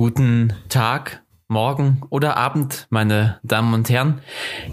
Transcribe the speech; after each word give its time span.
Guten 0.00 0.54
Tag, 0.70 1.22
Morgen 1.46 2.00
oder 2.08 2.38
Abend, 2.38 2.86
meine 2.88 3.38
Damen 3.42 3.74
und 3.74 3.90
Herren. 3.90 4.22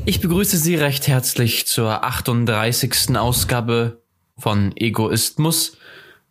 Ich 0.06 0.22
begrüße 0.22 0.56
Sie 0.56 0.76
recht 0.76 1.10
herzlich 1.10 1.68
zur 1.68 2.06
38. 2.06 3.18
Ausgabe 3.18 4.02
von 4.38 4.72
Egoismus. 4.78 5.76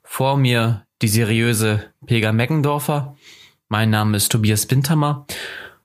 Vor 0.03 0.38
mir 0.38 0.87
die 1.03 1.09
seriöse 1.09 1.93
Pega 2.06 2.32
Meggendorfer. 2.32 3.19
Mein 3.69 3.90
Name 3.90 4.17
ist 4.17 4.32
Tobias 4.32 4.64
Bintammer. 4.64 5.26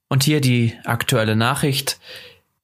Und 0.08 0.24
hier 0.24 0.40
die 0.40 0.80
aktuelle 0.86 1.36
Nachricht. 1.36 2.00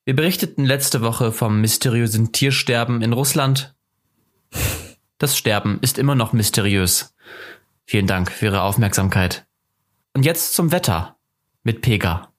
Wir 0.05 0.16
berichteten 0.16 0.64
letzte 0.64 1.02
Woche 1.02 1.34
vom 1.34 1.59
mysteriösen 1.59 2.32
Tiersterben 2.32 3.02
in 3.02 3.11
Russland. 3.11 3.75
Das 5.18 5.38
Sterben 5.38 5.79
ist 5.82 5.98
immer 5.98 6.16
noch 6.16 6.32
mysteriös. 6.32 7.14
Vielen 7.84 8.07
Dank 8.07 8.32
für 8.32 8.45
Ihre 8.45 8.61
Aufmerksamkeit. 8.61 9.46
Und 10.18 10.23
jetzt 10.23 10.55
zum 10.55 10.71
Wetter 10.71 11.15
mit 11.61 11.81
Pega. 11.84 12.30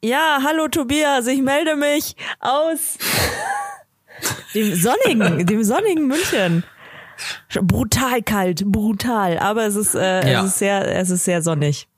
Ja, 0.00 0.38
hallo 0.44 0.68
Tobias, 0.68 1.26
ich 1.26 1.42
melde 1.42 1.74
mich 1.74 2.14
aus 2.38 2.98
dem 4.54 4.76
sonnigen, 4.76 5.44
dem 5.44 5.64
sonnigen 5.64 6.06
München. 6.06 6.62
Brutal 7.60 8.22
kalt, 8.22 8.64
brutal, 8.64 9.40
aber 9.40 9.66
es 9.66 9.74
ist, 9.74 9.96
äh, 9.96 10.30
Ja. 10.34 10.42
es 10.44 10.52
ist 10.52 10.58
sehr, 10.60 10.86
es 11.00 11.10
ist 11.10 11.24
sehr 11.24 11.42
sonnig. 11.42 11.88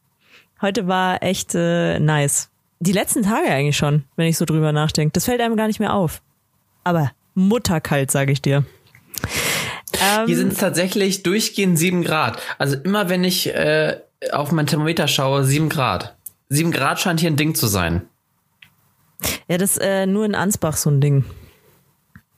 Heute 0.63 0.89
war 0.89 1.23
echt 1.23 1.55
äh, 1.55 1.99
nice. 2.01 2.49
Die 2.79 2.93
letzten 2.93 3.23
Tage 3.23 3.51
eigentlich 3.51 3.77
schon, 3.77 4.05
wenn 4.17 4.29
ich 4.29 4.39
so 4.39 4.47
drüber 4.47 4.73
nachdenke. 4.73 5.13
Das 5.13 5.27
fällt 5.27 5.43
einem 5.43 5.57
gar 5.57 5.67
nicht 5.67 5.79
mehr 5.79 5.93
auf. 5.93 6.23
Aber 6.85 7.11
mutterkalt, 7.35 8.11
sage 8.11 8.33
ich 8.33 8.41
dir. 8.41 8.65
Ähm, 10.01 10.27
Hier 10.27 10.37
sind 10.37 10.53
es 10.53 10.59
tatsächlich 10.59 11.23
durchgehend 11.23 11.79
sieben 11.79 12.03
Grad. 12.03 12.41
Also 12.59 12.77
immer 12.77 13.09
wenn 13.09 13.25
ich 13.25 13.49
äh, 13.55 13.99
auf 14.33 14.53
mein 14.53 14.67
Thermometer 14.67 15.09
schaue, 15.09 15.45
sieben 15.45 15.69
Grad. 15.69 16.17
Sieben 16.49 16.73
Grad 16.73 17.01
scheint 17.01 17.21
hier 17.21 17.31
ein 17.31 17.37
Ding 17.37 17.55
zu 17.55 17.67
sein. 17.67 18.03
Ja, 19.49 19.59
das 19.59 19.77
äh, 19.77 20.07
nur 20.07 20.25
in 20.25 20.35
Ansbach 20.35 20.77
so 20.77 20.91
ein 20.91 21.01
Ding. 21.01 21.25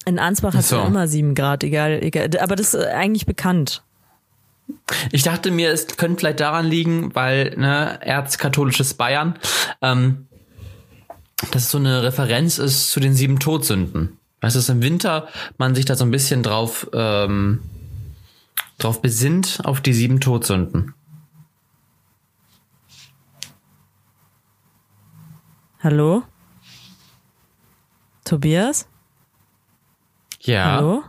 In 0.04 0.18
Ansbach 0.18 0.54
hat 0.54 0.60
es 0.60 0.68
So. 0.68 0.76
ja 0.76 0.86
immer 0.86 1.06
sieben 1.06 1.34
Grad, 1.34 1.62
egal, 1.62 2.02
egal. 2.02 2.28
Aber 2.40 2.56
das 2.56 2.74
ist 2.74 2.82
äh, 2.84 2.88
eigentlich 2.88 3.26
bekannt. 3.26 3.82
Ich 5.12 5.22
dachte 5.22 5.50
mir, 5.50 5.70
es 5.70 5.96
könnte 5.96 6.20
vielleicht 6.20 6.40
daran 6.40 6.66
liegen, 6.66 7.14
weil 7.14 7.54
ne, 7.56 7.98
erzkatholisches 8.00 8.94
Bayern, 8.94 9.38
ähm, 9.80 10.26
dass 11.52 11.64
es 11.64 11.70
so 11.70 11.78
eine 11.78 12.02
Referenz 12.02 12.58
ist 12.58 12.90
zu 12.90 12.98
den 13.00 13.14
sieben 13.14 13.38
Todsünden. 13.38 14.18
Weißt 14.42 14.56
du, 14.56 14.58
dass 14.58 14.68
im 14.68 14.82
Winter 14.82 15.28
man 15.56 15.74
sich 15.74 15.84
da 15.84 15.94
so 15.94 16.04
ein 16.04 16.10
bisschen 16.10 16.42
drauf, 16.42 16.90
ähm, 16.92 17.60
drauf 18.78 19.00
besinnt, 19.00 19.60
auf 19.64 19.80
die 19.80 19.92
sieben 19.92 20.20
Todsünden. 20.20 20.94
Hallo? 25.80 26.24
Tobias? 28.24 28.88
Ja. 30.40 30.76
Hallo? 30.76 31.04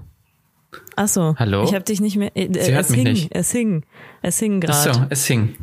Ach 0.95 1.07
so. 1.07 1.35
Hallo? 1.37 1.63
Ich 1.63 1.73
habe 1.73 1.83
dich 1.83 2.01
nicht 2.01 2.17
mehr. 2.17 2.35
Äh, 2.37 2.49
Sie 2.53 2.71
hört 2.71 2.85
es 2.85 2.89
mich 2.91 2.99
hing, 2.99 3.07
nicht. 3.13 3.27
es 3.31 3.51
hing, 3.51 3.83
es 4.21 4.37
hing 4.37 4.61
gerade. 4.61 4.93
So, 4.93 5.05
es 5.09 5.25
hing. 5.25 5.55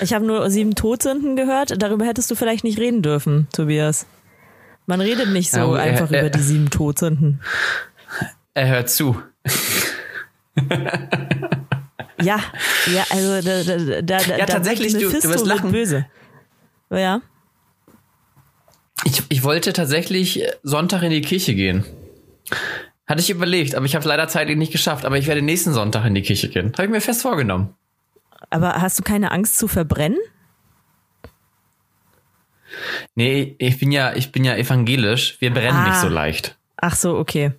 Ich 0.00 0.14
habe 0.14 0.24
nur 0.24 0.48
sieben 0.48 0.76
Todsünden 0.76 1.34
gehört. 1.34 1.82
Darüber 1.82 2.04
hättest 2.04 2.30
du 2.30 2.36
vielleicht 2.36 2.62
nicht 2.62 2.78
reden 2.78 3.02
dürfen, 3.02 3.48
Tobias. 3.52 4.06
Man 4.86 5.00
redet 5.00 5.28
nicht 5.30 5.50
so 5.50 5.60
aber, 5.60 5.80
einfach 5.80 6.10
äh, 6.10 6.20
über 6.20 6.30
die 6.30 6.40
sieben 6.42 6.70
Todsünden. 6.70 7.40
Er 8.54 8.68
hört 8.68 8.90
zu. 8.90 9.20
Ja, 12.22 12.38
ja, 12.92 13.04
also 13.10 13.40
da, 13.46 14.02
da, 14.02 14.18
da, 14.18 14.36
Ja, 14.36 14.46
tatsächlich, 14.46 14.92
du- 14.92 15.00
du 15.10 15.12
wirst 15.12 15.46
lachen. 15.46 15.72
böse. 15.72 16.06
Ja. 16.90 17.20
Ich, 19.04 19.22
ich 19.28 19.42
wollte 19.42 19.72
tatsächlich 19.72 20.42
Sonntag 20.62 21.02
in 21.02 21.10
die 21.10 21.20
Kirche 21.20 21.54
gehen. 21.54 21.84
Hatte 23.06 23.20
ich 23.20 23.28
überlegt, 23.30 23.74
aber 23.74 23.84
ich 23.84 23.94
habe 23.94 24.00
es 24.02 24.06
leider 24.06 24.28
zeitlich 24.28 24.56
nicht 24.56 24.72
geschafft. 24.72 25.04
Aber 25.04 25.18
ich 25.18 25.26
werde 25.26 25.42
nächsten 25.42 25.74
Sonntag 25.74 26.06
in 26.06 26.14
die 26.14 26.22
Kirche 26.22 26.48
gehen. 26.48 26.72
Habe 26.74 26.84
ich 26.84 26.90
mir 26.90 27.00
fest 27.00 27.22
vorgenommen. 27.22 27.74
Aber 28.50 28.80
hast 28.80 28.98
du 28.98 29.02
keine 29.02 29.30
Angst 29.32 29.58
zu 29.58 29.68
verbrennen? 29.68 30.18
Nee, 33.14 33.54
ich 33.58 33.78
bin 33.78 33.92
ja, 33.92 34.12
ich 34.14 34.32
bin 34.32 34.44
ja 34.44 34.56
evangelisch. 34.56 35.36
Wir 35.40 35.50
brennen 35.52 35.76
Ah. 35.78 35.88
nicht 35.88 36.00
so 36.00 36.08
leicht. 36.08 36.56
Ach 36.76 36.94
so, 36.96 37.16
okay. 37.16 37.52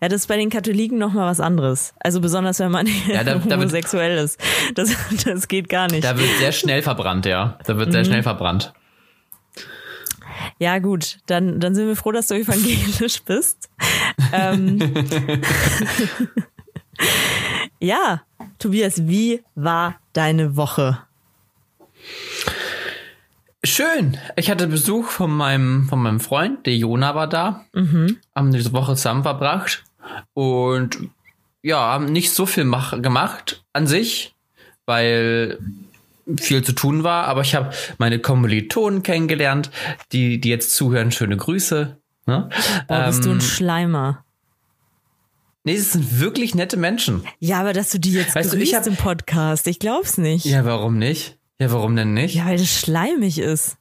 Ja, 0.00 0.08
das 0.08 0.22
ist 0.22 0.26
bei 0.26 0.36
den 0.36 0.50
Katholiken 0.50 0.98
noch 0.98 1.12
mal 1.12 1.26
was 1.26 1.38
anderes. 1.40 1.94
Also 2.00 2.20
besonders, 2.20 2.58
wenn 2.58 2.72
man 2.72 2.86
Ja, 3.08 3.22
da- 3.22 3.34
da 3.34 3.44
wird- 3.44 3.54
homosexuell 3.54 4.18
ist. 4.18 4.40
Das, 4.74 4.90
das 5.24 5.46
geht 5.48 5.68
gar 5.68 5.88
nicht. 5.90 6.02
Da 6.04 6.18
wird 6.18 6.28
sehr 6.38 6.52
schnell 6.52 6.82
verbrannt, 6.82 7.24
ja. 7.26 7.58
Da 7.66 7.76
wird 7.76 7.88
Mhm. 7.88 7.92
sehr 7.92 8.04
schnell 8.04 8.22
verbrannt. 8.22 8.72
Ja, 10.58 10.78
gut, 10.80 11.18
dann, 11.26 11.60
dann 11.60 11.74
sind 11.74 11.86
wir 11.86 11.94
froh, 11.96 12.10
dass 12.10 12.26
du 12.26 12.34
evangelisch 12.34 13.22
bist. 13.26 13.70
ähm, 14.32 14.78
ja, 17.78 18.22
Tobias, 18.58 19.06
wie 19.06 19.42
war 19.54 19.96
deine 20.12 20.56
Woche? 20.56 20.98
Schön. 23.64 24.16
Ich 24.36 24.50
hatte 24.50 24.66
Besuch 24.66 25.06
von 25.08 25.30
meinem, 25.30 25.88
von 25.88 26.00
meinem 26.02 26.18
Freund, 26.20 26.66
der 26.66 26.76
Jona 26.76 27.14
war 27.14 27.28
da. 27.28 27.64
Haben 27.74 28.52
diese 28.52 28.72
Woche 28.72 28.96
zusammen 28.96 29.22
verbracht. 29.22 29.84
Und 30.34 30.98
ja, 31.62 31.78
haben 31.78 32.06
nicht 32.06 32.32
so 32.32 32.44
viel 32.44 32.64
mach, 32.64 33.00
gemacht 33.00 33.62
an 33.72 33.86
sich, 33.86 34.34
weil 34.84 35.58
viel 36.40 36.64
zu 36.64 36.72
tun 36.72 37.04
war. 37.04 37.26
Aber 37.26 37.42
ich 37.42 37.54
habe 37.54 37.70
meine 37.98 38.18
Kommilitonen 38.18 39.04
kennengelernt, 39.04 39.70
die, 40.10 40.40
die 40.40 40.48
jetzt 40.48 40.74
zuhören. 40.74 41.12
Schöne 41.12 41.36
Grüße. 41.36 41.96
Ne? 42.26 42.48
Boah, 42.88 43.06
bist 43.06 43.24
du 43.24 43.30
Ähm, 43.30 43.36
ein 43.36 43.40
Schleimer. 43.40 44.24
nee, 45.62 45.74
es 45.74 45.92
sind 45.92 46.18
wirklich 46.20 46.56
nette 46.56 46.76
Menschen. 46.76 47.22
Ja, 47.38 47.60
aber 47.60 47.72
dass 47.72 47.90
du 47.90 47.98
die 48.00 48.12
jetzt 48.12 48.34
Weißt 48.34 48.52
du, 48.52 48.56
grüßt 48.56 48.68
ich 48.72 48.76
hab- 48.76 48.86
im 48.88 48.96
Podcast, 48.96 49.68
ich 49.68 49.78
glaub's 49.78 50.18
nicht. 50.18 50.44
Ja, 50.46 50.64
warum 50.64 50.98
nicht? 50.98 51.38
Ja, 51.62 51.70
warum 51.70 51.94
denn 51.94 52.12
nicht? 52.12 52.34
Ja, 52.34 52.46
weil 52.46 52.58
das 52.58 52.76
schleimig 52.76 53.38
ist. 53.38 53.76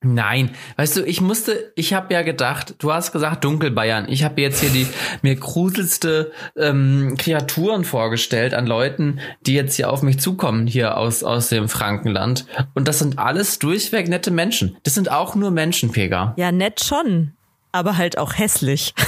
Nein, 0.00 0.50
weißt 0.74 0.96
du, 0.96 1.04
ich 1.04 1.20
musste, 1.20 1.72
ich 1.76 1.94
habe 1.94 2.12
ja 2.12 2.22
gedacht, 2.22 2.74
du 2.80 2.92
hast 2.92 3.12
gesagt 3.12 3.44
Dunkelbayern. 3.44 4.08
Ich 4.08 4.24
habe 4.24 4.40
jetzt 4.40 4.60
hier 4.60 4.70
die 4.70 4.88
mir 5.22 5.36
gruselste 5.36 6.32
ähm, 6.56 7.14
Kreaturen 7.16 7.84
vorgestellt 7.84 8.52
an 8.52 8.66
Leuten, 8.66 9.20
die 9.46 9.54
jetzt 9.54 9.76
hier 9.76 9.92
auf 9.92 10.02
mich 10.02 10.18
zukommen, 10.18 10.66
hier 10.66 10.96
aus, 10.96 11.22
aus 11.22 11.50
dem 11.50 11.68
Frankenland. 11.68 12.46
Und 12.74 12.88
das 12.88 12.98
sind 12.98 13.20
alles 13.20 13.60
durchweg 13.60 14.08
nette 14.08 14.32
Menschen. 14.32 14.76
Das 14.82 14.94
sind 14.94 15.08
auch 15.08 15.36
nur 15.36 15.52
Menschen, 15.52 15.92
Pega. 15.92 16.34
Ja, 16.36 16.50
nett 16.50 16.82
schon, 16.82 17.30
aber 17.70 17.96
halt 17.96 18.18
auch 18.18 18.36
hässlich. 18.36 18.92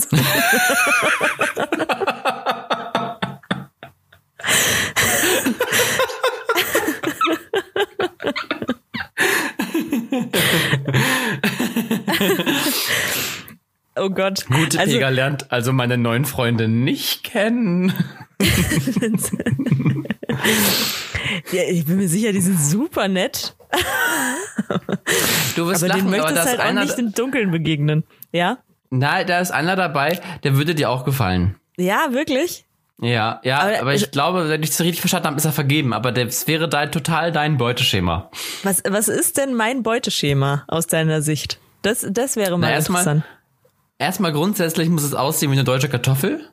oh 14.00 14.10
Gott. 14.10 14.46
Gute 14.46 14.78
also, 14.78 14.92
Pega 14.92 15.08
lernt 15.08 15.50
also 15.50 15.72
meine 15.72 15.98
neuen 15.98 16.24
Freunde 16.24 16.68
nicht 16.68 17.24
kennen. 17.24 17.92
ja, 21.52 21.62
ich 21.68 21.84
bin 21.86 21.96
mir 21.96 22.08
sicher, 22.08 22.32
die 22.32 22.40
sind 22.40 22.60
super 22.60 23.08
nett, 23.08 23.56
Du 25.56 25.66
wirst 25.66 25.82
aber 25.82 25.88
lachen, 25.88 26.08
aber 26.08 26.10
möchtest 26.10 26.38
ist 26.38 26.46
halt 26.46 26.60
auch 26.60 26.64
einer, 26.64 26.84
nicht 26.84 26.98
im 26.98 27.12
Dunkeln 27.12 27.50
begegnen. 27.50 28.04
Ja? 28.32 28.58
na, 28.90 29.24
da 29.24 29.40
ist 29.40 29.50
einer 29.50 29.76
dabei, 29.76 30.20
der 30.44 30.56
würde 30.56 30.74
dir 30.74 30.88
auch 30.90 31.04
gefallen. 31.04 31.56
Ja, 31.76 32.08
wirklich? 32.12 32.64
Ja, 33.00 33.40
ja, 33.44 33.60
Aber- 33.60 33.80
aber, 33.80 33.94
ich 33.94 34.10
glaube, 34.10 34.48
wenn 34.48 34.62
ich 34.62 34.70
es 34.70 34.80
richtig 34.80 35.00
verstanden 35.00 35.28
habe, 35.28 35.36
ist 35.36 35.44
er 35.44 35.52
vergeben. 35.52 35.92
Aber 35.92 36.10
das 36.10 36.48
wäre 36.48 36.68
dein, 36.68 36.90
total 36.90 37.30
dein 37.30 37.56
Beuteschema. 37.56 38.30
Was, 38.64 38.82
was 38.88 39.08
ist 39.08 39.36
denn 39.36 39.54
mein 39.54 39.82
Beuteschema 39.82 40.64
aus 40.66 40.86
deiner 40.88 41.22
Sicht? 41.22 41.60
Das, 41.82 42.04
das 42.10 42.34
wäre 42.34 42.58
mal 42.58 42.70
Na, 42.72 42.78
interessant. 42.78 43.22
Erstmal 43.24 43.37
grundsätzlich 44.32 44.88
muss 44.88 45.02
es 45.02 45.14
aussehen 45.14 45.50
wie 45.50 45.56
eine 45.56 45.64
deutsche 45.64 45.88
Kartoffel. 45.88 46.48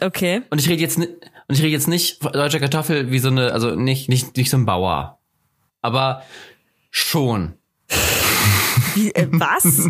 Okay. 0.00 0.42
Und 0.50 0.60
ich 0.60 0.68
rede 0.68 0.80
jetzt 0.80 0.98
und 0.98 1.08
ich 1.48 1.60
rede 1.60 1.72
jetzt 1.72 1.88
nicht 1.88 2.22
von 2.22 2.32
deutscher 2.32 2.60
Kartoffel 2.60 3.10
wie 3.10 3.18
so 3.18 3.28
eine, 3.28 3.52
also 3.52 3.74
nicht 3.74 4.08
nicht 4.08 4.36
nicht 4.36 4.50
so 4.50 4.56
ein 4.56 4.66
Bauer, 4.66 5.18
aber 5.82 6.22
schon. 6.90 7.54
Wie, 8.94 9.14
äh, 9.14 9.28
was? 9.30 9.64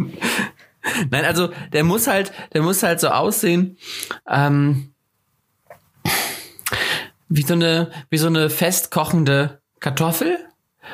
Nein, 1.11 1.25
also 1.25 1.51
der 1.73 1.85
muss 1.85 2.07
halt, 2.09 2.33
der 2.53 2.63
muss 2.63 2.83
halt 2.83 3.01
so 3.01 3.09
aussehen, 3.09 3.79
ähm, 4.29 4.93
wie 7.29 7.43
so 7.43 7.55
eine 7.55 7.91
wie 8.11 8.19
so 8.19 8.27
eine 8.27 8.51
festkochende 8.51 9.63
Kartoffel. 9.81 10.39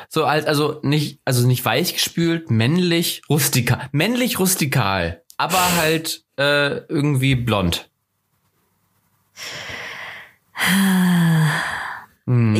So 0.07 0.25
als 0.25 0.45
also 0.45 0.79
nicht 0.83 1.19
also 1.25 1.47
nicht 1.47 1.65
weich 1.65 1.93
gespült, 1.93 2.51
männlich, 2.51 3.23
rustikal, 3.27 3.89
männlich 3.91 4.39
rustikal, 4.39 5.23
aber 5.39 5.77
halt 5.77 6.25
äh, 6.37 6.79
irgendwie 6.89 7.35
blond. 7.35 7.89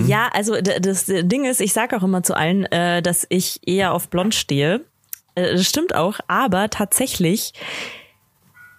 Ja, 0.07 0.29
also 0.33 0.55
das 0.61 1.05
Ding 1.05 1.45
ist, 1.45 1.59
ich 1.59 1.73
sage 1.73 1.95
auch 1.97 2.03
immer 2.03 2.23
zu 2.23 2.35
allen, 2.35 2.65
äh, 2.67 3.01
dass 3.01 3.27
ich 3.29 3.59
eher 3.67 3.93
auf 3.93 4.09
blond 4.09 4.33
stehe. 4.33 4.85
Äh, 5.35 5.51
Das 5.55 5.65
stimmt 5.67 5.93
auch, 5.93 6.19
aber 6.27 6.69
tatsächlich 6.69 7.53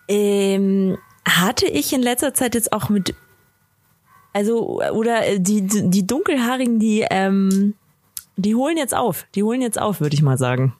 ähm, 0.09 0.97
hatte 1.29 1.67
ich 1.67 1.93
in 1.93 2.03
letzter 2.03 2.33
Zeit 2.33 2.55
jetzt 2.55 2.73
auch 2.73 2.89
mit, 2.89 3.15
also 4.33 4.81
oder 4.93 5.27
äh, 5.27 5.39
die 5.41 5.67
die 5.67 6.07
dunkelhaarigen, 6.07 6.81
die 6.81 7.07
ähm, 7.11 7.75
die 8.37 8.55
holen 8.55 8.79
jetzt 8.79 8.95
auf, 8.95 9.27
die 9.35 9.43
holen 9.43 9.61
jetzt 9.61 9.81
auf, 9.81 10.01
würde 10.01 10.15
ich 10.15 10.23
mal 10.23 10.39
sagen. 10.39 10.75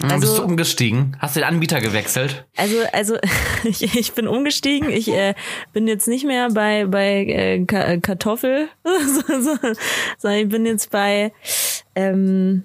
Also, 0.00 0.20
bist 0.20 0.38
du 0.38 0.42
umgestiegen? 0.42 1.16
Hast 1.20 1.36
du 1.36 1.40
den 1.40 1.48
Anbieter 1.48 1.80
gewechselt? 1.80 2.46
Also, 2.56 2.76
also 2.92 3.16
ich, 3.64 3.82
ich 3.96 4.12
bin 4.12 4.26
umgestiegen. 4.26 4.90
Ich 4.90 5.08
äh, 5.08 5.34
bin 5.72 5.86
jetzt 5.86 6.08
nicht 6.08 6.24
mehr 6.24 6.50
bei 6.50 6.86
bei 6.86 7.24
äh, 7.24 7.64
Ka 7.64 7.98
Kartoffel, 7.98 8.68
so, 8.84 9.20
so, 9.40 9.56
sondern 10.18 10.40
ich 10.40 10.48
bin 10.48 10.66
jetzt 10.66 10.90
bei 10.90 11.32
ähm, 11.94 12.64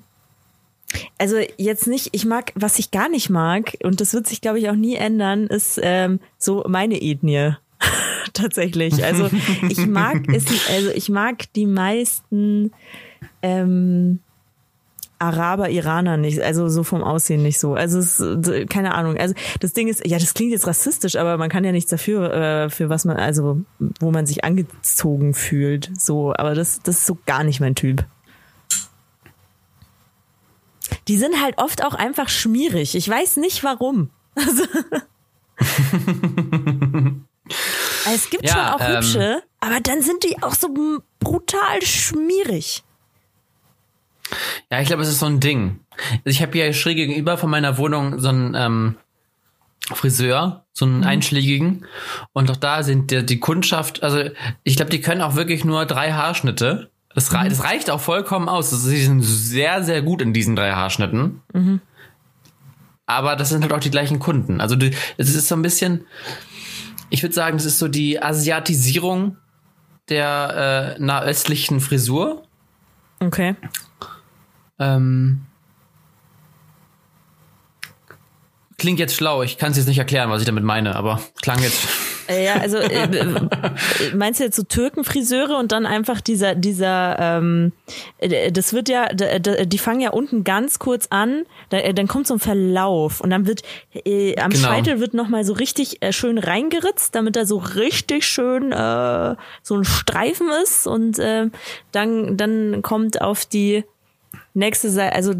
also 1.17 1.37
jetzt 1.57 1.87
nicht. 1.87 2.09
Ich 2.13 2.25
mag, 2.25 2.53
was 2.55 2.79
ich 2.79 2.91
gar 2.91 3.09
nicht 3.09 3.29
mag 3.29 3.77
und 3.83 4.01
das 4.01 4.13
wird 4.13 4.25
sich 4.27 4.41
glaube 4.41 4.59
ich 4.59 4.69
auch 4.69 4.75
nie 4.75 4.95
ändern, 4.95 5.47
ist 5.47 5.79
ähm, 5.83 6.19
so 6.37 6.63
meine 6.67 7.01
Ethnie 7.01 7.55
tatsächlich. 8.33 9.03
Also 9.03 9.29
ich 9.69 9.85
mag 9.85 10.27
es, 10.29 10.45
also 10.69 10.89
ich 10.89 11.09
mag 11.09 11.51
die 11.53 11.65
meisten 11.65 12.71
ähm, 13.41 14.19
Araber, 15.19 15.69
Iraner 15.69 16.17
nicht, 16.17 16.41
also 16.41 16.69
so 16.69 16.83
vom 16.83 17.03
Aussehen 17.03 17.41
nicht 17.41 17.59
so. 17.59 17.73
Also 17.73 17.99
es, 17.99 18.19
ist, 18.19 18.69
keine 18.69 18.93
Ahnung. 18.93 19.17
Also 19.17 19.33
das 19.59 19.73
Ding 19.73 19.87
ist, 19.87 20.05
ja, 20.05 20.19
das 20.19 20.33
klingt 20.33 20.51
jetzt 20.51 20.67
rassistisch, 20.67 21.15
aber 21.15 21.37
man 21.37 21.49
kann 21.49 21.63
ja 21.63 21.71
nichts 21.71 21.89
dafür, 21.89 22.33
äh, 22.33 22.69
für 22.69 22.89
was 22.89 23.05
man, 23.05 23.17
also 23.17 23.61
wo 23.99 24.11
man 24.11 24.25
sich 24.25 24.43
angezogen 24.43 25.33
fühlt. 25.33 25.91
So, 25.97 26.33
aber 26.35 26.53
das, 26.53 26.81
das 26.83 26.99
ist 26.99 27.05
so 27.07 27.17
gar 27.25 27.43
nicht 27.43 27.59
mein 27.59 27.75
Typ. 27.75 28.05
Die 31.07 31.17
sind 31.17 31.41
halt 31.41 31.57
oft 31.57 31.83
auch 31.83 31.93
einfach 31.93 32.29
schmierig. 32.29 32.95
Ich 32.95 33.09
weiß 33.09 33.37
nicht 33.37 33.63
warum. 33.63 34.09
Also, 34.35 34.63
es 38.13 38.29
gibt 38.29 38.43
Ja, 38.45 38.51
schon 38.51 38.61
auch 38.67 38.79
ähm, 38.81 38.95
hübsche, 38.97 39.41
aber 39.59 39.79
dann 39.81 40.01
sind 40.03 40.23
die 40.23 40.43
auch 40.43 40.53
so 40.53 40.69
brutal 41.19 41.81
schmierig. 41.81 42.83
Ja, 44.71 44.81
ich 44.81 44.87
glaube, 44.87 45.03
es 45.03 45.09
ist 45.09 45.19
so 45.19 45.25
ein 45.25 45.39
Ding. 45.39 45.79
Also 45.97 46.21
Ich 46.25 46.41
habe 46.41 46.51
hier 46.53 46.73
schräg 46.73 46.97
gegenüber 46.97 47.37
von 47.37 47.49
meiner 47.49 47.77
Wohnung 47.77 48.19
so 48.19 48.29
einen 48.29 48.55
ähm, 48.55 48.95
Friseur, 49.93 50.65
so 50.73 50.85
einen 50.85 51.03
einschlägigen. 51.03 51.85
Und 52.33 52.51
auch 52.51 52.57
da 52.57 52.83
sind 52.83 53.11
die, 53.11 53.25
die 53.25 53.39
Kundschaft, 53.39 54.03
also 54.03 54.29
ich 54.63 54.75
glaube, 54.75 54.91
die 54.91 55.01
können 55.01 55.21
auch 55.21 55.35
wirklich 55.35 55.63
nur 55.63 55.85
drei 55.85 56.11
Haarschnitte. 56.11 56.89
Das, 57.15 57.33
rei 57.33 57.49
das 57.49 57.63
reicht 57.63 57.89
auch 57.89 58.01
vollkommen 58.01 58.49
aus. 58.49 58.71
Also 58.71 58.89
sie 58.89 59.03
sind 59.03 59.21
sehr, 59.21 59.83
sehr 59.83 60.01
gut 60.01 60.21
in 60.21 60.33
diesen 60.33 60.55
drei 60.55 60.73
Haarschnitten. 60.73 61.41
Aber 63.05 63.35
das 63.35 63.49
sind 63.49 63.61
halt 63.61 63.73
auch 63.73 63.79
die 63.79 63.89
gleichen 63.89 64.19
Kunden. 64.19 64.59
Also 64.61 64.75
es 65.17 65.33
ist 65.33 65.47
so 65.47 65.55
ein 65.55 65.61
bisschen, 65.61 66.05
ich 67.09 67.23
würde 67.23 67.33
sagen, 67.33 67.57
es 67.57 67.65
ist 67.65 67.79
so 67.79 67.87
die 67.87 68.21
Asiatisierung 68.21 69.37
der 70.09 70.95
äh, 70.97 71.01
nahöstlichen 71.01 71.79
Frisur. 71.79 72.43
Okay. 73.19 73.55
Ähm, 74.79 75.41
klingt 78.77 78.99
jetzt 78.99 79.15
schlau. 79.15 79.41
Ich 79.43 79.57
kann 79.57 79.71
es 79.71 79.77
jetzt 79.77 79.87
nicht 79.87 79.97
erklären, 79.97 80.29
was 80.29 80.41
ich 80.41 80.45
damit 80.47 80.63
meine, 80.63 80.95
aber 80.95 81.19
klang 81.41 81.59
jetzt. 81.61 81.87
Äh, 82.29 82.45
Ja, 82.45 82.55
also 82.55 82.77
äh, 82.77 83.03
äh, 83.05 84.15
meinst 84.15 84.39
du 84.39 84.43
jetzt 84.43 84.55
so 84.57 84.63
Türkenfriseure 84.63 85.55
und 85.57 85.71
dann 85.71 85.85
einfach 85.85 86.19
dieser, 86.21 86.55
dieser, 86.55 87.17
ähm, 87.19 87.71
äh, 88.17 88.51
das 88.51 88.73
wird 88.73 88.89
ja, 88.89 89.07
die 89.07 89.77
fangen 89.77 90.01
ja 90.01 90.11
unten 90.11 90.43
ganz 90.43 90.77
kurz 90.77 91.07
an, 91.09 91.45
da, 91.69 91.79
dann 91.93 92.07
kommt 92.07 92.27
so 92.27 92.35
ein 92.35 92.39
Verlauf 92.39 93.21
und 93.21 93.29
dann 93.29 93.47
wird 93.47 93.61
äh, 94.05 94.37
am 94.39 94.51
Genau. 94.51 94.67
Scheitel 94.67 94.99
wird 94.99 95.13
nochmal 95.13 95.43
so 95.45 95.53
richtig 95.53 96.01
äh, 96.03 96.11
schön 96.11 96.37
reingeritzt, 96.37 97.15
damit 97.15 97.35
da 97.35 97.45
so 97.45 97.57
richtig 97.57 98.25
schön 98.27 98.71
äh, 98.73 99.35
so 99.63 99.75
ein 99.75 99.85
Streifen 99.85 100.49
ist 100.63 100.85
und 100.85 101.17
äh, 101.19 101.47
dann, 101.93 102.35
dann 102.37 102.81
kommt 102.81 103.21
auf 103.21 103.45
die 103.45 103.85
nächste 104.57 104.89
Seite, 104.89 105.15
also 105.15 105.33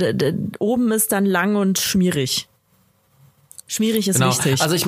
oben 0.60 0.92
ist 0.92 1.12
dann 1.12 1.26
lang 1.26 1.56
und 1.56 1.80
schmierig. 1.80 2.48
Schmierig 3.68 4.08
ist 4.08 4.16
Genau. 4.20 4.30
wichtig. 4.30 4.62
Also 4.62 4.76
ich, 4.76 4.86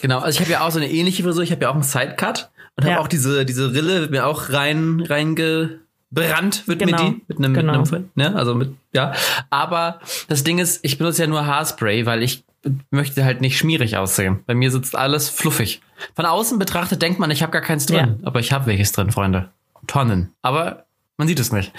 genau. 0.00 0.20
Also 0.20 0.36
ich 0.36 0.40
habe 0.40 0.50
ja 0.52 0.66
auch 0.66 0.70
so 0.70 0.78
eine 0.78 0.90
ähnliche 0.90 1.22
Frisur. 1.22 1.42
Ich 1.42 1.50
habe 1.52 1.62
ja 1.62 1.68
auch 1.70 1.74
einen 1.74 1.82
Sidecut 1.82 2.48
und 2.76 2.84
Ja. 2.86 2.92
habe 2.92 3.02
auch 3.02 3.08
diese 3.08 3.44
diese 3.44 3.72
Rille 3.74 4.00
wird 4.00 4.10
mir 4.10 4.26
auch 4.26 4.48
rein 4.50 5.00
reingebrannt 5.06 6.66
wird 6.66 6.78
Genau. 6.78 7.02
mir 7.04 7.10
die 7.10 7.22
mit 7.28 7.38
einem 7.38 7.54
Genau. 7.54 7.78
mit 7.80 7.92
einem 7.92 8.10
ne 8.14 8.34
also 8.34 8.54
mit 8.54 8.74
ja. 8.92 9.12
Aber 9.50 10.00
das 10.28 10.42
Ding 10.44 10.58
ist, 10.58 10.80
ich 10.82 10.96
benutze 10.98 11.22
ja 11.22 11.28
nur 11.28 11.46
Haarspray, 11.46 12.06
weil 12.06 12.22
ich 12.22 12.44
möchte 12.90 13.24
halt 13.26 13.42
nicht 13.42 13.58
schmierig 13.58 13.98
aussehen. 13.98 14.40
Bei 14.46 14.54
mir 14.54 14.70
sitzt 14.70 14.96
alles 14.96 15.28
fluffig. 15.28 15.82
Von 16.16 16.24
außen 16.24 16.58
betrachtet 16.58 17.02
denkt 17.02 17.18
man, 17.20 17.30
ich 17.30 17.42
habe 17.42 17.52
gar 17.52 17.60
keins 17.60 17.84
drin, 17.84 18.20
aber 18.22 18.40
ich 18.40 18.52
habe 18.52 18.64
welches 18.66 18.92
drin, 18.92 19.10
Freunde. 19.10 19.50
Tonnen. 19.86 20.32
Aber 20.40 20.84
man 21.18 21.28
sieht 21.28 21.38
es 21.40 21.52
nicht. 21.52 21.72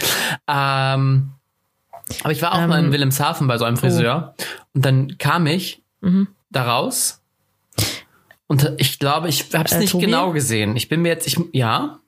Ähm, 0.48 1.32
aber 2.24 2.32
ich 2.32 2.42
war 2.42 2.54
auch 2.54 2.68
mal 2.68 2.84
in 2.84 2.92
Wilhelmshaven 2.92 3.48
bei 3.48 3.58
so 3.58 3.66
einem 3.66 3.78
Friseur 3.78 4.36
und 4.74 4.86
dann 4.86 5.18
kam 5.18 5.48
ich 5.48 5.82
da 6.52 6.64
raus 6.64 7.22
und 8.48 8.74
ich 8.78 9.00
glaube, 9.00 9.28
ich 9.28 9.54
habe 9.54 9.66
es 9.66 9.72
Äh, 9.74 9.80
nicht 9.80 9.92
Tobi? 9.92 10.06
genau 10.06 10.32
gesehen. 10.32 10.76
Ich 10.76 10.88
bin 10.88 11.02
mir 11.02 11.10
jetzt, 11.10 11.26
ich, 11.28 11.38
ja, 11.52 12.00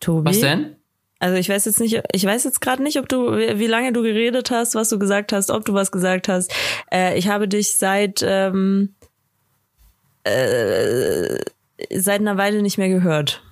Tobi? 0.00 0.28
was 0.28 0.40
denn? 0.40 0.76
Also 1.18 1.36
ich 1.36 1.48
weiß 1.50 1.66
jetzt 1.66 1.80
nicht, 1.80 2.00
ich 2.12 2.24
weiß 2.24 2.44
jetzt 2.44 2.60
gerade 2.62 2.82
nicht, 2.82 2.98
ob 2.98 3.08
du, 3.08 3.36
wie 3.36 3.58
wie 3.58 3.66
lange 3.66 3.92
du 3.92 4.02
geredet 4.02 4.50
hast, 4.50 4.74
was 4.74 4.88
du 4.88 4.98
gesagt 4.98 5.32
hast, 5.32 5.50
ob 5.50 5.64
du 5.66 5.74
was 5.74 5.92
gesagt 5.92 6.28
hast. 6.28 6.50
Äh, 6.90 7.18
ich 7.18 7.28
habe 7.28 7.46
dich 7.46 7.74
seit 7.76 8.22
ähm, 8.26 8.94
äh, 10.24 11.38
seit 11.90 12.20
einer 12.20 12.38
Weile 12.38 12.62
nicht 12.62 12.78
mehr 12.78 12.88
gehört. 12.88 13.42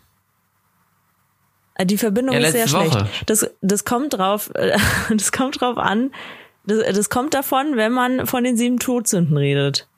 Äh, 1.78 1.86
Die 1.86 1.96
Verbindung 1.96 2.34
Ja, 2.34 2.40
ist 2.42 2.52
sehr 2.52 2.62
letzte 2.66 2.76
schlecht. 2.78 2.94
Woche. 2.94 3.08
Das, 3.26 3.50
das 3.62 3.84
kommt 3.86 4.12
drauf, 4.19 4.50
äh, 4.54 4.76
das 5.16 5.32
kommt 5.32 5.60
drauf 5.60 5.78
an. 5.78 6.12
Das, 6.66 6.84
das 6.94 7.08
kommt 7.08 7.32
davon, 7.32 7.76
wenn 7.76 7.92
man 7.92 8.26
von 8.26 8.44
den 8.44 8.56
sieben 8.58 8.78
Todsünden 8.78 9.36
redet. 9.38 9.88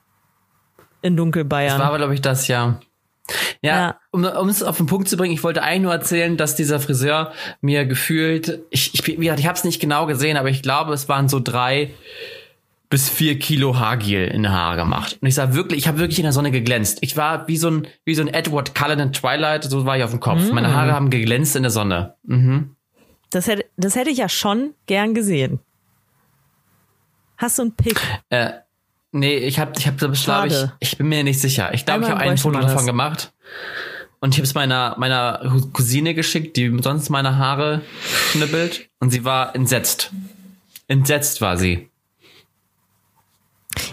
In 1.03 1.17
Dunkelbayern. 1.17 1.71
Das 1.73 1.81
war 1.81 1.87
aber, 1.89 1.97
glaube 1.99 2.15
ich, 2.15 2.21
das 2.21 2.47
ja. 2.47 2.79
Ja, 3.63 3.97
Ja. 4.13 4.41
um, 4.41 4.49
es 4.49 4.63
auf 4.63 4.77
den 4.77 4.87
Punkt 4.87 5.09
zu 5.09 5.17
bringen, 5.17 5.33
ich 5.35 5.43
wollte 5.43 5.63
eigentlich 5.63 5.83
nur 5.83 5.93
erzählen, 5.93 6.37
dass 6.37 6.57
dieser 6.57 6.79
Friseur 6.81 7.33
mir 7.61 7.87
gefühlt, 7.87 8.61
ich, 8.71 8.93
ich, 8.95 9.07
ich 9.19 9.31
habe 9.47 9.55
es 9.55 9.65
nicht 9.65 9.81
genau 9.81 10.07
gesehen, 10.07 10.37
aber 10.37 10.49
ich 10.49 10.63
glaube, 10.63 10.93
es 10.93 11.09
waren 11.09 11.29
so 11.29 11.41
drei 11.41 11.91
bis 12.91 13.09
vier 13.09 13.39
Kilo 13.39 13.79
Haargel 13.79 14.27
in 14.27 14.43
die 14.43 14.49
Haare 14.49 14.77
gemacht. 14.77 15.17
Und 15.21 15.29
ich 15.29 15.37
sah 15.37 15.55
wirklich, 15.55 15.79
ich 15.79 15.89
habe 15.89 15.99
wirklich 15.99 16.19
in 16.19 16.25
der 16.25 16.33
Sonne 16.33 16.51
geglänzt. 16.51 16.99
Ich 17.03 17.17
war 17.17 17.47
wie 17.47 17.57
so 17.57 17.71
ein, 17.71 17.87
wie 18.05 18.17
so 18.17 18.23
ein 18.23 18.29
Edward 18.29 18.75
Cullen 18.75 18.99
in 18.99 19.13
Twilight, 19.13 19.65
so 19.65 19.87
war 19.87 19.97
ich 19.97 20.03
auf 20.03 20.11
dem 20.11 20.19
Kopf. 20.19 20.51
Meine 20.51 20.75
Haare 20.75 20.93
haben 20.93 21.09
geglänzt 21.09 21.55
in 21.55 21.63
der 21.63 21.71
Sonne. 21.71 22.17
Mhm. 22.25 22.75
das, 23.31 23.47
hätte, 23.47 23.65
das 23.77 23.95
hätte 23.95 24.11
ich 24.11 24.19
ja 24.19 24.29
schon 24.29 24.75
gern 24.87 25.15
gesehen. 25.15 25.61
Hast 27.37 27.59
du 27.59 27.63
einen 27.63 27.77
Pick? 27.77 28.01
Äh, 28.29 28.51
nee, 29.13 29.37
ich 29.37 29.61
habe, 29.61 29.73
ich 29.79 29.87
habe, 29.87 29.97
glaube 29.97 30.49
ich, 30.49 30.67
ich 30.81 30.99
bin 30.99 31.09
mir 31.09 31.23
nicht 31.23 31.41
sicher. 31.41 31.73
Ich 31.73 31.87
glaube, 31.87 32.03
ich 32.03 32.11
habe 32.11 32.21
ein 32.21 32.31
bräuchte 32.31 32.43
Foto 32.43 32.59
davon 32.59 32.87
gemacht. 32.87 33.33
Und 34.19 34.35
ich 34.35 34.39
habe 34.39 34.45
es 34.45 34.55
meiner, 34.55 34.97
meiner 34.99 35.41
Cousine 35.73 36.13
geschickt, 36.15 36.57
die 36.57 36.77
sonst 36.83 37.09
meine 37.09 37.39
Haare 37.39 37.83
schnippelt. 38.33 38.91
Und 38.99 39.11
sie 39.11 39.25
war 39.25 39.55
entsetzt. 39.55 40.11
Entsetzt 40.89 41.41
war 41.41 41.57
sie. 41.57 41.90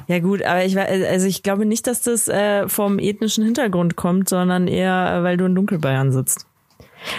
Ja 0.07 0.19
gut, 0.19 0.41
aber 0.43 0.65
ich 0.65 0.77
also 0.77 1.27
ich 1.27 1.43
glaube 1.43 1.65
nicht, 1.65 1.87
dass 1.87 2.01
das 2.01 2.27
äh, 2.27 2.67
vom 2.67 2.99
ethnischen 2.99 3.43
Hintergrund 3.43 3.95
kommt, 3.95 4.29
sondern 4.29 4.67
eher, 4.67 5.19
äh, 5.19 5.23
weil 5.23 5.37
du 5.37 5.45
in 5.45 5.55
Dunkelbayern 5.55 6.11
sitzt. 6.11 6.45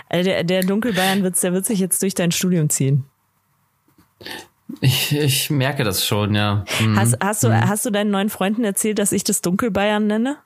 Also 0.09 0.31
der, 0.31 0.45
der 0.45 0.63
Dunkelbayern-Witz, 0.63 1.41
der 1.41 1.53
wird 1.53 1.65
sich 1.65 1.79
jetzt 1.79 2.03
durch 2.03 2.15
dein 2.15 2.33
Studium 2.33 2.69
ziehen. 2.69 3.05
Ich, 4.81 5.17
ich 5.17 5.51
merke 5.51 5.85
das 5.85 6.05
schon, 6.05 6.35
ja. 6.35 6.65
Hm. 6.79 6.99
Hast, 6.99 7.17
hast, 7.23 7.45
du, 7.45 7.53
hast 7.53 7.87
du 7.87 7.91
deinen 7.91 8.11
neuen 8.11 8.29
Freunden 8.29 8.65
erzählt, 8.65 8.99
dass 8.99 9.13
ich 9.13 9.25
das 9.25 9.41
Dunkelbayern 9.41 10.07
nenne? 10.07 10.37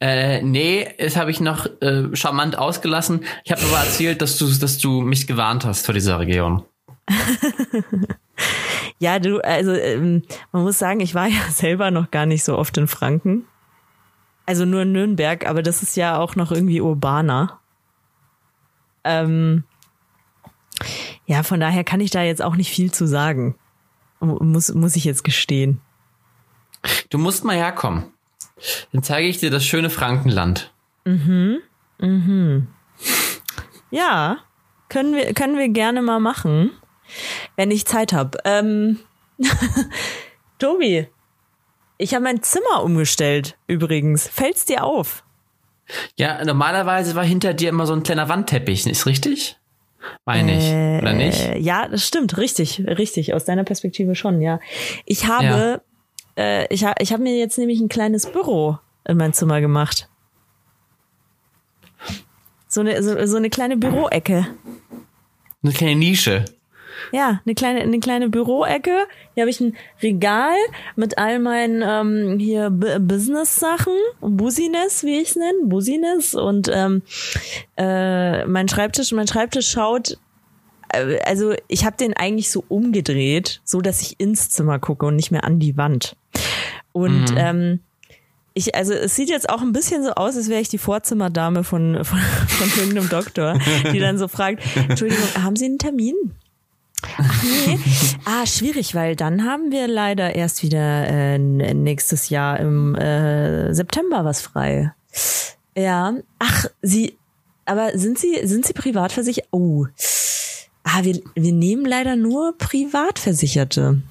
Äh, 0.00 0.42
nee, 0.42 0.88
das 0.98 1.16
habe 1.16 1.30
ich 1.30 1.40
noch 1.40 1.66
äh, 1.80 2.14
charmant 2.14 2.58
ausgelassen. 2.58 3.24
Ich 3.44 3.52
habe 3.52 3.62
aber 3.62 3.78
erzählt, 3.78 4.20
dass 4.20 4.36
du, 4.36 4.46
dass 4.46 4.78
du 4.78 5.00
mich 5.00 5.26
gewarnt 5.26 5.64
hast 5.64 5.86
vor 5.86 5.94
dieser 5.94 6.18
Region. 6.18 6.64
Ja, 8.98 9.18
du, 9.18 9.38
also 9.44 9.72
ähm, 9.72 10.22
man 10.52 10.62
muss 10.62 10.78
sagen, 10.78 11.00
ich 11.00 11.14
war 11.14 11.26
ja 11.26 11.40
selber 11.50 11.90
noch 11.90 12.10
gar 12.10 12.26
nicht 12.26 12.44
so 12.44 12.56
oft 12.56 12.76
in 12.78 12.86
Franken. 12.88 13.44
Also 14.46 14.64
nur 14.64 14.82
in 14.82 14.92
Nürnberg, 14.92 15.46
aber 15.46 15.62
das 15.62 15.82
ist 15.82 15.96
ja 15.96 16.18
auch 16.18 16.36
noch 16.36 16.50
irgendwie 16.50 16.80
urbaner. 16.80 17.60
Ähm, 19.04 19.64
ja, 21.26 21.42
von 21.42 21.60
daher 21.60 21.84
kann 21.84 22.00
ich 22.00 22.10
da 22.10 22.22
jetzt 22.22 22.42
auch 22.42 22.56
nicht 22.56 22.70
viel 22.70 22.90
zu 22.92 23.06
sagen. 23.06 23.54
Mu- 24.20 24.42
Muss, 24.42 24.72
muss 24.74 24.96
ich 24.96 25.04
jetzt 25.04 25.24
gestehen. 25.24 25.80
Du 27.10 27.18
musst 27.18 27.44
mal 27.44 27.56
herkommen. 27.56 28.04
Dann 28.92 29.02
zeige 29.02 29.28
ich 29.28 29.38
dir 29.38 29.50
das 29.50 29.64
schöne 29.64 29.90
Frankenland. 29.90 30.72
Ja, 33.90 34.38
können 34.88 35.14
wir, 35.14 35.32
können 35.34 35.56
wir 35.58 35.68
gerne 35.68 36.02
mal 36.02 36.20
machen, 36.20 36.70
wenn 37.56 37.70
ich 37.70 37.86
Zeit 37.86 38.12
habe. 38.12 38.38
Ähm, 38.44 39.00
Tobi, 40.58 41.06
ich 41.98 42.14
habe 42.14 42.24
mein 42.24 42.42
Zimmer 42.42 42.82
umgestellt, 42.82 43.56
übrigens. 43.66 44.28
Fällt's 44.28 44.64
dir 44.64 44.84
auf? 44.84 45.24
Ja, 46.16 46.44
normalerweise 46.44 47.14
war 47.14 47.24
hinter 47.24 47.54
dir 47.54 47.68
immer 47.68 47.86
so 47.86 47.92
ein 47.92 48.02
kleiner 48.02 48.28
Wandteppich, 48.28 48.86
ist 48.86 49.06
richtig? 49.06 49.56
Meine 50.24 50.56
ich, 50.56 51.02
oder 51.02 51.12
nicht? 51.12 51.40
Äh, 51.40 51.58
ja, 51.58 51.88
das 51.88 52.06
stimmt, 52.06 52.36
richtig, 52.38 52.80
richtig. 52.86 53.34
Aus 53.34 53.44
deiner 53.44 53.64
Perspektive 53.64 54.14
schon, 54.14 54.40
ja. 54.40 54.60
Ich 55.04 55.26
habe, 55.26 55.82
äh, 56.36 56.72
ich, 56.72 56.84
ha, 56.84 56.94
ich 56.98 57.12
habe 57.12 57.22
mir 57.22 57.36
jetzt 57.36 57.58
nämlich 57.58 57.80
ein 57.80 57.88
kleines 57.88 58.30
Büro 58.30 58.78
in 59.04 59.16
mein 59.16 59.32
Zimmer 59.32 59.60
gemacht. 59.60 60.08
So 62.68 62.80
eine, 62.80 63.02
so, 63.02 63.26
so 63.26 63.36
eine 63.36 63.50
kleine 63.50 63.76
Büroecke. 63.76 64.46
Eine 65.62 65.72
kleine 65.72 65.96
Nische. 65.96 66.44
Ja, 67.12 67.40
eine 67.44 67.54
kleine, 67.54 67.80
eine 67.80 68.00
kleine 68.00 68.28
Büroecke. 68.28 69.06
Hier 69.34 69.42
habe 69.42 69.50
ich 69.50 69.60
ein 69.60 69.76
Regal 70.02 70.56
mit 70.96 71.18
all 71.18 71.38
meinen 71.38 71.82
ähm, 71.82 72.38
hier 72.38 72.70
Business-Sachen, 72.70 73.92
Busines, 74.20 75.04
wie 75.04 75.20
ich 75.20 75.30
es 75.30 75.36
nenne, 75.36 75.58
Busines 75.64 76.34
und 76.34 76.70
ähm, 76.72 77.02
äh, 77.76 78.44
mein 78.46 78.68
Schreibtisch. 78.68 79.12
Mein 79.12 79.28
Schreibtisch 79.28 79.68
schaut, 79.68 80.18
äh, 80.92 81.18
also 81.24 81.54
ich 81.68 81.84
habe 81.84 81.96
den 81.96 82.14
eigentlich 82.14 82.50
so 82.50 82.64
umgedreht, 82.68 83.60
so 83.64 83.80
dass 83.80 84.02
ich 84.02 84.18
ins 84.18 84.50
Zimmer 84.50 84.78
gucke 84.78 85.06
und 85.06 85.16
nicht 85.16 85.30
mehr 85.30 85.44
an 85.44 85.58
die 85.58 85.76
Wand. 85.76 86.16
Und 86.92 87.34
ähm, 87.36 87.80
ich, 88.54 88.74
also 88.74 88.92
es 88.92 89.14
sieht 89.14 89.28
jetzt 89.28 89.48
auch 89.48 89.62
ein 89.62 89.72
bisschen 89.72 90.02
so 90.02 90.10
aus, 90.12 90.36
als 90.36 90.48
wäre 90.48 90.60
ich 90.60 90.68
die 90.68 90.78
Vorzimmerdame 90.78 91.64
von, 91.64 92.04
von, 92.04 92.18
von 92.48 92.68
irgendeinem 92.78 93.08
Doktor, 93.08 93.58
die 93.92 93.98
dann 93.98 94.18
so 94.18 94.28
fragt, 94.28 94.62
Entschuldigung, 94.88 95.24
haben 95.42 95.56
Sie 95.56 95.66
einen 95.66 95.78
Termin? 95.78 96.14
Ach 97.22 97.42
nee, 97.66 97.78
ah, 98.24 98.46
schwierig, 98.46 98.94
weil 98.94 99.16
dann 99.16 99.44
haben 99.44 99.70
wir 99.70 99.88
leider 99.88 100.34
erst 100.34 100.62
wieder 100.62 101.06
äh, 101.06 101.38
nächstes 101.38 102.30
Jahr 102.30 102.58
im 102.58 102.94
äh, 102.94 103.74
September 103.74 104.24
was 104.24 104.40
frei. 104.40 104.92
Ja, 105.76 106.14
ach, 106.38 106.66
Sie, 106.82 107.18
aber 107.66 107.98
sind 107.98 108.18
Sie, 108.18 108.46
sind 108.46 108.66
Sie 108.66 108.72
privatversichert? 108.72 109.48
Oh, 109.50 109.86
ah, 110.84 111.04
wir, 111.04 111.20
wir 111.34 111.52
nehmen 111.52 111.84
leider 111.84 112.16
nur 112.16 112.56
Privatversicherte 112.56 114.02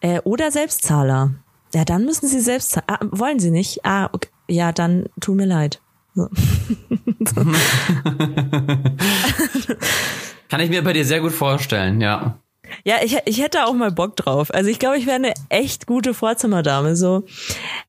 äh, 0.00 0.20
oder 0.20 0.50
Selbstzahler. 0.50 1.34
Ja, 1.74 1.84
dann 1.84 2.04
müssen 2.04 2.28
Sie 2.28 2.40
selbst 2.40 2.70
zahlen. 2.70 2.86
Ah, 2.88 2.98
wollen 3.10 3.38
Sie 3.40 3.50
nicht? 3.50 3.84
Ah, 3.84 4.08
okay. 4.12 4.28
ja, 4.48 4.72
dann 4.72 5.06
tut 5.20 5.36
mir 5.36 5.46
leid. 5.46 5.80
So. 6.14 6.28
Kann 10.48 10.60
ich 10.60 10.70
mir 10.70 10.82
bei 10.82 10.92
dir 10.92 11.04
sehr 11.04 11.20
gut 11.20 11.32
vorstellen, 11.32 12.00
ja. 12.00 12.38
Ja, 12.84 12.96
ich, 13.02 13.16
ich 13.24 13.40
hätte 13.42 13.64
auch 13.66 13.72
mal 13.72 13.90
Bock 13.90 14.16
drauf. 14.16 14.52
Also 14.52 14.68
ich 14.68 14.78
glaube, 14.78 14.98
ich 14.98 15.06
wäre 15.06 15.16
eine 15.16 15.32
echt 15.48 15.86
gute 15.86 16.12
Vorzimmerdame. 16.14 16.96
So. 16.96 17.24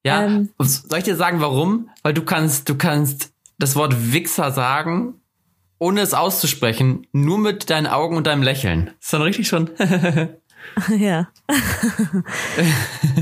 Ja, 0.05 0.23
Ähm. 0.25 0.49
soll 0.59 0.99
ich 0.99 1.03
dir 1.05 1.15
sagen, 1.17 1.41
warum? 1.41 1.89
Weil 2.03 2.13
du 2.13 2.23
kannst, 2.23 2.69
du 2.69 2.75
kannst 2.75 3.31
das 3.57 3.75
Wort 3.75 4.13
Wichser 4.13 4.51
sagen, 4.51 5.15
ohne 5.79 5.99
es 6.01 6.13
auszusprechen, 6.13 7.07
nur 7.11 7.37
mit 7.39 7.69
deinen 7.69 7.87
Augen 7.87 8.15
und 8.17 8.25
deinem 8.27 8.43
Lächeln. 8.43 8.91
Ist 9.01 9.11
dann 9.13 9.21
richtig 9.21 9.47
schon. 9.47 9.69
Ja. 10.97 11.29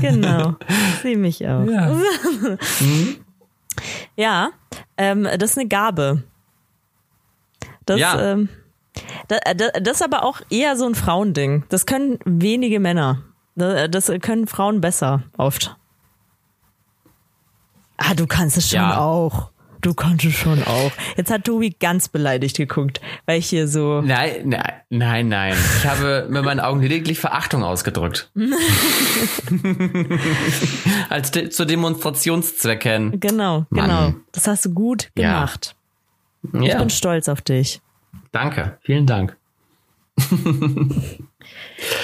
genau. 0.00 0.56
Sieh 1.02 1.16
mich 1.16 1.46
auch. 1.46 1.64
Ja. 1.64 1.96
Ja, 4.16 4.50
ähm, 4.96 5.22
das 5.38 5.52
ist 5.52 5.58
eine 5.58 5.68
Gabe. 5.68 6.24
Das, 7.86 7.98
Ja. 8.00 8.32
ähm, 8.32 8.48
das, 9.28 9.38
das 9.82 9.94
ist 9.96 10.02
aber 10.02 10.24
auch 10.24 10.40
eher 10.50 10.76
so 10.76 10.86
ein 10.86 10.94
Frauending. 10.94 11.64
Das 11.68 11.86
können 11.86 12.18
wenige 12.24 12.80
Männer. 12.80 13.22
Das, 13.56 13.90
das 13.90 14.12
können 14.20 14.46
Frauen 14.46 14.80
besser 14.80 15.22
oft. 15.36 15.76
Ah, 17.96 18.14
du 18.14 18.26
kannst 18.26 18.56
es 18.56 18.70
schon 18.70 18.80
Ja. 18.80 18.98
auch. 19.00 19.50
Du 19.80 19.94
kannst 19.94 20.24
es 20.24 20.34
schon 20.34 20.60
auch. 20.64 20.90
Jetzt 21.16 21.30
hat 21.30 21.44
Tobi 21.44 21.70
ganz 21.70 22.08
beleidigt 22.08 22.56
geguckt, 22.56 23.00
weil 23.26 23.38
ich 23.38 23.48
hier 23.48 23.68
so. 23.68 24.00
Nein, 24.00 24.48
nein, 24.48 24.72
nein, 24.90 25.28
nein. 25.28 25.54
Ich 25.78 25.86
habe 25.86 26.26
mit 26.28 26.44
meinen 26.44 26.58
Augen 26.58 26.80
lediglich 26.82 27.20
Verachtung 27.20 27.62
ausgedrückt. 27.62 28.28
Als 31.08 31.30
de 31.30 31.48
zu 31.50 31.64
Demonstrationszwecken. 31.64 33.20
Genau, 33.20 33.66
Mann. 33.70 33.88
genau. 33.88 34.14
Das 34.32 34.48
hast 34.48 34.64
du 34.64 34.70
gut 34.74 35.10
Ja. 35.16 35.34
gemacht. 35.34 35.76
Ich 36.54 36.62
Ja, 36.68 36.78
bin 36.78 36.90
stolz 36.90 37.28
auf 37.28 37.40
dich. 37.42 37.80
Danke. 38.32 38.78
Vielen 38.82 39.06
Dank. 39.06 39.36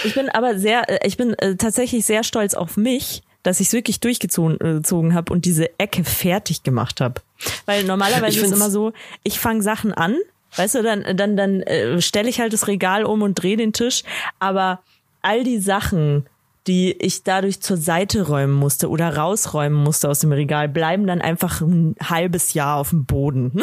Ich 0.04 0.14
bin 0.14 0.28
aber 0.28 0.58
sehr, 0.58 0.88
äh, 0.88 1.06
ich 1.06 1.16
bin 1.16 1.34
äh, 1.34 1.56
tatsächlich 1.56 2.04
sehr 2.04 2.24
stolz 2.24 2.54
auf 2.54 2.76
mich, 2.76 3.22
dass 3.42 3.60
ich 3.60 3.68
es 3.68 3.72
wirklich 3.72 4.00
durchgezogen 4.00 4.60
äh, 4.60 5.14
habe 5.14 5.32
und 5.32 5.44
diese 5.44 5.78
Ecke 5.78 6.04
fertig 6.04 6.62
gemacht 6.62 7.00
habe. 7.00 7.20
Weil 7.66 7.84
normalerweise 7.84 8.40
ist 8.40 8.46
es 8.46 8.52
immer 8.52 8.70
so, 8.70 8.92
ich 9.22 9.38
fange 9.38 9.62
Sachen 9.62 9.92
an, 9.92 10.16
weißt 10.56 10.76
du, 10.76 10.82
dann 10.82 11.16
dann 11.16 11.36
dann 11.36 11.60
äh, 11.62 12.00
stelle 12.00 12.28
ich 12.28 12.40
halt 12.40 12.52
das 12.52 12.68
Regal 12.68 13.04
um 13.04 13.22
und 13.22 13.34
drehe 13.34 13.56
den 13.56 13.72
Tisch, 13.72 14.02
aber 14.38 14.80
all 15.22 15.44
die 15.44 15.58
Sachen, 15.58 16.26
die 16.66 16.92
ich 16.92 17.22
dadurch 17.22 17.60
zur 17.60 17.76
Seite 17.76 18.26
räumen 18.26 18.54
musste 18.54 18.88
oder 18.88 19.16
rausräumen 19.16 19.82
musste 19.82 20.08
aus 20.08 20.20
dem 20.20 20.32
Regal, 20.32 20.68
bleiben 20.68 21.06
dann 21.06 21.20
einfach 21.20 21.60
ein 21.60 21.96
halbes 22.02 22.54
Jahr 22.54 22.78
auf 22.78 22.90
dem 22.90 23.04
Boden. 23.04 23.52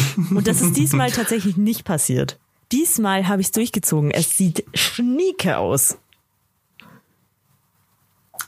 und 0.30 0.46
das 0.46 0.60
ist 0.60 0.76
diesmal 0.76 1.10
tatsächlich 1.10 1.56
nicht 1.56 1.84
passiert. 1.84 2.38
Diesmal 2.70 3.28
habe 3.28 3.40
ich 3.40 3.48
es 3.48 3.52
durchgezogen. 3.52 4.10
Es 4.10 4.36
sieht 4.36 4.64
schnieke 4.74 5.58
aus. 5.58 5.98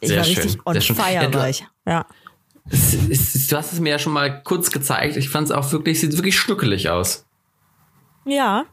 Ich 0.00 0.08
Sehr 0.08 0.18
war 0.18 0.24
schön, 0.24 0.34
richtig 0.34 0.66
on 0.66 0.80
sehr 0.80 0.94
fire, 0.94 1.24
Ja, 1.24 1.34
war 1.34 1.48
ich. 1.48 1.66
Ja. 1.86 2.06
Es, 2.70 2.94
es, 2.94 3.46
du 3.46 3.56
hast 3.56 3.72
es 3.72 3.80
mir 3.80 3.90
ja 3.90 3.98
schon 3.98 4.12
mal 4.12 4.42
kurz 4.42 4.70
gezeigt. 4.70 5.16
Ich 5.16 5.28
fand 5.28 5.48
es 5.48 5.52
auch 5.52 5.70
wirklich, 5.72 6.00
sieht 6.00 6.16
wirklich 6.16 6.38
schnuckelig 6.38 6.88
aus. 6.88 7.26
Ja. 8.24 8.64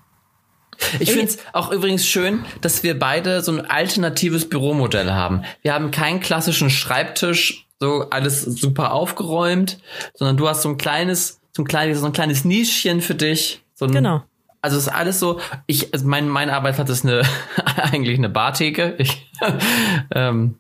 Ich 1.00 1.10
Ey. 1.10 1.16
finde 1.16 1.34
es 1.34 1.38
auch 1.54 1.72
übrigens 1.72 2.06
schön, 2.06 2.46
dass 2.62 2.84
wir 2.84 2.98
beide 2.98 3.42
so 3.42 3.52
ein 3.52 3.66
alternatives 3.66 4.48
Büromodell 4.50 5.12
haben. 5.12 5.44
Wir 5.62 5.74
haben 5.74 5.92
keinen 5.92 6.22
klassischen 6.22 6.70
Schreibtisch, 6.70 7.68
so 7.80 8.10
alles 8.10 8.42
super 8.44 8.94
aufgeräumt, 8.94 9.80
sondern 10.14 10.38
du 10.38 10.48
hast 10.48 10.62
so 10.62 10.70
ein 10.70 10.78
kleines, 10.78 11.41
so 11.54 11.64
ein 11.64 11.66
kleines, 11.66 12.00
so 12.00 12.06
ein 12.06 12.14
kleines 12.14 12.46
Nischchen 12.46 13.02
für 13.02 13.16
dich. 13.16 13.64
So 13.74 13.86
ein, 13.86 13.92
Genau. 13.92 14.24
Also 14.62 14.78
es 14.78 14.84
ist 14.84 14.94
alles 14.94 15.20
so, 15.20 15.40
ich, 15.66 15.92
also 15.94 16.08
mein, 16.08 16.30
mein 16.30 16.50
Arbeitsplatz 16.52 16.90
ist 16.90 17.06
eine, 17.06 17.24
eigentlich 17.76 18.18
eine 18.18 18.30
Bartheke. 18.30 18.96
Ich 19.00 19.32
ähm, 20.14 20.60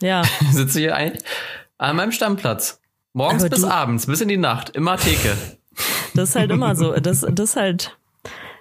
Ja. 0.00 0.22
sitze 0.52 0.78
hier 0.78 0.94
ein, 0.94 1.18
an 1.78 1.96
meinem 1.96 2.12
Stammplatz. 2.12 2.80
Morgens 3.12 3.42
Aber 3.42 3.50
bis 3.50 3.64
abends, 3.64 4.06
bis 4.06 4.20
in 4.20 4.28
die 4.28 4.36
Nacht, 4.36 4.70
immer 4.70 4.96
Theke. 4.96 5.36
Das 6.14 6.30
ist 6.30 6.36
halt 6.36 6.50
immer 6.50 6.76
so. 6.76 6.92
Das, 6.92 7.26
das 7.28 7.56
halt. 7.56 7.96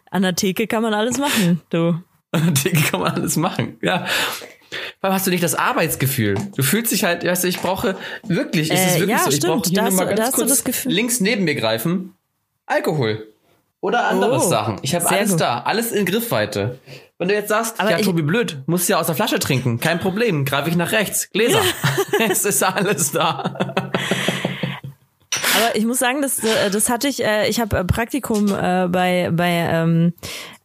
An 0.09 0.23
der 0.23 0.33
Theke 0.35 0.65
kann 0.65 0.81
man 0.81 0.95
alles 0.95 1.19
machen, 1.19 1.61
du. 1.69 2.01
Theke 2.63 2.81
kann 2.81 3.01
man 3.01 3.13
alles 3.13 3.37
machen, 3.37 3.77
ja. 3.83 4.07
Warum 5.01 5.15
hast 5.15 5.25
du 5.27 5.31
nicht 5.31 5.43
das 5.43 5.55
Arbeitsgefühl? 5.55 6.35
Du 6.55 6.63
fühlst 6.63 6.91
dich 6.91 7.03
halt, 7.03 7.23
weißt 7.25 7.43
du, 7.43 7.47
ich 7.47 7.59
brauche 7.59 7.95
wirklich, 8.23 8.71
es 8.71 8.79
Äh, 8.79 8.85
ist 8.85 8.93
wirklich 8.99 9.09
ja, 9.09 9.17
so, 9.23 9.29
ich 9.29 9.35
stimmt, 9.37 9.53
brauche 9.53 9.69
hier 9.69 9.75
da 9.75 9.81
nur 9.83 9.91
hast 9.91 9.97
mal 9.97 10.15
ganz 10.15 10.31
kurz 10.35 10.49
das 10.49 10.63
Gefühl. 10.63 10.91
links 10.91 11.19
neben 11.19 11.43
mir 11.45 11.55
greifen. 11.55 12.13
Alkohol. 12.65 13.27
Oder 13.81 14.07
andere 14.07 14.35
Oh, 14.35 14.39
Sachen. 14.39 14.77
Ich 14.81 14.93
habe 14.93 15.09
alles 15.09 15.31
gut. 15.31 15.41
da, 15.41 15.61
alles 15.61 15.91
in 15.93 16.05
Griffweite. 16.05 16.79
Wenn 17.17 17.29
du 17.29 17.33
jetzt 17.33 17.49
sagst, 17.49 17.79
Aber 17.79 17.91
ja, 17.91 17.97
ich- 17.99 18.05
Tobi, 18.05 18.21
blöd, 18.21 18.57
musst 18.65 18.87
ja 18.89 18.99
aus 18.99 19.05
der 19.07 19.15
Flasche 19.15 19.39
trinken, 19.39 19.79
kein 19.79 19.99
Problem, 19.99 20.43
greife 20.45 20.69
ich 20.69 20.75
nach 20.75 20.91
rechts, 20.91 21.29
Gläser. 21.31 21.61
es 22.29 22.45
ist 22.45 22.61
alles 22.63 23.11
da. 23.11 23.73
Aber 25.55 25.75
ich 25.75 25.85
muss 25.85 25.99
sagen, 25.99 26.21
das, 26.21 26.39
äh, 26.39 26.69
das 26.71 26.89
hatte 26.89 27.07
ich, 27.07 27.23
äh, 27.23 27.47
ich 27.49 27.59
habe 27.59 27.83
Praktikum 27.85 28.47
bei, 28.47 29.29
bei 29.31 29.49
ähm, 29.49 30.13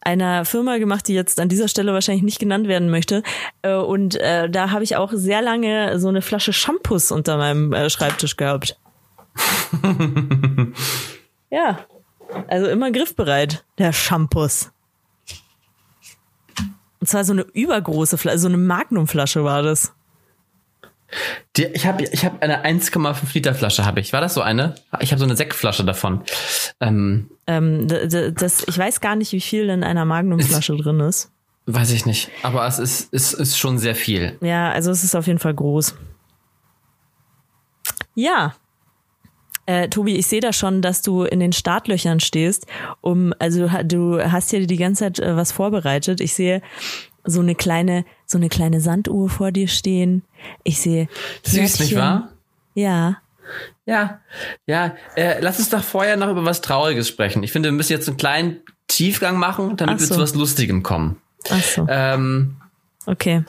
einer 0.05 0.45
Firma 0.45 0.79
gemacht, 0.79 1.09
die 1.09 1.15
jetzt 1.15 1.41
an 1.41 1.49
dieser 1.49 1.69
Stelle 1.69 1.93
wahrscheinlich 1.93 2.25
nicht 2.25 2.39
genannt 2.39 2.69
werden 2.69 2.91
möchte. 2.91 3.23
Äh, 3.63 3.75
Und 3.75 4.17
äh, 4.17 4.49
da 4.49 4.71
habe 4.71 4.85
ich 4.85 4.97
auch 4.97 5.13
sehr 5.13 5.43
lange 5.43 5.99
so 5.99 6.09
eine 6.09 6.23
Flasche 6.23 6.53
Shampoos 6.53 7.11
unter 7.11 7.37
meinem 7.37 7.73
äh, 7.73 7.91
Schreibtisch 7.91 8.37
gehabt. 8.37 8.79
ja, 11.51 11.79
also 12.49 12.67
immer 12.67 12.91
griffbereit, 12.91 13.65
der 13.79 13.93
Shampoos. 13.93 14.71
Und 17.01 17.09
zwar 17.09 17.25
so 17.25 17.33
eine 17.33 17.43
übergroße 17.43 18.17
Flasche, 18.17 18.39
so 18.39 18.49
eine 18.49 18.57
Magnumflasche 18.57 19.45
war 19.45 19.63
das. 19.63 19.93
Die, 21.57 21.65
ich 21.67 21.87
habe 21.87 22.05
ich 22.05 22.25
hab 22.25 22.43
eine 22.43 22.65
1,5 22.65 23.17
Liter 23.35 23.55
Flasche, 23.55 23.85
habe 23.85 24.01
ich. 24.01 24.13
War 24.13 24.21
das 24.21 24.35
so 24.35 24.41
eine? 24.43 24.75
Ich 25.01 25.13
habe 25.13 25.19
so 25.19 25.25
eine 25.25 25.37
Sektflasche 25.37 25.85
davon. 25.85 26.23
Ähm, 26.81 27.31
Ähm, 27.47 27.87
das, 27.89 28.65
ich 28.67 28.79
weiß 28.79 29.01
gar 29.01 29.17
nicht, 29.17 29.33
wie 29.33 29.41
viel 29.41 29.69
in 29.69 29.85
einer 29.85 30.05
Magnumflasche 30.05 30.77
drin 30.77 31.01
ist. 31.01 31.31
weiß 31.67 31.93
ich 31.93 32.07
nicht. 32.07 32.31
Aber 32.43 32.67
es 32.67 32.79
ist, 32.79 33.13
es 33.13 33.33
ist 33.33 33.59
schon 33.59 33.79
sehr 33.79 33.95
viel. 33.95 34.37
Ja, 34.41 34.71
also 34.71 34.91
es 34.91 35.05
ist 35.05 35.15
auf 35.15 35.27
jeden 35.27 35.39
Fall 35.39 35.55
groß. 35.55 35.95
Ja. 38.15 38.55
Äh, 39.67 39.89
Tobi, 39.89 40.17
ich 40.17 40.27
sehe 40.27 40.41
da 40.41 40.53
schon, 40.53 40.83
dass 40.83 41.01
du 41.01 41.23
in 41.23 41.41
den 41.41 41.53
Startlöchern 41.53 42.21
stehst, 42.21 42.67
um, 43.01 43.33
also 43.39 43.67
du 43.83 44.21
hast 44.23 44.53
ja 44.53 44.61
die 44.61 44.77
ganze 44.77 45.05
Zeit 45.05 45.21
äh, 45.21 45.37
was 45.37 45.53
vorbereitet. 45.53 46.21
Ich 46.21 46.35
sehe 46.35 46.61
so 47.25 47.41
eine 47.41 47.55
kleine, 47.55 48.05
so 48.35 48.39
eine 48.39 48.49
kleine 48.49 48.81
Sanduhr 48.81 49.31
vor 49.31 49.53
dir 49.53 49.69
stehen. 49.69 50.25
Ich 50.65 50.81
sehe. 50.81 51.07
Süß, 51.45 51.79
nicht 51.79 51.95
wahr? 51.95 52.31
Ja. 52.75 53.19
Ja, 53.87 54.19
ja. 54.67 54.97
Äh, 55.15 55.41
lass 55.41 55.61
uns 55.61 55.69
doch 55.69 55.85
vorher 55.85 56.17
noch 56.17 56.29
über 56.29 56.45
was 56.45 56.61
Trauriges 56.61 57.07
sprechen. 57.07 57.45
Ich 57.45 57.53
finde, 57.53 57.69
wir 57.69 57.75
müssen 57.75 57.93
jetzt 57.93 58.09
einen 58.09 58.17
kleinen 58.17 58.61
Tiefgang 58.89 59.37
machen, 59.37 59.77
damit 59.77 60.01
so. 60.01 60.09
wir 60.09 60.15
zu 60.17 60.21
was 60.21 60.35
Lustigem 60.35 60.83
kommen. 60.83 61.21
Ach 61.49 61.63
so. 61.63 61.87
Ähm, 61.89 62.57
okay. 63.07 63.45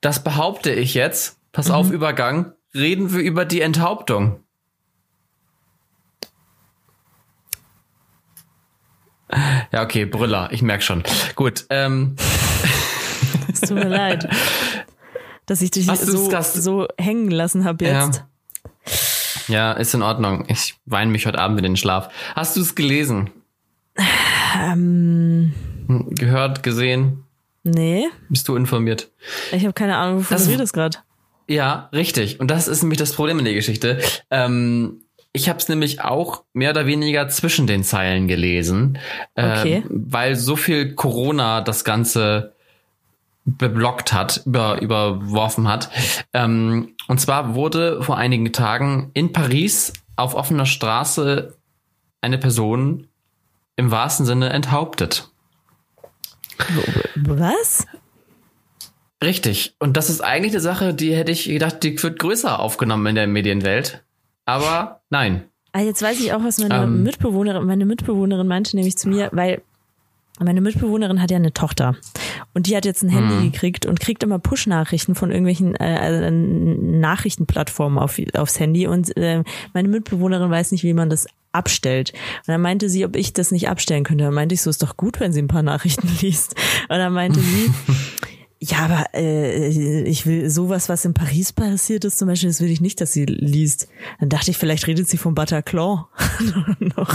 Das 0.00 0.22
behaupte 0.22 0.70
ich 0.70 0.94
jetzt. 0.94 1.36
Pass 1.50 1.66
mhm. 1.66 1.74
auf, 1.74 1.90
Übergang. 1.90 2.52
Reden 2.72 3.12
wir 3.12 3.20
über 3.20 3.44
die 3.44 3.60
Enthauptung. 3.60 4.38
Ja, 9.72 9.82
okay, 9.82 10.04
Brüller, 10.04 10.48
ich 10.52 10.62
merk 10.62 10.84
schon. 10.84 11.02
Gut. 11.34 11.66
Ähm. 11.70 12.14
Es 13.62 13.68
tut 13.68 13.78
mir 13.78 13.88
leid, 13.88 14.28
dass 15.46 15.62
ich 15.62 15.70
dich 15.70 15.86
so, 15.86 16.30
so 16.42 16.88
hängen 16.98 17.30
lassen 17.30 17.64
habe 17.64 17.84
jetzt. 17.84 18.24
Ja. 19.48 19.72
ja, 19.72 19.72
ist 19.72 19.94
in 19.94 20.02
Ordnung. 20.02 20.44
Ich 20.48 20.76
weine 20.86 21.10
mich 21.10 21.26
heute 21.26 21.38
Abend 21.38 21.58
in 21.58 21.64
den 21.64 21.76
Schlaf. 21.76 22.10
Hast 22.34 22.56
du 22.56 22.60
es 22.60 22.74
gelesen? 22.74 23.30
Ähm. 24.60 25.54
Gehört, 26.10 26.62
gesehen? 26.62 27.24
Nee. 27.64 28.06
Bist 28.28 28.48
du 28.48 28.56
informiert? 28.56 29.10
Ich 29.52 29.62
habe 29.64 29.72
keine 29.72 29.96
Ahnung, 29.96 30.20
wovon 30.20 30.36
das, 30.36 30.46
du 30.46 30.52
redest 30.52 30.72
gerade. 30.72 30.98
Ja, 31.48 31.88
richtig. 31.92 32.40
Und 32.40 32.50
das 32.50 32.68
ist 32.68 32.82
nämlich 32.82 32.98
das 32.98 33.12
Problem 33.12 33.38
in 33.38 33.44
der 33.44 33.54
Geschichte. 33.54 34.00
Ähm, 34.30 35.02
ich 35.32 35.48
habe 35.48 35.58
es 35.58 35.68
nämlich 35.68 36.00
auch 36.00 36.44
mehr 36.52 36.70
oder 36.70 36.86
weniger 36.86 37.28
zwischen 37.28 37.66
den 37.66 37.84
Zeilen 37.84 38.28
gelesen, 38.28 38.98
okay. 39.34 39.76
äh, 39.76 39.82
weil 39.88 40.36
so 40.36 40.56
viel 40.56 40.94
Corona 40.94 41.60
das 41.60 41.84
Ganze 41.84 42.54
beblockt 43.56 44.12
hat, 44.12 44.42
über, 44.44 44.80
überworfen 44.82 45.68
hat. 45.68 45.90
Ähm, 46.32 46.94
und 47.06 47.20
zwar 47.20 47.54
wurde 47.54 48.02
vor 48.02 48.18
einigen 48.18 48.52
Tagen 48.52 49.10
in 49.14 49.32
Paris 49.32 49.92
auf 50.16 50.34
offener 50.34 50.66
Straße 50.66 51.56
eine 52.20 52.38
Person 52.38 53.06
im 53.76 53.90
wahrsten 53.90 54.26
Sinne 54.26 54.50
enthauptet. 54.50 55.30
Was? 57.16 57.86
Richtig. 59.22 59.74
Und 59.78 59.96
das 59.96 60.10
ist 60.10 60.20
eigentlich 60.20 60.52
eine 60.52 60.60
Sache, 60.60 60.94
die 60.94 61.14
hätte 61.14 61.32
ich 61.32 61.44
gedacht, 61.44 61.82
die 61.82 62.00
wird 62.02 62.18
größer 62.18 62.58
aufgenommen 62.58 63.06
in 63.06 63.14
der 63.14 63.26
Medienwelt. 63.26 64.04
Aber 64.44 65.00
nein. 65.10 65.44
Ah, 65.72 65.80
jetzt 65.80 66.02
weiß 66.02 66.20
ich 66.20 66.32
auch, 66.32 66.42
was 66.42 66.58
meine 66.58 66.84
ähm, 66.84 67.02
Mitbewohnerin, 67.02 67.66
meine 67.66 67.86
Mitbewohnerin 67.86 68.46
meinte 68.46 68.74
nämlich 68.76 68.96
zu 68.96 69.08
mir, 69.08 69.28
weil 69.32 69.62
meine 70.44 70.60
Mitbewohnerin 70.60 71.20
hat 71.20 71.30
ja 71.30 71.36
eine 71.36 71.52
Tochter 71.52 71.96
und 72.54 72.66
die 72.66 72.76
hat 72.76 72.84
jetzt 72.84 73.02
ein 73.02 73.08
Handy 73.08 73.34
mhm. 73.34 73.52
gekriegt 73.52 73.86
und 73.86 74.00
kriegt 74.00 74.22
immer 74.22 74.38
Push-Nachrichten 74.38 75.14
von 75.14 75.30
irgendwelchen 75.30 75.74
äh, 75.76 76.28
äh, 76.28 76.30
Nachrichtenplattformen 76.30 77.98
auf, 77.98 78.20
aufs 78.34 78.60
Handy 78.60 78.86
und 78.86 79.16
äh, 79.16 79.42
meine 79.74 79.88
Mitbewohnerin 79.88 80.50
weiß 80.50 80.72
nicht, 80.72 80.84
wie 80.84 80.94
man 80.94 81.10
das 81.10 81.26
abstellt. 81.52 82.12
Und 82.12 82.48
dann 82.48 82.60
meinte 82.60 82.88
sie, 82.88 83.04
ob 83.04 83.16
ich 83.16 83.32
das 83.32 83.50
nicht 83.50 83.68
abstellen 83.68 84.04
könnte. 84.04 84.24
Dann 84.24 84.34
meinte 84.34 84.54
ich, 84.54 84.62
so 84.62 84.70
ist 84.70 84.82
doch 84.82 84.96
gut, 84.96 85.18
wenn 85.18 85.32
sie 85.32 85.42
ein 85.42 85.48
paar 85.48 85.62
Nachrichten 85.62 86.08
liest. 86.20 86.54
Und 86.88 86.98
dann 86.98 87.12
meinte 87.12 87.40
sie, 87.40 87.70
ja, 88.60 88.78
aber 88.78 89.06
äh, 89.14 90.02
ich 90.02 90.26
will 90.26 90.50
sowas, 90.50 90.88
was 90.88 91.04
in 91.04 91.14
Paris 91.14 91.52
passiert 91.52 92.04
ist 92.04 92.18
zum 92.18 92.26
Beispiel, 92.26 92.48
das 92.48 92.60
will 92.60 92.70
ich 92.70 92.80
nicht, 92.80 93.00
dass 93.00 93.12
sie 93.12 93.24
liest. 93.24 93.88
Dann 94.18 94.30
dachte 94.30 94.50
ich, 94.50 94.58
vielleicht 94.58 94.88
redet 94.88 95.08
sie 95.08 95.16
vom 95.16 95.36
Bataclan 95.36 96.04
noch. 96.80 97.14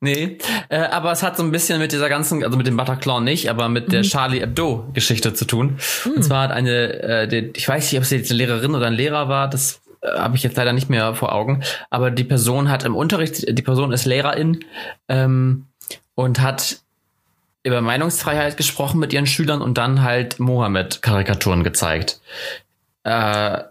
nee, 0.00 0.38
äh, 0.70 0.78
aber 0.78 1.12
es 1.12 1.22
hat 1.22 1.36
so 1.36 1.42
ein 1.42 1.50
bisschen 1.50 1.78
mit 1.78 1.92
dieser 1.92 2.08
ganzen, 2.08 2.42
also 2.42 2.56
mit 2.56 2.66
dem 2.66 2.78
Bataclan 2.78 3.22
nicht, 3.22 3.50
aber 3.50 3.68
mit 3.68 3.88
mhm. 3.88 3.92
der 3.92 4.02
Charlie 4.02 4.40
Hebdo-Geschichte 4.40 5.34
zu 5.34 5.44
tun. 5.44 5.78
Mhm. 6.06 6.12
Und 6.12 6.22
zwar 6.22 6.44
hat 6.44 6.52
eine, 6.52 7.02
äh, 7.02 7.28
die, 7.28 7.50
ich 7.54 7.68
weiß 7.68 7.92
nicht, 7.92 7.98
ob 7.98 8.04
es 8.04 8.10
jetzt 8.10 8.30
eine 8.30 8.38
Lehrerin 8.38 8.74
oder 8.74 8.86
ein 8.86 8.94
Lehrer 8.94 9.28
war, 9.28 9.50
das 9.50 9.82
äh, 10.00 10.08
habe 10.08 10.36
ich 10.36 10.42
jetzt 10.42 10.56
leider 10.56 10.72
nicht 10.72 10.88
mehr 10.88 11.14
vor 11.14 11.34
Augen, 11.34 11.62
aber 11.90 12.10
die 12.10 12.24
Person 12.24 12.70
hat 12.70 12.84
im 12.84 12.96
Unterricht, 12.96 13.44
die 13.46 13.62
Person 13.62 13.92
ist 13.92 14.06
Lehrerin 14.06 14.60
ähm, 15.08 15.66
und 16.14 16.40
hat 16.40 16.81
über 17.64 17.80
Meinungsfreiheit 17.80 18.56
gesprochen 18.56 18.98
mit 18.98 19.12
ihren 19.12 19.26
Schülern 19.26 19.62
und 19.62 19.78
dann 19.78 20.02
halt 20.02 20.40
Mohammed-Karikaturen 20.40 21.64
gezeigt. 21.64 22.20
Äh, 23.04 23.56
äh, 23.56 23.62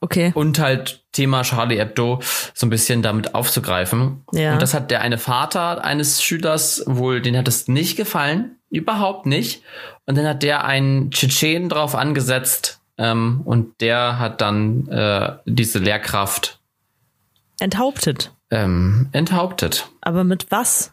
okay. 0.00 0.32
Und 0.34 0.58
halt 0.58 1.02
Thema 1.12 1.42
Charlie 1.42 1.78
Hebdo 1.78 2.20
so 2.54 2.66
ein 2.66 2.70
bisschen 2.70 3.02
damit 3.02 3.34
aufzugreifen. 3.34 4.24
Ja. 4.32 4.52
Und 4.52 4.62
das 4.62 4.74
hat 4.74 4.90
der 4.90 5.00
eine 5.00 5.18
Vater 5.18 5.84
eines 5.84 6.22
Schülers 6.22 6.84
wohl, 6.86 7.20
den 7.20 7.36
hat 7.36 7.48
es 7.48 7.68
nicht 7.68 7.96
gefallen, 7.96 8.56
überhaupt 8.70 9.26
nicht. 9.26 9.62
Und 10.06 10.16
dann 10.16 10.26
hat 10.26 10.42
der 10.42 10.64
einen 10.64 11.10
Tschetschen 11.10 11.68
drauf 11.68 11.94
angesetzt 11.94 12.80
ähm, 12.96 13.42
und 13.44 13.80
der 13.80 14.18
hat 14.18 14.40
dann 14.40 14.86
äh, 14.88 15.32
diese 15.46 15.78
Lehrkraft 15.80 16.60
enthauptet. 17.58 18.32
Ähm, 18.50 19.08
enthauptet. 19.12 19.88
Aber 20.00 20.22
mit 20.22 20.46
was? 20.50 20.92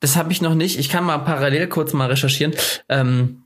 Das 0.00 0.16
habe 0.16 0.32
ich 0.32 0.42
noch 0.42 0.54
nicht. 0.54 0.78
Ich 0.78 0.88
kann 0.88 1.04
mal 1.04 1.18
parallel 1.18 1.68
kurz 1.68 1.92
mal 1.92 2.08
recherchieren. 2.08 2.54
Ähm, 2.88 3.42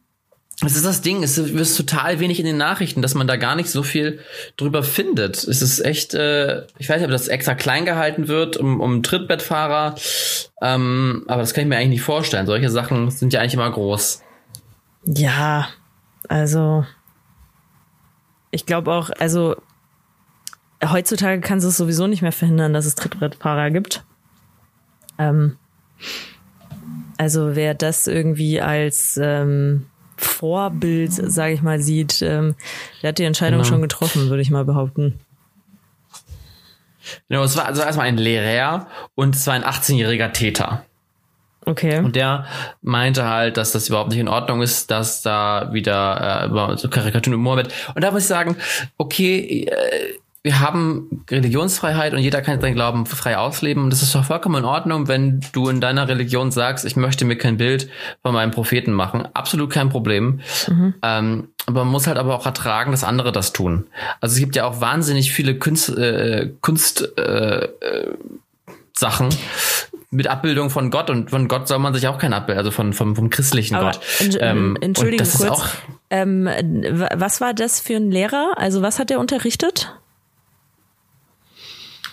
das 0.63 0.75
ist 0.75 0.87
das 0.87 1.03
Ding, 1.03 1.23
es 1.23 1.37
ist 1.37 1.77
total 1.77 2.19
wenig 2.19 2.41
in 2.41 2.47
den 2.47 2.57
Nachrichten, 2.57 3.03
dass 3.03 3.15
man 3.15 3.27
da 3.27 3.37
gar 3.37 3.57
nicht 3.57 3.69
so 3.69 3.83
viel 3.83 4.21
drüber 4.57 4.83
findet. 4.83 5.37
Es 5.37 5.61
ist 5.61 5.81
echt, 5.81 6.15
äh, 6.15 6.63
ich 6.79 6.89
weiß 6.89 6.97
nicht, 6.97 7.05
ob 7.05 7.11
das 7.11 7.29
extra 7.29 7.55
klein 7.55 7.85
gehalten 7.85 8.27
wird, 8.27 8.57
um, 8.57 8.81
um 8.81 9.03
Trittbettfahrer, 9.03 9.97
ähm, 10.63 11.25
aber 11.29 11.43
das 11.43 11.53
kann 11.53 11.65
ich 11.65 11.69
mir 11.69 11.77
eigentlich 11.77 11.91
nicht 11.91 12.03
vorstellen. 12.03 12.47
Solche 12.47 12.71
Sachen 12.71 13.11
sind 13.11 13.35
ja 13.35 13.41
eigentlich 13.41 13.53
immer 13.53 13.71
groß. 13.71 14.23
Ja, 15.05 15.69
also 16.27 16.87
ich 18.51 18.65
glaube 18.65 18.93
auch, 18.93 19.11
also 19.19 19.57
heutzutage 20.83 21.43
kannst 21.43 21.65
du 21.65 21.69
es 21.69 21.77
sowieso 21.77 22.07
nicht 22.07 22.23
mehr 22.23 22.33
verhindern, 22.33 22.73
dass 22.73 22.87
es 22.87 22.95
Trittbrettfahrer 22.95 23.71
gibt. 23.71 24.05
Ähm, 25.19 25.59
also 27.19 27.57
wer 27.57 27.75
das 27.75 28.07
irgendwie 28.07 28.61
als 28.61 29.19
ähm, 29.23 29.87
Vorbild, 30.17 31.13
sage 31.13 31.55
ich 31.55 31.63
mal, 31.63 31.81
sieht, 31.81 32.23
ähm, 32.23 32.55
der 33.03 33.09
hat 33.09 33.19
die 33.19 33.25
Entscheidung 33.25 33.61
genau. 33.61 33.69
schon 33.69 33.83
getroffen, 33.83 34.29
würde 34.29 34.43
ich 34.43 34.51
mal 34.51 34.65
behaupten. 34.65 35.19
Genau, 37.29 37.45
es 37.45 37.57
war 37.57 37.67
also 37.67 37.83
erstmal 37.83 38.07
ein 38.07 38.17
Lehrer 38.17 38.89
und 39.15 39.37
es 39.37 39.47
war 39.47 39.55
ein 39.55 39.65
18-jähriger 39.65 40.33
Täter. 40.33 40.85
Okay. 41.65 41.99
Und 41.99 42.15
der 42.15 42.47
meinte 42.81 43.25
halt, 43.25 43.57
dass 43.57 43.73
das 43.73 43.89
überhaupt 43.89 44.11
nicht 44.11 44.21
in 44.21 44.29
Ordnung 44.29 44.63
ist, 44.63 44.91
dass 44.91 45.23
da 45.23 45.71
wieder 45.73 46.43
äh, 46.43 46.47
über 46.47 46.79
so 46.79 46.89
Karikaturen 46.89 47.35
im 47.35 47.43
Mohammed. 47.43 47.73
Und 47.95 48.03
da 48.03 48.13
muss 48.13 48.23
ich 48.23 48.29
sagen, 48.29 48.57
okay, 48.99 49.65
äh, 49.65 50.15
wir 50.47 50.61
haben 50.61 51.25
Religionsfreiheit 51.29 52.15
und 52.15 52.21
jeder 52.21 52.41
kann 52.41 52.61
seinen 52.61 52.75
Glauben 52.75 53.05
frei 53.05 53.37
ausleben. 53.37 53.83
Und 53.83 53.91
das 53.91 54.03
ist 54.03 54.15
doch 54.15 54.25
vollkommen 54.25 54.63
in 54.63 54.65
Ordnung, 54.65 55.09
wenn 55.09 55.41
du 55.53 55.69
in 55.69 55.81
deiner 55.81 56.07
Religion 56.07 56.53
sagst, 56.53 56.85
ich 56.85 56.95
möchte 56.95 57.25
mir 57.25 57.37
kein 57.37 57.57
Bild 57.57 57.91
von 58.23 58.33
meinem 58.33 58.53
Propheten 58.53 58.93
machen. 58.93 59.27
Absolut 59.35 59.71
kein 59.71 59.89
Problem. 59.89 60.41
Mhm. 60.69 60.95
Ähm, 61.03 61.49
aber 61.67 61.83
man 61.83 61.91
muss 61.91 62.07
halt 62.07 62.17
aber 62.17 62.37
auch 62.37 62.47
ertragen, 62.47 62.93
dass 62.93 63.03
andere 63.03 63.33
das 63.33 63.53
tun. 63.53 63.89
Also 64.21 64.35
es 64.35 64.39
gibt 64.39 64.55
ja 64.55 64.67
auch 64.67 64.81
wahnsinnig 64.81 65.33
viele 65.33 65.59
Kunst, 65.59 65.89
äh, 65.89 66.53
Kunst 66.61 67.19
äh, 67.19 67.65
äh, 67.65 68.15
Sachen 68.93 69.31
mit 70.13 70.29
Abbildung 70.29 70.71
von 70.71 70.93
Gott 70.93 71.11
und 71.11 71.31
von 71.31 71.49
Gott 71.49 71.67
soll 71.67 71.81
man 71.81 71.93
sich 71.93 72.07
auch 72.07 72.19
kein 72.19 72.33
Abbild, 72.33 72.57
also 72.57 72.71
von, 72.71 72.93
vom, 72.93 73.17
vom 73.17 73.31
christlichen 73.31 73.75
aber 73.75 73.91
Gott. 73.91 74.01
Ähm, 74.39 74.79
Entschuldigung 74.81 75.27
kurz. 75.29 75.77
Ähm, 76.09 76.49
was 77.17 77.41
war 77.41 77.53
das 77.53 77.81
für 77.81 77.97
ein 77.97 78.13
Lehrer? 78.13 78.53
Also 78.57 78.81
was 78.81 79.01
hat 79.01 79.11
er 79.11 79.19
unterrichtet? 79.19 79.93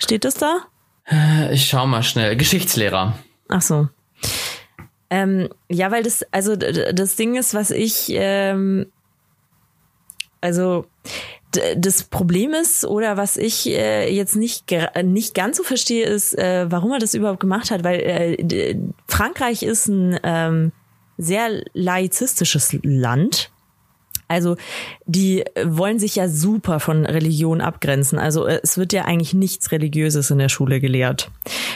Steht 0.03 0.25
das 0.25 0.33
da? 0.33 0.65
Äh, 1.09 1.53
ich 1.53 1.65
schau 1.65 1.87
mal 1.87 2.03
schnell. 2.03 2.35
Geschichtslehrer. 2.35 3.17
Ach 3.47 3.61
so. 3.61 3.87
Ähm, 5.09 5.47
ja, 5.69 5.91
weil 5.91 6.03
das, 6.03 6.25
also 6.31 6.57
das 6.57 7.15
Ding 7.15 7.35
ist, 7.35 7.53
was 7.53 7.71
ich, 7.71 8.07
ähm, 8.09 8.87
also 10.41 10.85
das 11.77 12.03
Problem 12.03 12.51
ist 12.51 12.83
oder 12.83 13.15
was 13.15 13.37
ich 13.37 13.69
äh, 13.69 14.13
jetzt 14.13 14.35
nicht 14.35 14.65
nicht 15.03 15.35
ganz 15.35 15.55
so 15.55 15.63
verstehe 15.63 16.05
ist, 16.05 16.37
äh, 16.37 16.65
warum 16.69 16.91
er 16.91 16.99
das 16.99 17.13
überhaupt 17.13 17.39
gemacht 17.39 17.71
hat, 17.71 17.85
weil 17.85 17.99
äh, 18.01 18.75
Frankreich 19.07 19.63
ist 19.63 19.87
ein 19.87 20.19
ähm, 20.23 20.71
sehr 21.17 21.63
laizistisches 21.73 22.77
Land 22.81 23.52
also 24.34 24.58
die 25.06 25.43
wollen 25.63 26.00
sich 26.00 26.15
ja 26.15 26.28
super 26.28 26.80
von 26.80 27.06
Religion 27.06 27.62
abgrenzen. 27.62 28.19
Also 28.19 28.46
äh, 28.46 28.60
es 28.63 28.78
wird 28.78 28.93
ja 28.93 29.06
eigentlich 29.06 29.34
nichts 29.34 29.72
Religiöses 29.72 30.32
in 30.32 30.38
der 30.38 30.50
Schule 30.50 30.80
gelehrt. 30.80 31.32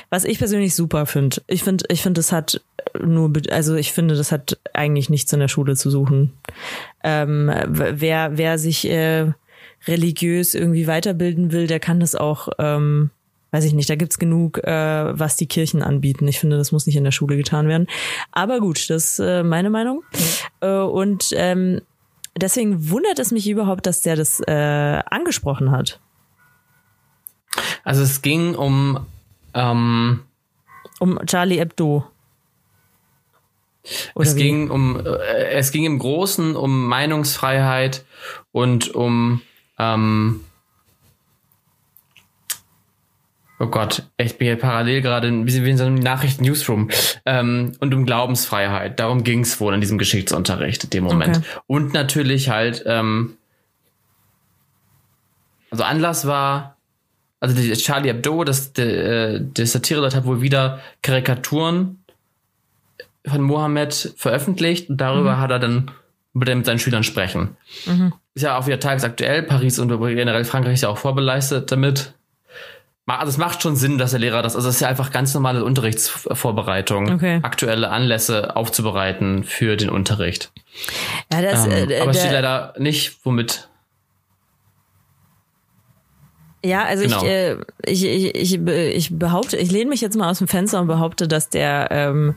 Was 0.09 0.25
ich 0.25 0.37
persönlich 0.37 0.75
super 0.75 1.05
finde. 1.05 1.41
Ich 1.47 1.63
finde, 1.63 1.85
ich 1.89 2.01
finde, 2.01 2.19
das 2.19 2.31
hat 2.31 2.61
nur, 3.03 3.31
also 3.51 3.75
ich 3.75 3.91
finde, 3.91 4.15
das 4.15 4.31
hat 4.31 4.57
eigentlich 4.73 5.09
nichts 5.09 5.31
in 5.33 5.39
der 5.39 5.47
Schule 5.47 5.75
zu 5.75 5.89
suchen. 5.89 6.33
Ähm, 7.03 7.51
wer, 7.67 8.37
wer 8.37 8.57
sich 8.57 8.89
äh, 8.89 9.31
religiös 9.87 10.55
irgendwie 10.55 10.87
weiterbilden 10.87 11.51
will, 11.51 11.67
der 11.67 11.79
kann 11.79 11.99
das 11.99 12.15
auch, 12.15 12.49
ähm, 12.59 13.11
weiß 13.51 13.65
ich 13.65 13.73
nicht, 13.73 13.89
da 13.89 13.95
gibt's 13.95 14.19
genug, 14.19 14.59
äh, 14.63 15.19
was 15.19 15.35
die 15.35 15.47
Kirchen 15.47 15.81
anbieten. 15.81 16.27
Ich 16.27 16.39
finde, 16.39 16.57
das 16.57 16.71
muss 16.71 16.85
nicht 16.85 16.97
in 16.97 17.03
der 17.03 17.11
Schule 17.11 17.37
getan 17.37 17.67
werden. 17.67 17.87
Aber 18.31 18.59
gut, 18.59 18.89
das 18.89 19.13
ist 19.13 19.19
äh, 19.19 19.43
meine 19.43 19.69
Meinung. 19.69 20.03
Äh, 20.61 20.79
und 20.79 21.29
ähm, 21.33 21.81
deswegen 22.37 22.89
wundert 22.89 23.19
es 23.19 23.31
mich 23.31 23.47
überhaupt, 23.49 23.85
dass 23.85 24.01
der 24.01 24.15
das 24.15 24.39
äh, 24.41 24.51
angesprochen 25.09 25.71
hat. 25.71 25.99
Also 27.83 28.03
es 28.03 28.21
ging 28.21 28.55
um 28.55 29.05
ähm, 29.53 30.23
Um 30.99 31.19
Charlie 31.25 31.59
Hebdo. 31.59 32.05
Oder 34.15 34.27
es 34.27 34.35
wie? 34.35 34.43
ging 34.43 34.69
um 34.69 34.99
äh, 35.05 35.49
es 35.51 35.71
ging 35.71 35.85
im 35.85 35.99
Großen 35.99 36.55
um 36.55 36.87
Meinungsfreiheit 36.87 38.05
und 38.51 38.93
um 38.93 39.41
ähm, 39.79 40.43
Oh 43.59 43.67
Gott, 43.67 44.03
ich 44.17 44.37
bin 44.37 44.47
hier 44.47 44.55
parallel 44.55 45.01
gerade 45.01 45.27
ein 45.27 45.45
bisschen 45.45 45.65
wie 45.65 45.71
in 45.71 45.77
so 45.77 45.85
einem 45.85 45.95
Nachrichten-Newsroom. 45.95 46.89
Ähm, 47.25 47.71
und 47.79 47.93
um 47.93 48.05
Glaubensfreiheit. 48.05 48.99
Darum 48.99 49.23
ging 49.23 49.41
es 49.41 49.59
wohl 49.59 49.73
in 49.73 49.81
diesem 49.81 49.97
Geschichtsunterricht 49.97 50.83
in 50.83 50.89
dem 50.91 51.05
Moment. 51.05 51.37
Okay. 51.37 51.45
Und 51.65 51.93
natürlich 51.93 52.49
halt, 52.49 52.83
ähm, 52.85 53.37
also 55.71 55.83
Anlass 55.83 56.27
war, 56.27 56.77
also 57.39 57.55
die 57.55 57.71
Charlie 57.73 58.09
Hebdo, 58.09 58.43
das, 58.43 58.73
der, 58.73 58.85
äh, 58.85 59.39
der 59.41 59.65
Satireblatt 59.65 60.15
hat 60.15 60.25
wohl 60.25 60.41
wieder 60.41 60.79
Karikaturen 61.01 62.03
von 63.25 63.41
Mohammed 63.41 64.13
veröffentlicht 64.17 64.89
und 64.89 64.97
darüber 64.97 65.39
hat 65.39 65.51
er 65.51 65.59
dann 65.59 65.91
wird 66.33 66.49
er 66.49 66.55
mit 66.55 66.65
seinen 66.65 66.79
Schülern 66.79 67.03
sprechen. 67.03 67.57
Ist 68.35 68.43
ja 68.43 68.57
auch 68.57 68.67
wieder 68.67 68.79
tagesaktuell. 68.79 69.41
Paris 69.43 69.79
und 69.79 69.89
generell 69.89 70.45
Frankreich 70.45 70.75
ist 70.75 70.83
ja 70.83 70.89
auch 70.89 70.99
vorbelastet 70.99 71.71
damit. 71.71 72.13
Also 73.09 73.29
es 73.29 73.37
macht 73.37 73.61
schon 73.61 73.77
Sinn, 73.77 73.97
dass 73.97 74.11
der 74.11 74.19
Lehrer 74.19 74.41
das, 74.41 74.55
also 74.57 74.67
es 74.67 74.75
ist 74.75 74.81
ja 74.81 74.89
einfach 74.89 75.11
ganz 75.11 75.33
normale 75.33 75.63
Unterrichtsvorbereitung, 75.63 77.13
Okay. 77.13 77.39
aktuelle 77.41 77.89
Anlässe 77.89 78.55
aufzubereiten 78.57 79.45
für 79.45 79.77
den 79.77 79.89
Unterricht. 79.89 80.51
Ja, 81.31 81.41
das, 81.41 81.65
Ähm, 81.65 81.89
äh, 81.89 81.99
aber 82.01 82.11
es 82.11 82.17
steht 82.19 82.31
der, 82.33 82.41
leider 82.41 82.73
nicht, 82.77 83.17
womit. 83.23 83.69
ja, 86.65 86.83
also 86.83 87.03
Genau. 87.03 87.21
ich, 87.23 87.27
äh, 87.29 87.55
ich, 87.85 88.03
ich, 88.05 88.35
ich, 88.35 88.67
ich 88.67 89.17
behaupte, 89.17 89.55
ich 89.55 89.71
lehne 89.71 89.89
mich 89.89 90.01
jetzt 90.01 90.17
mal 90.17 90.29
aus 90.29 90.39
dem 90.39 90.47
Fenster 90.49 90.81
und 90.81 90.87
behaupte, 90.87 91.29
dass 91.29 91.47
der, 91.49 91.87
ähm, 91.91 92.35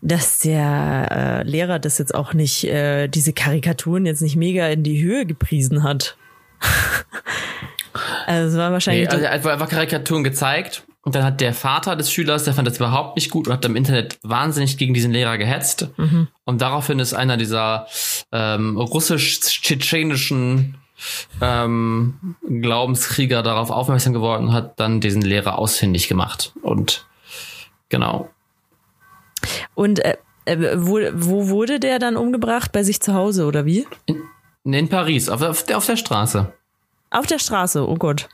dass 0.00 0.38
der 0.38 1.08
äh, 1.10 1.42
Lehrer 1.48 1.78
das 1.78 1.98
jetzt 1.98 2.14
auch 2.14 2.32
nicht, 2.32 2.64
äh, 2.64 3.08
diese 3.08 3.34
Karikaturen 3.34 4.06
jetzt 4.06 4.22
nicht 4.22 4.36
mega 4.36 4.66
in 4.68 4.82
die 4.82 5.02
Höhe 5.02 5.26
gepriesen 5.26 5.82
hat. 5.82 6.16
also 8.26 8.48
es 8.48 8.56
war 8.56 8.68
Nee, 8.68 8.72
wahrscheinlich. 8.74 9.10
also 9.10 9.24
er 9.24 9.32
hat 9.32 9.46
einfach 9.46 9.68
Karikaturen 9.68 10.24
gezeigt 10.24 10.84
und 11.02 11.14
dann 11.14 11.22
hat 11.22 11.40
der 11.40 11.52
Vater 11.52 11.96
des 11.96 12.10
Schülers, 12.10 12.44
der 12.44 12.54
fand 12.54 12.66
das 12.66 12.78
überhaupt 12.78 13.16
nicht 13.16 13.30
gut 13.30 13.46
und 13.46 13.52
hat 13.52 13.64
im 13.64 13.76
Internet 13.76 14.18
wahnsinnig 14.22 14.78
gegen 14.78 14.94
diesen 14.94 15.12
Lehrer 15.12 15.36
gehetzt. 15.36 15.88
Mhm. 15.98 16.28
Und 16.44 16.62
daraufhin 16.62 16.98
ist 16.98 17.12
einer 17.12 17.36
dieser 17.36 17.86
ähm, 18.32 18.78
russisch-tschetschenischen 18.78 20.76
ähm, 21.42 22.36
Glaubenskrieger 22.48 23.42
darauf 23.42 23.70
aufmerksam 23.70 24.14
geworden 24.14 24.48
und 24.48 24.52
hat 24.54 24.80
dann 24.80 25.00
diesen 25.00 25.20
Lehrer 25.22 25.58
ausfindig 25.58 26.08
gemacht. 26.08 26.52
Und 26.62 27.06
genau. 27.90 28.30
und 29.74 30.02
äh, 30.04 30.16
äh, 30.46 30.76
wo, 30.76 31.00
wo 31.12 31.48
wurde 31.48 31.80
der 31.80 31.98
dann 31.98 32.16
umgebracht? 32.16 32.72
Bei 32.72 32.82
sich 32.82 33.00
zu 33.00 33.12
Hause 33.12 33.44
oder 33.44 33.66
wie? 33.66 33.86
In 34.64 34.88
Paris, 34.88 35.28
auf, 35.28 35.42
auf, 35.42 35.64
der, 35.64 35.76
auf 35.76 35.84
der 35.86 35.96
Straße. 35.96 36.52
Auf 37.14 37.26
der 37.26 37.38
Straße, 37.38 37.88
oh 37.88 37.94
Gott. 37.94 38.28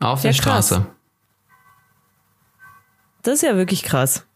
Auf 0.00 0.22
Ja, 0.22 0.30
der 0.30 0.40
krass. 0.40 0.66
Straße. 0.66 0.86
Das 3.22 3.34
ist 3.34 3.42
ja 3.42 3.56
wirklich 3.56 3.82
krass. 3.82 4.26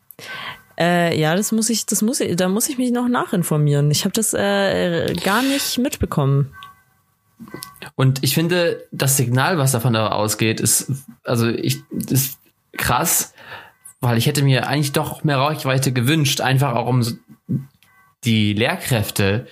Äh, 0.79 1.19
ja, 1.21 1.37
das 1.37 1.53
muss 1.53 1.69
ich, 1.71 1.85
das 1.87 2.03
muss 2.03 2.21
ich, 2.21 2.35
da 2.37 2.49
muss 2.49 2.69
ich 2.69 2.79
mich 2.79 2.91
noch 2.91 3.07
nachinformieren. 3.07 3.91
Ich 3.91 4.05
habe 4.05 4.13
das 4.13 4.33
äh, 4.35 5.15
gar 5.23 5.43
nicht 5.43 5.79
mitbekommen. 5.79 6.55
Und 7.95 8.23
ich 8.25 8.35
finde, 8.35 8.87
das 8.93 9.17
Signal, 9.17 9.59
was 9.59 9.73
davon 9.73 9.93
da 9.93 10.09
ausgeht, 10.09 10.61
ist, 10.61 10.91
also 11.25 11.49
ich, 11.49 11.83
ist 12.09 12.39
krass, 12.77 13.35
weil 14.01 14.17
ich 14.17 14.27
hätte 14.27 14.43
mir 14.43 14.67
eigentlich 14.67 14.93
doch 14.93 15.23
mehr 15.23 15.39
Reichweite 15.39 15.93
gewünscht, 15.93 16.41
einfach 16.41 16.75
auch 16.75 16.87
um 16.87 17.05
die 18.25 18.55
Lehrkräfte 18.55 19.47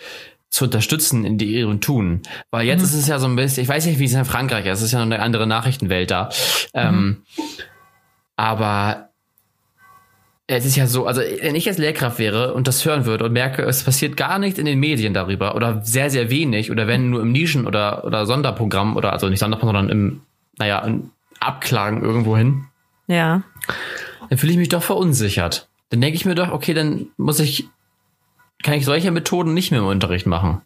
zu 0.50 0.64
unterstützen 0.64 1.24
in 1.24 1.38
die 1.38 1.46
ihrem 1.54 1.80
Tun. 1.80 2.22
Weil 2.50 2.66
jetzt 2.66 2.82
ist 2.82 2.94
es 2.94 3.06
ja 3.06 3.18
so 3.18 3.26
ein 3.26 3.36
bisschen, 3.36 3.62
ich 3.62 3.68
weiß 3.68 3.86
nicht, 3.86 3.98
wie 3.98 4.04
es 4.04 4.12
in 4.14 4.24
Frankreich 4.24 4.66
ist, 4.66 4.78
es 4.80 4.86
ist 4.86 4.92
ja 4.92 4.98
noch 4.98 5.06
eine 5.06 5.20
andere 5.22 5.46
Nachrichtenwelt 5.46 6.10
da. 6.10 6.28
Ähm, 6.74 7.22
aber 8.36 9.08
es 10.46 10.64
ist 10.64 10.74
ja 10.76 10.86
so, 10.88 11.06
also 11.06 11.20
wenn 11.20 11.54
ich 11.54 11.64
jetzt 11.64 11.78
Lehrkraft 11.78 12.18
wäre 12.18 12.54
und 12.54 12.66
das 12.66 12.84
hören 12.84 13.04
würde 13.04 13.24
und 13.24 13.32
merke, 13.32 13.62
es 13.62 13.84
passiert 13.84 14.16
gar 14.16 14.38
nichts 14.40 14.58
in 14.58 14.64
den 14.66 14.80
Medien 14.80 15.14
darüber 15.14 15.54
oder 15.54 15.80
sehr, 15.84 16.10
sehr 16.10 16.28
wenig 16.30 16.72
oder 16.72 16.88
wenn 16.88 17.10
nur 17.10 17.22
im 17.22 17.30
Nischen- 17.32 17.66
oder, 17.66 18.04
oder 18.04 18.26
Sonderprogramm 18.26 18.96
oder 18.96 19.12
also 19.12 19.28
nicht 19.28 19.38
Sonderprogramm, 19.38 19.76
sondern 19.76 19.96
im, 19.96 20.20
naja, 20.58 20.80
in 20.80 21.10
Abklagen 21.38 22.02
irgendwo 22.02 22.36
hin, 22.36 22.64
Ja. 23.06 23.42
dann 24.28 24.38
fühle 24.38 24.52
ich 24.52 24.58
mich 24.58 24.68
doch 24.68 24.82
verunsichert. 24.82 25.68
Dann 25.90 26.00
denke 26.00 26.16
ich 26.16 26.24
mir 26.24 26.34
doch, 26.34 26.50
okay, 26.50 26.74
dann 26.74 27.06
muss 27.16 27.38
ich, 27.38 27.68
kann 28.62 28.74
ich 28.74 28.84
solche 28.84 29.10
Methoden 29.10 29.54
nicht 29.54 29.70
mehr 29.70 29.80
im 29.80 29.86
Unterricht 29.86 30.26
machen. 30.26 30.60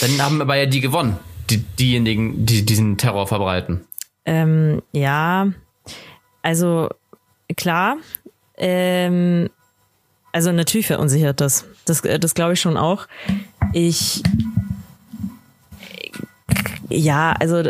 Dann 0.00 0.22
haben 0.22 0.40
aber 0.40 0.56
ja 0.56 0.66
die 0.66 0.80
gewonnen, 0.80 1.18
die, 1.50 1.58
diejenigen, 1.58 2.46
die 2.46 2.64
diesen 2.64 2.98
Terror 2.98 3.26
verbreiten. 3.26 3.84
Ähm, 4.24 4.82
ja, 4.92 5.48
also 6.42 6.88
klar, 7.56 7.96
ähm, 8.56 9.48
also 10.32 10.52
natürlich 10.52 10.86
verunsichert 10.86 11.40
das. 11.40 11.64
Das, 11.84 12.00
äh, 12.04 12.18
das 12.18 12.34
glaube 12.34 12.52
ich 12.52 12.60
schon 12.60 12.76
auch. 12.76 13.06
Ich, 13.72 14.22
ja, 16.88 17.32
also 17.32 17.62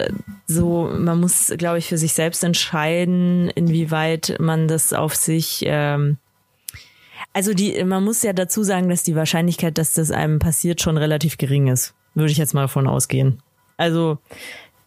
so, 0.47 0.91
man 0.97 1.21
muss, 1.21 1.53
glaube 1.57 1.79
ich, 1.79 1.89
für 1.89 1.99
sich 1.99 2.15
selbst 2.15 2.43
entscheiden, 2.43 3.51
inwieweit 3.51 4.37
man 4.41 4.67
das 4.67 4.93
auf 4.93 5.15
sich, 5.15 5.63
ähm, 5.67 6.17
also 7.33 7.55
die, 7.55 7.83
man 7.85 8.05
muss 8.05 8.23
ja 8.23 8.33
dazu 8.33 8.62
sagen, 8.62 8.88
dass 8.88 9.03
die 9.03 9.14
Wahrscheinlichkeit, 9.14 9.79
dass 9.79 9.93
das 9.93 10.11
einem 10.11 10.38
passiert, 10.38 10.81
schon 10.81 10.97
relativ 10.97 11.38
gering 11.38 11.69
ist. 11.69 11.95
Würde 12.14 12.33
ich 12.33 12.38
jetzt 12.38 12.55
mal 12.55 12.62
davon 12.62 12.87
ausgehen. 12.87 13.43
Also, 13.77 14.19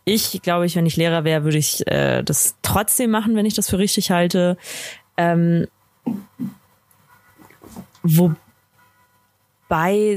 ich 0.04 0.42
glaube 0.42 0.66
ich, 0.66 0.76
wenn 0.76 0.86
ich 0.86 0.98
Lehrer 0.98 1.24
wäre, 1.24 1.44
würde 1.44 1.58
ich 1.58 1.88
äh, 1.88 2.24
das 2.24 2.56
trotzdem 2.62 3.12
machen, 3.12 3.36
wenn 3.36 3.46
ich 3.46 3.54
das 3.54 3.70
für 3.70 3.78
richtig 3.78 4.12
halte. 4.12 4.58
Ähm, 5.18 5.68
wobei 8.04 8.36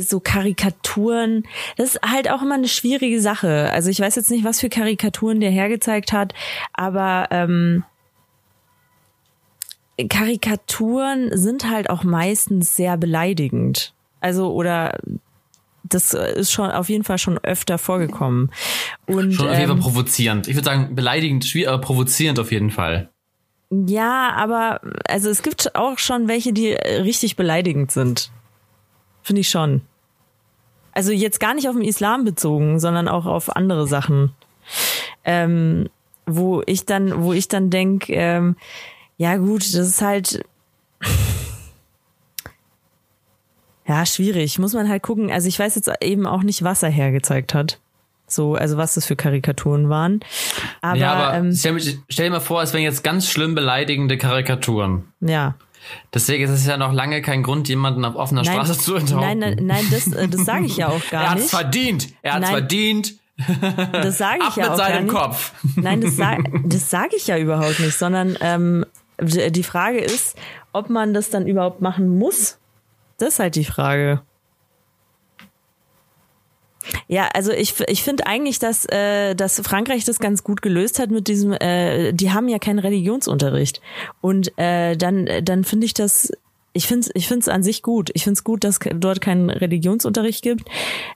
so 0.01 0.21
Karikaturen, 0.21 1.45
das 1.77 1.95
ist 1.95 2.03
halt 2.03 2.31
auch 2.31 2.43
immer 2.43 2.55
eine 2.55 2.69
schwierige 2.69 3.21
Sache. 3.21 3.71
Also 3.71 3.91
ich 3.91 4.01
weiß 4.01 4.17
jetzt 4.17 4.31
nicht, 4.31 4.45
was 4.45 4.61
für 4.61 4.71
Karikaturen 4.71 5.41
der 5.41 5.51
hergezeigt 5.51 6.13
hat, 6.13 6.33
aber 6.73 7.29
ähm, 7.31 7.85
Karikaturen 10.09 11.37
sind 11.37 11.71
halt 11.71 11.91
auch 11.91 12.03
meistens 12.05 12.75
sehr 12.75 12.97
beleidigend. 12.97 13.95
Also 14.21 14.53
oder 14.53 14.99
das 15.85 16.15
ist 16.15 16.51
schon 16.51 16.71
auf 16.71 16.89
jeden 16.89 17.05
Fall 17.05 17.19
schon 17.19 17.39
öfter 17.39 17.79
vorgekommen. 17.79 18.51
Und 19.07 19.33
Schon 19.33 19.49
auf 19.49 19.59
jeden 19.59 19.69
Fall 19.69 19.77
ähm, 19.77 19.83
provozierend. 19.83 20.49
Ich 20.49 20.57
würde 20.57 20.65
sagen, 20.65 20.95
beleidigend, 20.95 21.45
schwierig, 21.45 21.69
aber 21.69 21.81
provozierend 21.81 22.39
auf 22.41 22.51
jeden 22.51 22.71
Fall. 22.71 23.11
Ja, 23.71 24.33
aber 24.35 24.81
also 25.09 25.29
es 25.31 25.43
gibt 25.43 25.75
auch 25.75 25.99
schon 25.99 26.29
welche, 26.29 26.53
die 26.53 26.71
äh, 26.71 27.03
richtig 27.03 27.37
beleidigend 27.37 27.91
sind. 27.91 28.31
Finde 29.23 29.41
ich 29.41 29.49
schon. 29.49 29.83
Also 30.93 31.13
jetzt 31.13 31.41
gar 31.41 31.55
nicht 31.55 31.69
auf 31.69 31.75
den 31.75 31.85
Islam 31.85 32.25
bezogen, 32.25 32.79
sondern 32.79 33.09
auch 33.09 33.27
auf 33.27 33.55
andere 33.55 33.87
Sachen. 33.87 34.33
Ähm, 35.25 35.89
wo 36.27 36.63
ich 36.67 36.87
dann, 36.87 37.23
wo 37.23 37.33
ich 37.33 37.49
dann 37.49 37.69
denk, 37.71 38.09
ähm, 38.09 38.57
ja 39.17 39.37
gut, 39.37 39.63
das 39.63 39.75
ist 39.89 40.03
halt 40.03 40.45
ja 43.87 44.07
schwierig. 44.07 44.59
Muss 44.59 44.73
man 44.73 44.89
halt 44.89 45.03
gucken. 45.03 45.31
Also 45.31 45.49
ich 45.49 45.59
weiß 45.59 45.75
jetzt 45.77 45.91
eben 46.01 46.27
auch 46.27 46.43
nicht, 46.43 46.63
was 46.63 46.83
er 46.83 46.91
hergezeigt 46.91 47.55
hat. 47.55 47.81
So, 48.27 48.55
also 48.55 48.79
was 48.79 48.95
das 48.95 49.05
für 49.05 49.17
Karikaturen 49.17 49.91
waren. 49.91 50.21
Aber, 50.81 50.97
ja, 50.97 51.13
aber 51.13 51.37
ähm, 51.37 51.53
stell, 51.55 51.79
stell 52.09 52.27
dir 52.27 52.31
mal 52.33 52.41
vor, 52.41 52.63
es 52.63 52.73
wären 52.73 52.83
jetzt 52.83 53.05
ganz 53.05 53.29
schlimm 53.29 53.55
beleidigende 53.55 54.17
Karikaturen. 54.19 55.05
ja. 55.21 55.55
Deswegen 56.15 56.45
ist 56.45 56.51
es 56.51 56.65
ja 56.67 56.79
noch 56.79 56.95
lange 56.95 57.21
kein 57.21 57.43
Grund, 57.43 57.69
jemanden 57.69 58.07
auf 58.07 58.17
offener 58.17 58.43
Straße 58.43 58.79
zu 58.79 58.95
enthaupten. 58.95 59.39
Nein, 59.39 59.57
nein, 59.57 59.67
nein, 59.67 59.85
das, 59.91 60.07
äh, 60.15 60.29
das 60.29 60.47
sage 60.47 60.65
ich 60.65 60.79
ja 60.79 60.89
auch 60.89 61.03
er 61.11 61.11
gar 61.11 61.31
hat's 61.33 61.43
nicht. 61.43 61.51
verdient. 61.51 62.09
Er 62.23 62.33
hat's 62.33 62.41
Nein. 62.47 62.53
verdient. 62.53 63.15
Das 63.93 64.17
sage 64.17 64.39
ich 64.41 64.47
Ab 64.47 64.57
ja 64.57 64.63
mit 64.63 64.73
auch 64.73 64.79
gar 64.79 64.89
seinem 64.89 65.05
nicht. 65.05 65.15
Kopf. 65.15 65.53
Nein, 65.77 66.01
das, 66.01 66.17
sag, 66.17 66.39
das 66.65 66.89
sage 66.89 67.17
ich 67.17 67.27
ja 67.27 67.37
überhaupt 67.37 67.81
nicht, 67.81 67.99
sondern 67.99 68.39
ähm, 68.41 68.87
die 69.21 69.63
Frage 69.63 69.99
ist, 69.99 70.37
ob 70.73 70.91
man 70.91 71.15
das 71.15 71.31
dann 71.31 71.47
überhaupt 71.47 71.81
machen 71.81 72.19
muss. 72.19 72.59
Das 73.19 73.35
ist 73.35 73.39
halt 73.39 73.55
die 73.55 73.65
Frage. 73.65 74.23
Ja, 77.07 77.29
also 77.33 77.53
ich, 77.53 77.75
ich 77.89 78.03
finde 78.03 78.27
eigentlich, 78.27 78.59
dass, 78.59 78.87
äh, 78.87 79.35
dass 79.35 79.61
Frankreich 79.61 80.05
das 80.05 80.19
ganz 80.19 80.45
gut 80.45 80.63
gelöst 80.63 80.99
hat 80.99 81.11
mit 81.11 81.29
diesem, 81.29 81.53
äh, 81.53 82.13
die 82.13 82.33
haben 82.33 82.49
ja 82.49 82.59
keinen 82.59 82.79
Religionsunterricht. 82.79 83.81
Und 84.21 84.57
äh, 84.59 84.97
dann, 84.97 85.29
dann 85.43 85.65
finde 85.65 85.87
ich 85.87 85.95
das, 85.95 86.33
ich 86.73 86.87
finde 86.87 87.07
es 87.07 87.11
ich 87.15 87.29
find's 87.29 87.49
an 87.49 87.63
sich 87.63 87.83
gut. 87.83 88.11
Ich 88.15 88.25
finde 88.25 88.35
es 88.35 88.45
gut, 88.45 88.65
dass 88.65 88.79
dort 88.79 89.21
keinen 89.21 89.51
Religionsunterricht 89.51 90.43
gibt. 90.43 90.69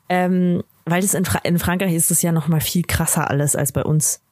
Ähm, 0.08 0.62
weil 0.86 1.02
das 1.02 1.14
in, 1.14 1.24
Fra 1.24 1.40
in 1.40 1.58
Frankreich 1.58 1.94
ist 1.94 2.10
es 2.10 2.22
ja 2.22 2.32
noch 2.32 2.48
mal 2.48 2.60
viel 2.60 2.82
krasser 2.82 3.28
alles 3.28 3.56
als 3.56 3.72
bei 3.72 3.82
uns. 3.82 4.22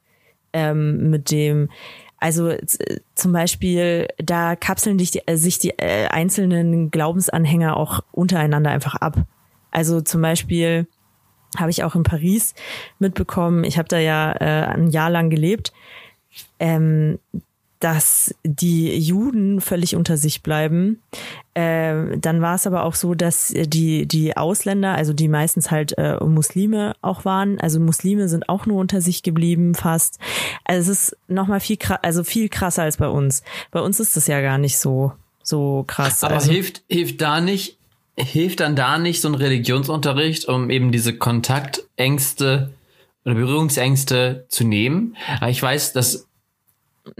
Ähm, 0.52 1.10
mit 1.10 1.30
dem, 1.30 1.68
also 2.18 2.54
zum 3.14 3.32
Beispiel, 3.32 4.08
da 4.18 4.56
kapseln 4.56 4.98
sich 4.98 5.10
die, 5.10 5.26
äh, 5.26 5.36
sich 5.36 5.58
die 5.58 5.78
äh, 5.78 6.06
einzelnen 6.08 6.90
Glaubensanhänger 6.90 7.76
auch 7.76 8.00
untereinander 8.12 8.70
einfach 8.70 8.94
ab. 8.94 9.16
Also 9.70 10.00
zum 10.00 10.22
Beispiel 10.22 10.86
habe 11.58 11.70
ich 11.70 11.84
auch 11.84 11.94
in 11.94 12.02
Paris 12.02 12.54
mitbekommen. 12.98 13.64
Ich 13.64 13.78
habe 13.78 13.88
da 13.88 13.98
ja 13.98 14.32
äh, 14.32 14.66
ein 14.66 14.88
Jahr 14.88 15.10
lang 15.10 15.30
gelebt. 15.30 15.72
Ähm, 16.58 17.18
dass 17.80 18.34
die 18.44 18.96
Juden 18.98 19.60
völlig 19.60 19.96
unter 19.96 20.16
sich 20.16 20.42
bleiben. 20.42 21.02
Äh, 21.54 22.18
dann 22.18 22.40
war 22.40 22.54
es 22.54 22.66
aber 22.66 22.84
auch 22.84 22.94
so, 22.94 23.14
dass 23.14 23.52
die, 23.54 24.06
die 24.06 24.36
Ausländer, 24.36 24.94
also 24.94 25.12
die 25.12 25.28
meistens 25.28 25.70
halt 25.70 25.96
äh, 25.98 26.22
Muslime 26.24 26.94
auch 27.02 27.24
waren, 27.24 27.60
also 27.60 27.80
Muslime 27.80 28.28
sind 28.28 28.48
auch 28.48 28.66
nur 28.66 28.80
unter 28.80 29.00
sich 29.00 29.22
geblieben 29.22 29.74
fast. 29.74 30.18
Also 30.64 30.90
es 30.90 31.12
ist 31.12 31.16
nochmal 31.28 31.60
viel, 31.60 31.78
also 32.02 32.24
viel 32.24 32.48
krasser 32.48 32.82
als 32.82 32.96
bei 32.96 33.08
uns. 33.08 33.42
Bei 33.70 33.80
uns 33.80 34.00
ist 34.00 34.16
das 34.16 34.26
ja 34.26 34.40
gar 34.40 34.58
nicht 34.58 34.78
so, 34.78 35.12
so 35.42 35.84
krass. 35.86 36.24
Aber 36.24 36.34
also, 36.34 36.50
hilft, 36.50 36.82
hilft 36.88 37.20
da 37.20 37.40
nicht 37.40 37.76
hilft 38.16 38.60
dann 38.60 38.76
da 38.76 38.98
nicht 38.98 39.20
so 39.20 39.28
ein 39.28 39.34
Religionsunterricht, 39.34 40.48
um 40.48 40.70
eben 40.70 40.90
diese 40.90 41.16
Kontaktängste 41.16 42.72
oder 43.24 43.34
Berührungsängste 43.34 44.46
zu 44.48 44.64
nehmen? 44.64 45.16
Aber 45.40 45.50
ich 45.50 45.62
weiß, 45.62 45.92
dass, 45.92 46.26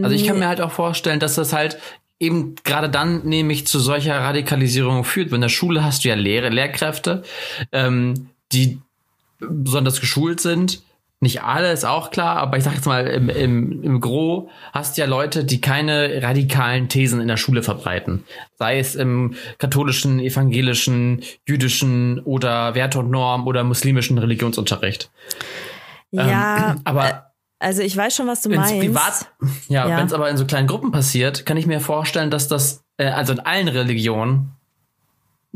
also 0.01 0.15
ich 0.15 0.27
kann 0.27 0.39
mir 0.39 0.49
halt 0.49 0.61
auch 0.61 0.73
vorstellen, 0.73 1.21
dass 1.21 1.35
das 1.35 1.53
halt 1.53 1.79
eben 2.19 2.55
gerade 2.65 2.89
dann 2.89 3.27
nämlich 3.27 3.67
zu 3.67 3.79
solcher 3.79 4.19
Radikalisierung 4.19 5.05
führt. 5.05 5.33
In 5.33 5.41
der 5.41 5.49
Schule 5.49 5.85
hast 5.85 6.05
du 6.05 6.09
ja 6.09 6.15
Lehre, 6.15 6.49
Lehrkräfte, 6.49 7.23
ähm, 7.73 8.31
die 8.53 8.81
besonders 9.39 10.01
geschult 10.01 10.41
sind, 10.41 10.83
nicht 11.19 11.43
alle, 11.43 11.73
ist 11.73 11.87
auch 11.87 12.11
klar, 12.11 12.37
aber 12.37 12.59
ich 12.59 12.65
sag 12.65 12.75
jetzt 12.75 12.85
mal, 12.85 13.07
im, 13.07 13.31
im, 13.31 13.83
im 13.83 14.01
Gro 14.03 14.51
hast 14.73 14.99
ja 14.99 15.07
Leute, 15.07 15.45
die 15.45 15.63
keine 15.63 16.23
radikalen 16.23 16.91
Thesen 16.91 17.23
in 17.23 17.29
der 17.29 17.39
Schule 17.39 17.63
verbreiten. 17.63 18.25
Sei 18.59 18.79
es 18.79 18.95
im 18.95 19.35
katholischen, 19.57 20.21
evangelischen, 20.21 21.23
jüdischen 21.47 22.21
oder 22.21 22.75
Werte 22.75 22.99
und 22.99 23.11
Norm 23.11 23.47
oder 23.47 23.65
muslimischen 23.65 24.19
Religionsunterricht. 24.19 25.11
Ja, 26.11 26.73
ähm, 26.73 26.81
aber 26.85 27.09
äh, 27.09 27.15
also 27.59 27.83
ich 27.83 27.97
weiß 27.97 28.15
schon, 28.15 28.27
was 28.27 28.43
du 28.43 28.51
meinst. 28.51 28.79
Privat, 28.79 29.31
ja, 29.69 29.89
ja. 29.89 29.99
wenn 29.99 30.07
es 30.07 30.13
aber 30.13 30.29
in 30.29 30.37
so 30.37 30.45
kleinen 30.45 30.67
Gruppen 30.67 30.93
passiert, 30.93 31.47
kann 31.47 31.57
ich 31.57 31.67
mir 31.67 31.81
vorstellen, 31.81 32.31
dass 32.31 32.49
das, 32.49 32.85
äh, 32.99 33.07
also 33.07 33.33
in 33.33 33.41
allen 33.41 33.69
Religionen, 33.69 34.53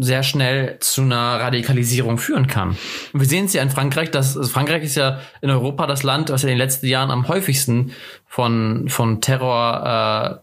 sehr 0.02 0.22
schnell 0.22 0.78
zu 0.80 1.02
einer 1.02 1.40
Radikalisierung 1.40 2.16
führen 2.16 2.46
kann. 2.46 2.70
Und 3.12 3.20
wir 3.20 3.26
sehen 3.26 3.44
es 3.44 3.52
ja 3.52 3.62
in 3.62 3.68
Frankreich, 3.68 4.10
dass 4.10 4.36
also 4.36 4.48
Frankreich 4.48 4.82
ist 4.82 4.94
ja 4.94 5.20
in 5.42 5.50
Europa 5.50 5.86
das 5.86 6.02
Land, 6.02 6.30
was 6.30 6.42
ja 6.42 6.48
in 6.48 6.54
den 6.54 6.58
letzten 6.58 6.86
Jahren 6.86 7.10
am 7.10 7.28
häufigsten 7.28 7.92
von 8.24 8.88
von 8.88 9.20
Terror 9.20 10.42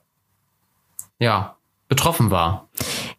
äh, 1.20 1.26
ja 1.26 1.57
betroffen 1.90 2.32
war. 2.32 2.68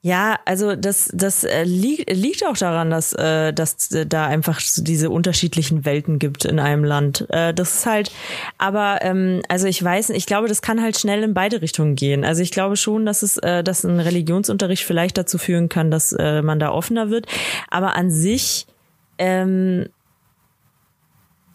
Ja, 0.03 0.39
also 0.45 0.77
das, 0.77 1.11
das 1.15 1.43
äh, 1.43 1.65
liegt, 1.65 2.11
liegt 2.11 2.47
auch 2.47 2.57
daran, 2.57 2.91
dass, 2.91 3.15
äh, 3.15 3.53
dass 3.53 3.89
da 3.89 4.27
einfach 4.27 4.61
diese 4.77 5.11
unterschiedlichen 5.11 5.85
Welten 5.87 6.19
gibt 6.19 6.45
in 6.45 6.61
einem 6.61 6.85
Land. 6.85 7.27
Äh, 7.31 7.55
das 7.55 7.75
ist 7.77 7.87
halt, 7.87 8.13
aber 8.59 8.99
ähm, 9.03 9.43
also 9.49 9.67
ich 9.67 9.83
weiß, 9.83 10.11
ich 10.11 10.27
glaube, 10.27 10.49
das 10.49 10.61
kann 10.61 10.83
halt 10.83 10.99
schnell 10.99 11.23
in 11.23 11.33
beide 11.33 11.63
Richtungen 11.63 11.95
gehen. 11.95 12.25
Also 12.25 12.43
ich 12.43 12.51
glaube 12.51 12.77
schon, 12.77 13.07
dass 13.07 13.23
es, 13.23 13.39
äh, 13.39 13.65
dass 13.65 13.85
ein 13.85 14.01
Religionsunterricht 14.01 14.85
vielleicht 14.85 15.17
dazu 15.17 15.39
führen 15.39 15.71
kann, 15.71 15.91
dass 15.91 16.13
äh, 16.13 16.43
man 16.43 16.59
da 16.59 16.71
offener 16.71 17.09
wird. 17.09 17.27
Aber 17.71 17.97
an 17.97 18.11
sich, 18.11 18.67
ähm, 19.17 19.89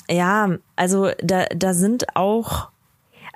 ja, 0.09 0.57
also 0.75 1.11
da, 1.21 1.45
da 1.55 1.73
sind 1.75 2.15
auch, 2.15 2.69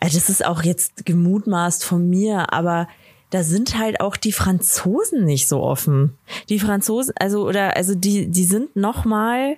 also 0.02 0.18
das 0.18 0.30
ist 0.30 0.44
auch 0.44 0.64
jetzt 0.64 1.06
gemutmaßt 1.06 1.86
von 1.86 2.10
mir, 2.10 2.52
aber 2.52 2.88
da 3.30 3.44
sind 3.44 3.78
halt 3.78 4.00
auch 4.00 4.16
die 4.16 4.32
Franzosen 4.32 5.26
nicht 5.26 5.48
so 5.48 5.62
offen. 5.62 6.18
Die 6.50 6.60
Franzosen, 6.60 7.14
also 7.20 7.46
oder 7.48 7.76
also 7.76 7.94
die 7.96 8.28
die 8.28 8.46
sind 8.46 8.76
noch 8.76 9.06
mal 9.06 9.58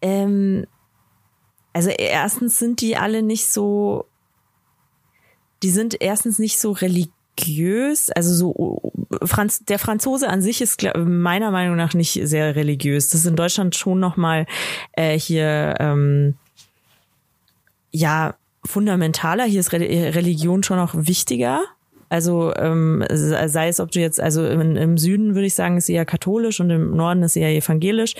ähm, 0.00 0.66
also 1.72 1.90
erstens 1.90 2.58
sind 2.58 2.80
die 2.80 2.96
alle 2.96 3.22
nicht 3.22 3.50
so 3.50 4.06
die 5.62 5.70
sind 5.70 6.00
erstens 6.00 6.38
nicht 6.38 6.58
so 6.58 6.72
religiös, 6.72 8.10
also 8.10 8.34
so 8.34 8.92
Franz, 9.24 9.64
der 9.64 9.78
Franzose 9.78 10.28
an 10.28 10.42
sich 10.42 10.60
ist 10.60 10.82
meiner 10.96 11.50
Meinung 11.50 11.76
nach 11.76 11.94
nicht 11.94 12.20
sehr 12.24 12.54
religiös. 12.54 13.08
Das 13.08 13.20
ist 13.20 13.26
in 13.26 13.36
Deutschland 13.36 13.74
schon 13.74 13.98
noch 13.98 14.16
mal 14.16 14.46
äh, 14.92 15.18
hier 15.18 15.74
ähm, 15.80 16.36
ja 17.92 18.34
fundamentaler. 18.64 19.44
Hier 19.44 19.60
ist 19.60 19.72
Religion 19.72 20.62
schon 20.62 20.76
noch 20.76 20.94
wichtiger. 20.94 21.62
Also 22.08 22.54
ähm, 22.56 23.04
sei 23.10 23.68
es, 23.68 23.80
ob 23.80 23.90
du 23.90 24.00
jetzt, 24.00 24.20
also 24.20 24.46
im, 24.46 24.76
im 24.76 24.98
Süden 24.98 25.34
würde 25.34 25.46
ich 25.46 25.54
sagen, 25.54 25.76
ist 25.76 25.88
eher 25.88 26.04
katholisch 26.04 26.60
und 26.60 26.70
im 26.70 26.96
Norden 26.96 27.22
ist 27.22 27.36
eher 27.36 27.50
evangelisch. 27.50 28.14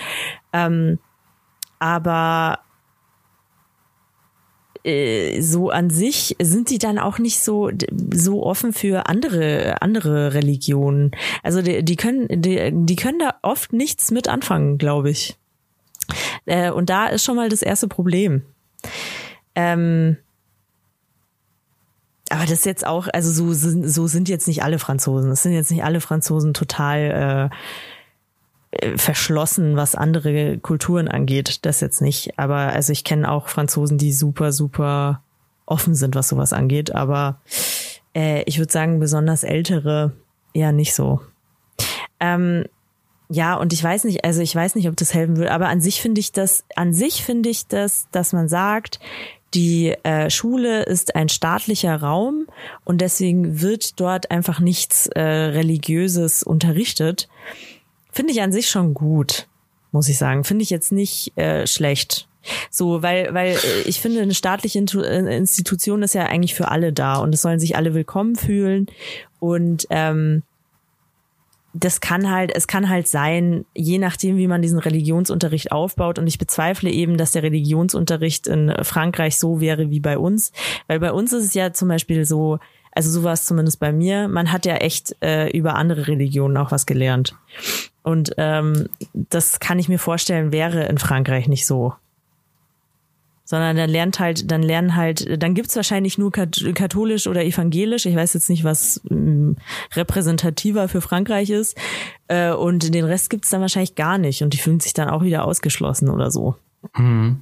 Ähm, 0.51 0.99
aber 1.79 2.59
äh, 4.83 5.41
so 5.41 5.69
an 5.69 5.89
sich 5.89 6.35
sind 6.41 6.69
die 6.69 6.77
dann 6.77 6.99
auch 6.99 7.19
nicht 7.19 7.39
so 7.39 7.71
so 8.13 8.43
offen 8.43 8.73
für 8.73 9.07
andere 9.07 9.81
andere 9.81 10.33
Religionen. 10.33 11.11
Also 11.41 11.61
die, 11.61 11.83
die 11.83 11.95
können 11.95 12.27
die, 12.29 12.71
die 12.71 12.95
können 12.95 13.19
da 13.19 13.35
oft 13.41 13.73
nichts 13.73 14.11
mit 14.11 14.27
anfangen, 14.27 14.77
glaube 14.77 15.09
ich. 15.09 15.37
Äh, 16.45 16.71
und 16.71 16.89
da 16.89 17.07
ist 17.07 17.23
schon 17.23 17.35
mal 17.35 17.49
das 17.49 17.61
erste 17.61 17.87
Problem. 17.87 18.43
Ähm, 19.55 20.17
aber 22.35 22.43
das 22.43 22.59
ist 22.59 22.65
jetzt 22.65 22.85
auch, 22.85 23.07
also 23.13 23.31
so 23.31 23.53
sind, 23.53 23.87
so 23.87 24.07
sind 24.07 24.29
jetzt 24.29 24.47
nicht 24.47 24.63
alle 24.63 24.79
Franzosen. 24.79 25.31
Es 25.31 25.43
sind 25.43 25.53
jetzt 25.53 25.71
nicht 25.71 25.83
alle 25.83 26.01
Franzosen 26.01 26.53
total 26.53 27.51
äh, 28.71 28.85
äh, 28.85 28.97
verschlossen, 28.97 29.75
was 29.75 29.95
andere 29.95 30.57
Kulturen 30.57 31.07
angeht. 31.07 31.65
Das 31.65 31.81
jetzt 31.81 32.01
nicht. 32.01 32.37
Aber 32.37 32.57
also 32.57 32.91
ich 32.91 33.03
kenne 33.03 33.31
auch 33.31 33.47
Franzosen, 33.47 33.97
die 33.97 34.11
super, 34.11 34.51
super 34.51 35.21
offen 35.65 35.95
sind, 35.95 36.15
was 36.15 36.29
sowas 36.29 36.53
angeht. 36.53 36.93
Aber 36.93 37.41
äh, 38.15 38.43
ich 38.43 38.59
würde 38.59 38.71
sagen, 38.71 38.99
besonders 38.99 39.43
ältere 39.43 40.13
eher 40.53 40.71
nicht 40.71 40.93
so. 40.93 41.21
Ähm, 42.19 42.65
ja, 43.29 43.55
und 43.55 43.73
ich 43.73 43.83
weiß 43.83 44.03
nicht, 44.03 44.23
also 44.23 44.41
ich 44.41 44.55
weiß 44.55 44.75
nicht, 44.75 44.87
ob 44.87 44.95
das 44.95 45.13
helfen 45.13 45.37
würde, 45.37 45.51
aber 45.51 45.67
an 45.67 45.81
sich 45.81 46.01
finde 46.01 46.21
ich 46.21 46.31
das, 46.31 46.63
an 46.75 46.93
sich 46.93 47.23
finde 47.23 47.49
ich 47.49 47.67
das, 47.67 48.07
dass 48.11 48.33
man 48.33 48.47
sagt, 48.47 48.99
die 49.55 49.95
äh, 50.03 50.29
Schule 50.29 50.83
ist 50.83 51.15
ein 51.15 51.29
staatlicher 51.29 51.95
Raum 51.95 52.47
und 52.83 52.99
deswegen 53.01 53.61
wird 53.61 53.99
dort 53.99 54.29
einfach 54.29 54.59
nichts 54.59 55.07
äh, 55.07 55.21
Religiöses 55.21 56.43
unterrichtet. 56.43 57.29
Finde 58.11 58.33
ich 58.33 58.41
an 58.41 58.51
sich 58.51 58.69
schon 58.69 58.93
gut, 58.93 59.47
muss 59.91 60.09
ich 60.09 60.17
sagen. 60.17 60.43
Finde 60.43 60.63
ich 60.63 60.69
jetzt 60.69 60.91
nicht 60.91 61.37
äh, 61.37 61.65
schlecht. 61.65 62.27
So, 62.69 63.01
weil, 63.01 63.33
weil 63.33 63.55
äh, 63.55 63.81
ich 63.85 64.01
finde, 64.01 64.21
eine 64.21 64.35
staatliche 64.35 64.79
äh, 64.79 65.37
Institution 65.37 66.03
ist 66.03 66.13
ja 66.13 66.25
eigentlich 66.25 66.53
für 66.53 66.67
alle 66.67 66.93
da 66.93 67.15
und 67.15 67.33
es 67.33 67.41
sollen 67.41 67.59
sich 67.59 67.75
alle 67.75 67.93
willkommen 67.93 68.35
fühlen. 68.35 68.87
Und 69.39 69.87
ähm, 69.89 70.43
das 71.77 71.99
kann 71.99 72.31
halt, 72.31 72.55
es 72.55 72.67
kann 72.67 72.89
halt 72.89 73.07
sein, 73.07 73.65
je 73.73 73.97
nachdem, 73.97 74.37
wie 74.37 74.47
man 74.47 74.61
diesen 74.61 74.79
Religionsunterricht 74.79 75.71
aufbaut. 75.71 76.17
Und 76.17 76.27
ich 76.27 76.37
bezweifle 76.37 76.89
eben, 76.89 77.17
dass 77.17 77.33
der 77.33 77.43
Religionsunterricht 77.43 78.47
in 78.47 78.73
Frankreich 78.83 79.37
so 79.37 79.59
wäre 79.59 79.89
wie 79.89 79.99
bei 79.99 80.17
uns. 80.17 80.53
Weil 80.87 80.99
bei 80.99 81.11
uns 81.11 81.33
ist 81.33 81.43
es 81.43 81.53
ja 81.53 81.73
zum 81.73 81.89
Beispiel 81.89 82.25
so, 82.25 82.59
also 82.91 83.11
so 83.11 83.23
war 83.23 83.33
es 83.33 83.45
zumindest 83.45 83.79
bei 83.79 83.91
mir, 83.91 84.29
man 84.29 84.53
hat 84.53 84.65
ja 84.65 84.75
echt 84.75 85.17
äh, 85.21 85.49
über 85.49 85.75
andere 85.75 86.07
Religionen 86.07 86.55
auch 86.55 86.71
was 86.71 86.85
gelernt. 86.85 87.35
Und 88.03 88.33
ähm, 88.37 88.87
das 89.13 89.59
kann 89.59 89.77
ich 89.77 89.89
mir 89.89 89.99
vorstellen, 89.99 90.53
wäre 90.53 90.85
in 90.85 90.97
Frankreich 90.97 91.47
nicht 91.47 91.65
so 91.65 91.93
sondern 93.45 93.77
dann 93.77 93.89
lernt 93.89 94.19
halt, 94.19 94.51
dann 94.51 94.63
lernen 94.63 94.95
halt, 94.95 95.41
dann 95.41 95.53
gibt's 95.53 95.75
wahrscheinlich 95.75 96.17
nur 96.17 96.31
katholisch 96.31 97.27
oder 97.27 97.45
evangelisch. 97.45 98.05
Ich 98.05 98.15
weiß 98.15 98.33
jetzt 98.33 98.49
nicht, 98.49 98.63
was 98.63 98.99
ähm, 99.09 99.55
repräsentativer 99.93 100.87
für 100.87 100.99
Frankreich 100.99 101.51
ist. 101.51 101.77
Äh, 102.27 102.51
und 102.51 102.93
den 102.93 103.05
Rest 103.05 103.29
gibt's 103.29 103.51
dann 103.51 103.61
wahrscheinlich 103.61 103.95
gar 103.95 104.17
nicht 104.17 104.41
und 104.41 104.53
die 104.53 104.57
fühlen 104.57 104.79
sich 104.79 104.93
dann 104.93 105.09
auch 105.09 105.21
wieder 105.21 105.45
ausgeschlossen 105.45 106.09
oder 106.09 106.31
so. 106.31 106.55
Mhm. 106.97 107.41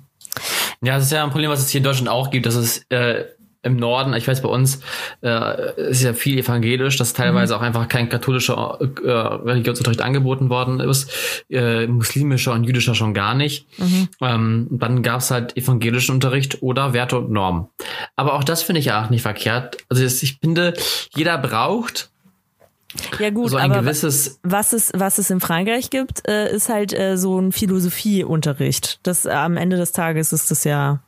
Ja, 0.82 0.96
das 0.96 1.06
ist 1.06 1.12
ja 1.12 1.24
ein 1.24 1.32
Problem, 1.32 1.50
was 1.50 1.62
es 1.62 1.70
hier 1.70 1.80
in 1.80 1.86
Deutschland 1.86 2.10
auch 2.10 2.30
gibt, 2.30 2.46
dass 2.46 2.56
es 2.56 2.86
äh, 2.90 3.24
im 3.64 3.78
Norden, 3.78 4.14
ich 4.14 4.28
weiß 4.28 4.42
bei 4.42 4.50
uns 4.50 4.82
äh, 5.22 5.90
ist 5.90 6.04
ja 6.04 6.14
viel 6.14 6.38
evangelisch, 6.38 6.98
dass 6.98 7.14
teilweise 7.14 7.54
mhm. 7.54 7.60
auch 7.60 7.64
einfach 7.64 7.88
kein 7.88 8.10
katholischer 8.10 8.78
äh, 9.04 9.10
Religionsunterricht 9.10 10.02
angeboten 10.02 10.50
worden 10.50 10.80
ist, 10.80 11.10
äh, 11.50 11.88
muslimischer 11.88 12.54
und 12.54 12.66
jüdischer 12.66 12.94
schon 12.94 13.14
gar 13.14 13.34
nicht. 13.34 13.68
Mhm. 13.80 14.10
Ähm, 14.22 14.68
dann 14.70 15.02
gab 15.02 15.22
es 15.22 15.32
halt 15.32 15.58
evangelischen 15.58 16.14
Unterricht 16.14 16.62
oder 16.62 16.94
Werte 16.94 17.18
und 17.18 17.32
Normen. 17.32 17.68
Aber 18.16 18.34
auch 18.34 18.44
das 18.44 18.62
finde 18.62 18.80
ich 18.80 18.86
ja 18.86 19.04
auch 19.04 19.10
nicht 19.10 19.22
verkehrt. 19.22 19.78
Also 19.90 20.04
ich 20.04 20.38
finde, 20.42 20.74
jeder 21.16 21.38
braucht 21.38 22.10
ja 23.20 23.30
gut, 23.30 23.50
so 23.50 23.58
ein 23.58 23.72
aber 23.72 23.82
gewisses 23.82 24.40
was 24.44 24.74
es 24.74 24.92
was 24.94 25.18
es 25.18 25.30
in 25.30 25.40
Frankreich 25.40 25.90
gibt, 25.90 26.28
äh, 26.28 26.54
ist 26.54 26.70
halt 26.70 26.94
äh, 26.94 27.18
so 27.18 27.40
ein 27.40 27.52
Philosophieunterricht. 27.52 29.00
Das 29.04 29.26
äh, 29.26 29.30
am 29.30 29.58
Ende 29.58 29.78
des 29.78 29.94
Tages 29.94 30.34
ist 30.34 30.52
das 30.52 30.64
ja 30.64 31.02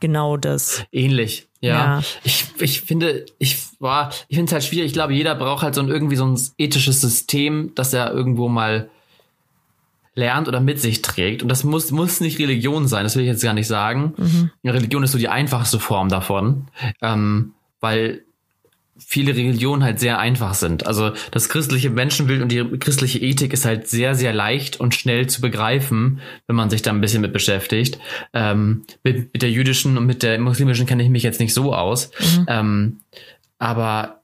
genau 0.00 0.36
das. 0.36 0.84
Ähnlich. 0.92 1.48
Ja, 1.60 2.00
ja. 2.00 2.02
ich, 2.24 2.46
ich 2.58 2.80
finde, 2.80 3.26
ich 3.38 3.58
war, 3.80 4.10
ich 4.28 4.36
finde 4.36 4.48
es 4.48 4.52
halt 4.52 4.64
schwierig. 4.64 4.86
Ich 4.86 4.92
glaube, 4.94 5.12
jeder 5.12 5.34
braucht 5.34 5.62
halt 5.62 5.74
so 5.74 5.82
ein 5.82 5.88
irgendwie 5.88 6.16
so 6.16 6.26
ein 6.26 6.40
ethisches 6.56 7.00
System, 7.00 7.72
das 7.74 7.92
er 7.92 8.12
irgendwo 8.12 8.48
mal 8.48 8.88
lernt 10.14 10.48
oder 10.48 10.60
mit 10.60 10.80
sich 10.80 11.02
trägt. 11.02 11.42
Und 11.42 11.48
das 11.48 11.64
muss, 11.64 11.90
muss 11.90 12.20
nicht 12.20 12.38
Religion 12.38 12.88
sein, 12.88 13.04
das 13.04 13.14
will 13.14 13.22
ich 13.22 13.28
jetzt 13.28 13.42
gar 13.42 13.52
nicht 13.54 13.68
sagen. 13.68 14.14
Mhm. 14.16 14.50
Religion 14.64 15.02
ist 15.02 15.12
so 15.12 15.18
die 15.18 15.28
einfachste 15.28 15.78
Form 15.78 16.08
davon. 16.08 16.68
Ähm, 17.02 17.52
weil 17.80 18.22
viele 19.06 19.34
Religionen 19.34 19.82
halt 19.82 19.98
sehr 19.98 20.18
einfach 20.18 20.54
sind. 20.54 20.86
Also 20.86 21.12
das 21.30 21.48
christliche 21.48 21.90
Menschenbild 21.90 22.42
und 22.42 22.52
die 22.52 22.62
christliche 22.78 23.18
Ethik 23.18 23.52
ist 23.52 23.64
halt 23.64 23.88
sehr, 23.88 24.14
sehr 24.14 24.32
leicht 24.32 24.78
und 24.78 24.94
schnell 24.94 25.26
zu 25.26 25.40
begreifen, 25.40 26.20
wenn 26.46 26.56
man 26.56 26.70
sich 26.70 26.82
da 26.82 26.90
ein 26.90 27.00
bisschen 27.00 27.22
mit 27.22 27.32
beschäftigt. 27.32 27.98
Ähm, 28.32 28.84
mit, 29.02 29.32
mit 29.32 29.42
der 29.42 29.50
jüdischen 29.50 29.98
und 29.98 30.06
mit 30.06 30.22
der 30.22 30.38
muslimischen 30.38 30.86
kenne 30.86 31.02
ich 31.02 31.08
mich 31.08 31.22
jetzt 31.22 31.40
nicht 31.40 31.54
so 31.54 31.74
aus. 31.74 32.10
Mhm. 32.20 32.46
Ähm, 32.48 33.00
aber 33.58 34.20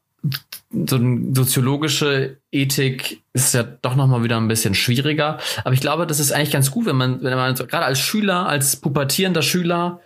so 0.87 0.97
eine 0.97 1.35
soziologische 1.35 2.39
Ethik 2.51 3.23
ist 3.33 3.55
ja 3.55 3.63
doch 3.63 3.95
nochmal 3.95 4.25
wieder 4.25 4.37
ein 4.37 4.49
bisschen 4.49 4.75
schwieriger. 4.75 5.39
Aber 5.65 5.75
ich 5.75 5.81
glaube, 5.81 6.07
das 6.07 6.21
ist 6.21 6.33
eigentlich 6.33 6.51
ganz 6.51 6.71
gut, 6.71 6.87
wenn 6.87 6.97
man, 6.97 7.23
wenn 7.23 7.37
man 7.37 7.55
gerade 7.55 7.85
als 7.85 8.01
Schüler, 8.01 8.47
als 8.49 8.77
pubertierender 8.77 9.43
Schüler 9.43 10.01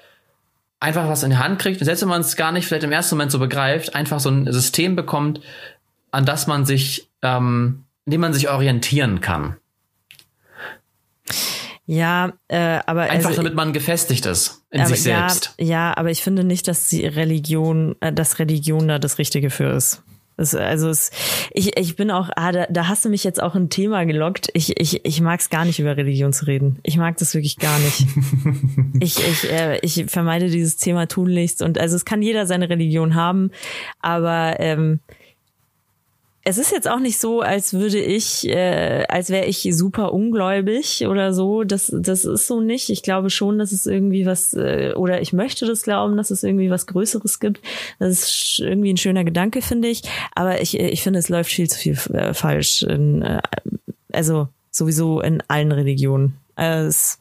einfach 0.80 1.08
was 1.08 1.22
in 1.22 1.30
die 1.30 1.36
Hand 1.36 1.58
kriegt 1.58 1.80
und 1.80 1.84
selbst 1.84 2.00
wenn 2.02 2.08
man 2.08 2.22
es 2.22 2.36
gar 2.36 2.52
nicht 2.52 2.66
vielleicht 2.66 2.84
im 2.84 2.92
ersten 2.92 3.14
Moment 3.14 3.30
so 3.30 3.38
begreift, 3.38 3.94
einfach 3.94 4.18
so 4.18 4.30
ein 4.30 4.50
System 4.50 4.96
bekommt, 4.96 5.40
an 6.10 6.24
das 6.24 6.46
man 6.46 6.64
sich, 6.64 7.10
ähm, 7.22 7.84
in 8.06 8.12
dem 8.12 8.20
man 8.22 8.32
sich 8.32 8.48
orientieren 8.48 9.20
kann. 9.20 9.56
Ja, 11.86 12.32
äh, 12.48 12.78
aber 12.86 13.02
einfach 13.02 13.30
also, 13.30 13.42
damit 13.42 13.54
man 13.54 13.72
gefestigt 13.72 14.24
ist 14.24 14.64
in 14.70 14.86
sich 14.86 15.02
selbst. 15.02 15.54
Ja, 15.58 15.66
ja, 15.66 15.96
aber 15.96 16.10
ich 16.10 16.22
finde 16.22 16.44
nicht, 16.44 16.68
dass 16.68 16.88
die 16.88 17.04
Religion, 17.04 17.96
äh, 18.00 18.12
dass 18.12 18.38
Religion 18.38 18.86
da 18.86 18.98
das 18.98 19.18
Richtige 19.18 19.50
für 19.50 19.72
ist. 19.72 20.02
Es, 20.40 20.55
also 20.55 20.88
es, 20.88 21.11
ich, 21.53 21.79
ich 21.79 21.96
bin 21.96 22.11
auch, 22.11 22.31
ah, 22.35 22.50
da, 22.50 22.66
da 22.70 22.88
hast 22.88 23.05
du 23.05 23.09
mich 23.11 23.24
jetzt 23.24 23.42
auch 23.42 23.55
ein 23.55 23.68
Thema 23.68 24.05
gelockt. 24.05 24.48
Ich, 24.55 24.81
ich, 24.81 25.05
ich 25.05 25.20
mag 25.20 25.40
es 25.40 25.50
gar 25.50 25.64
nicht 25.64 25.79
über 25.79 25.96
Religion 25.96 26.33
zu 26.33 26.46
reden. 26.46 26.79
Ich 26.83 26.96
mag 26.96 27.16
das 27.18 27.35
wirklich 27.35 27.59
gar 27.59 27.79
nicht. 27.79 28.07
ich, 29.00 29.18
ich, 29.18 29.53
äh, 29.53 29.79
ich 29.83 30.07
vermeide 30.09 30.48
dieses 30.48 30.76
Thema 30.76 31.07
tunlichst 31.07 31.62
und 31.62 31.79
also 31.79 31.94
es 31.94 32.05
kann 32.05 32.22
jeder 32.22 32.46
seine 32.46 32.70
Religion 32.70 33.14
haben, 33.14 33.50
aber 34.00 34.57
ähm, 34.59 35.00
es 36.42 36.57
ist 36.57 36.72
jetzt 36.72 36.88
auch 36.88 37.00
nicht 37.00 37.18
so, 37.18 37.42
als 37.42 37.74
würde 37.74 37.98
ich, 37.98 38.48
äh, 38.48 39.05
als 39.09 39.29
wäre 39.29 39.44
ich 39.44 39.68
super 39.72 40.14
ungläubig 40.14 41.07
oder 41.07 41.35
so. 41.35 41.64
Das, 41.64 41.92
das 41.94 42.24
ist 42.24 42.46
so 42.46 42.61
nicht. 42.62 42.88
Ich 42.88 43.03
glaube 43.03 43.29
schon, 43.29 43.59
dass 43.59 43.72
es 43.72 43.87
irgendwie 43.87 44.24
was, 44.24 44.55
äh, 44.55 44.94
oder 44.96 45.20
ich 45.20 45.35
möchte 45.35 45.66
das 45.66 45.83
glauben, 45.83 46.16
dass 46.16 46.31
es 46.31 46.42
irgendwie 46.42 46.70
was 46.70 46.87
Größeres 46.87 47.40
gibt. 47.40 47.61
Das 47.98 48.11
ist 48.11 48.61
irgendwie 48.61 48.92
ein 48.92 48.96
schöner 48.96 49.24
Gedanke, 49.24 49.61
finde 49.61 49.88
ich. 49.88 50.03
Aber 50.35 50.62
ich, 50.62 50.79
ich 50.79 51.03
finde, 51.03 51.18
es 51.18 51.29
läuft 51.29 51.50
viel 51.50 51.68
zu 51.68 51.79
viel 51.79 51.98
äh, 52.14 52.33
falsch. 52.33 52.85
In, 52.85 53.20
äh, 53.20 53.42
also 54.11 54.48
sowieso 54.70 55.20
in 55.20 55.42
allen 55.48 55.72
Religionen. 55.72 56.38
Also 56.55 56.88
es, 56.88 57.20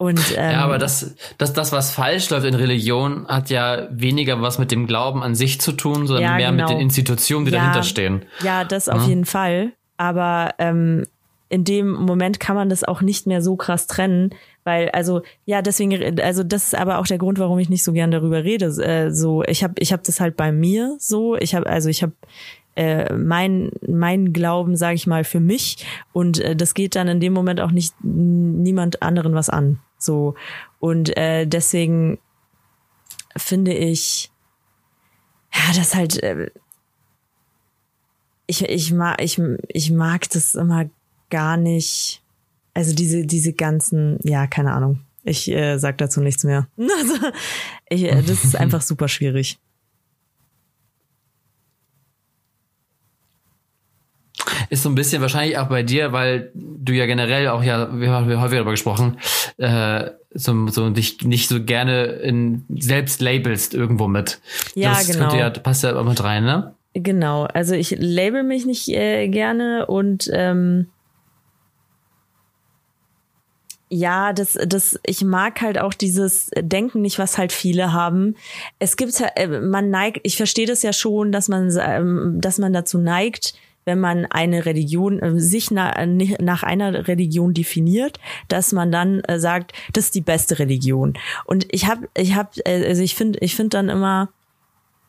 und, 0.00 0.34
ähm, 0.34 0.52
ja, 0.52 0.60
aber 0.64 0.78
das, 0.78 1.14
das, 1.36 1.52
das, 1.52 1.72
was 1.72 1.92
falsch 1.92 2.30
läuft 2.30 2.46
in 2.46 2.54
Religion, 2.54 3.28
hat 3.28 3.50
ja 3.50 3.86
weniger 3.90 4.40
was 4.40 4.58
mit 4.58 4.70
dem 4.70 4.86
Glauben 4.86 5.22
an 5.22 5.34
sich 5.34 5.60
zu 5.60 5.72
tun, 5.72 6.06
sondern 6.06 6.22
ja, 6.22 6.36
mehr 6.36 6.52
genau. 6.52 6.62
mit 6.62 6.70
den 6.70 6.80
Institutionen, 6.80 7.44
die 7.44 7.52
ja, 7.52 7.58
dahinter 7.58 7.82
stehen. 7.82 8.24
Ja, 8.42 8.64
das 8.64 8.88
auf 8.88 9.02
mhm. 9.02 9.08
jeden 9.10 9.24
Fall. 9.26 9.72
Aber 9.98 10.54
ähm, 10.56 11.04
in 11.50 11.64
dem 11.64 11.92
Moment 11.92 12.40
kann 12.40 12.56
man 12.56 12.70
das 12.70 12.82
auch 12.82 13.02
nicht 13.02 13.26
mehr 13.26 13.42
so 13.42 13.56
krass 13.56 13.86
trennen, 13.86 14.30
weil 14.64 14.88
also 14.88 15.20
ja 15.44 15.60
deswegen 15.60 16.18
also 16.20 16.44
das 16.44 16.68
ist 16.68 16.74
aber 16.74 16.98
auch 16.98 17.06
der 17.06 17.18
Grund, 17.18 17.38
warum 17.38 17.58
ich 17.58 17.68
nicht 17.68 17.84
so 17.84 17.92
gern 17.92 18.10
darüber 18.10 18.42
rede. 18.42 18.68
Äh, 18.82 19.10
so 19.10 19.42
ich 19.42 19.62
habe 19.62 19.74
ich 19.76 19.92
habe 19.92 20.02
das 20.02 20.18
halt 20.18 20.34
bei 20.34 20.50
mir 20.50 20.96
so. 20.98 21.36
Ich 21.36 21.54
habe 21.54 21.66
also 21.66 21.90
ich 21.90 22.02
habe 22.02 22.14
äh, 22.74 23.12
mein, 23.12 23.70
mein 23.86 24.32
Glauben, 24.32 24.76
sage 24.76 24.94
ich 24.94 25.06
mal, 25.06 25.24
für 25.24 25.40
mich. 25.40 25.84
Und 26.14 26.38
äh, 26.38 26.56
das 26.56 26.72
geht 26.72 26.96
dann 26.96 27.08
in 27.08 27.20
dem 27.20 27.34
Moment 27.34 27.60
auch 27.60 27.72
nicht 27.72 27.94
niemand 28.02 29.02
anderen 29.02 29.34
was 29.34 29.50
an. 29.50 29.78
So. 30.00 30.34
Und 30.80 31.16
äh, 31.16 31.46
deswegen 31.46 32.18
finde 33.36 33.72
ich, 33.72 34.32
ja, 35.54 35.74
das 35.74 35.94
halt, 35.94 36.22
äh, 36.22 36.50
ich, 38.46 38.62
ich 38.62 38.92
mag, 38.92 39.20
ich, 39.22 39.40
ich 39.68 39.90
mag 39.90 40.28
das 40.30 40.54
immer 40.56 40.90
gar 41.28 41.56
nicht. 41.56 42.22
Also 42.74 42.94
diese, 42.94 43.26
diese 43.26 43.52
ganzen, 43.52 44.18
ja, 44.24 44.46
keine 44.46 44.72
Ahnung. 44.72 45.00
Ich 45.22 45.48
äh, 45.50 45.78
sag 45.78 45.98
dazu 45.98 46.20
nichts 46.20 46.44
mehr. 46.44 46.66
Also, 46.78 47.14
ich, 47.88 48.04
äh, 48.04 48.22
das 48.22 48.44
ist 48.44 48.56
einfach 48.60 48.82
super 48.82 49.08
schwierig. 49.08 49.58
Ist 54.70 54.84
so 54.84 54.88
ein 54.88 54.94
bisschen 54.94 55.20
wahrscheinlich 55.20 55.58
auch 55.58 55.68
bei 55.68 55.82
dir, 55.82 56.12
weil 56.12 56.50
du 56.54 56.92
ja 56.92 57.06
generell 57.06 57.48
auch 57.48 57.62
ja, 57.62 57.88
wir 57.92 58.10
haben 58.10 58.40
häufig 58.40 58.56
darüber 58.56 58.70
gesprochen, 58.70 59.18
äh, 59.58 60.10
so, 60.32 60.68
so 60.68 60.88
dich 60.90 61.22
nicht 61.22 61.48
so 61.48 61.62
gerne 61.62 62.04
in 62.04 62.64
selbst 62.68 63.20
labelst 63.20 63.74
irgendwo 63.74 64.06
mit. 64.06 64.40
Ja, 64.74 64.90
das 64.90 65.08
genau. 65.08 65.34
Ja, 65.34 65.50
passt 65.50 65.82
ja 65.82 65.96
auch 65.96 66.04
mit 66.04 66.22
rein, 66.22 66.44
ne? 66.44 66.74
Genau, 66.94 67.44
also 67.44 67.74
ich 67.74 67.90
label 67.98 68.42
mich 68.42 68.64
nicht 68.64 68.88
äh, 68.88 69.28
gerne 69.28 69.86
und 69.86 70.30
ähm, 70.32 70.86
ja, 73.88 74.32
das, 74.32 74.56
das, 74.66 75.00
ich 75.04 75.24
mag 75.24 75.60
halt 75.60 75.80
auch 75.80 75.94
dieses 75.94 76.48
Denken 76.56 77.02
nicht, 77.02 77.18
was 77.18 77.38
halt 77.38 77.52
viele 77.52 77.92
haben. 77.92 78.36
Es 78.78 78.96
gibt, 78.96 79.20
äh, 79.34 79.48
man 79.48 79.90
neigt, 79.90 80.20
ich 80.22 80.36
verstehe 80.36 80.66
das 80.66 80.82
ja 80.82 80.92
schon, 80.92 81.32
dass 81.32 81.48
man, 81.48 81.76
ähm, 81.80 82.36
dass 82.40 82.58
man 82.58 82.72
dazu 82.72 82.98
neigt, 82.98 83.54
wenn 83.90 83.98
man 83.98 84.26
eine 84.26 84.66
Religion, 84.66 85.18
äh, 85.18 85.40
sich 85.40 85.72
nach, 85.72 85.96
nach 86.06 86.62
einer 86.62 87.08
Religion 87.08 87.54
definiert, 87.54 88.20
dass 88.46 88.70
man 88.72 88.92
dann 88.92 89.20
äh, 89.24 89.40
sagt, 89.40 89.72
das 89.92 90.04
ist 90.04 90.14
die 90.14 90.20
beste 90.20 90.60
Religion. 90.60 91.14
Und 91.44 91.66
ich 91.70 91.86
habe, 91.86 92.08
ich 92.16 92.36
habe, 92.36 92.50
äh, 92.64 92.86
also 92.86 93.02
ich 93.02 93.16
finde, 93.16 93.40
ich 93.40 93.56
finde 93.56 93.70
dann 93.70 93.88
immer, 93.88 94.28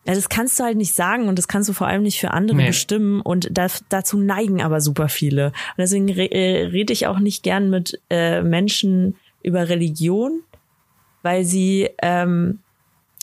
ja, 0.08 0.15
das 0.15 0.30
kannst 0.30 0.60
du 0.60 0.63
halt 0.63 0.78
nicht 0.78 0.96
sagen 0.96 1.28
und 1.28 1.38
das 1.38 1.48
kannst 1.48 1.70
du 1.70 1.74
vor 1.74 1.86
allem 1.86 2.02
nicht 2.02 2.20
für 2.20 2.32
andere 2.32 2.58
nee. 2.58 2.65
bestimmen 2.65 3.22
und 3.22 3.50
da, 3.52 3.67
dazu 3.89 4.17
neigen 4.17 4.63
aber 4.63 4.82
super 4.82 5.10
viele. 5.10 5.48
Und 5.48 5.78
deswegen 5.78 6.10
re 6.10 6.28
rede 6.74 6.91
ich 6.91 7.06
auch 7.06 7.20
nicht 7.20 7.44
gern 7.44 7.70
mit 7.70 8.02
äh, 8.10 8.41
Menschen 8.41 9.15
über 9.44 9.70
Religion, 9.70 10.41
weil 11.22 11.46
sie 11.46 11.88
ähm, 12.02 12.60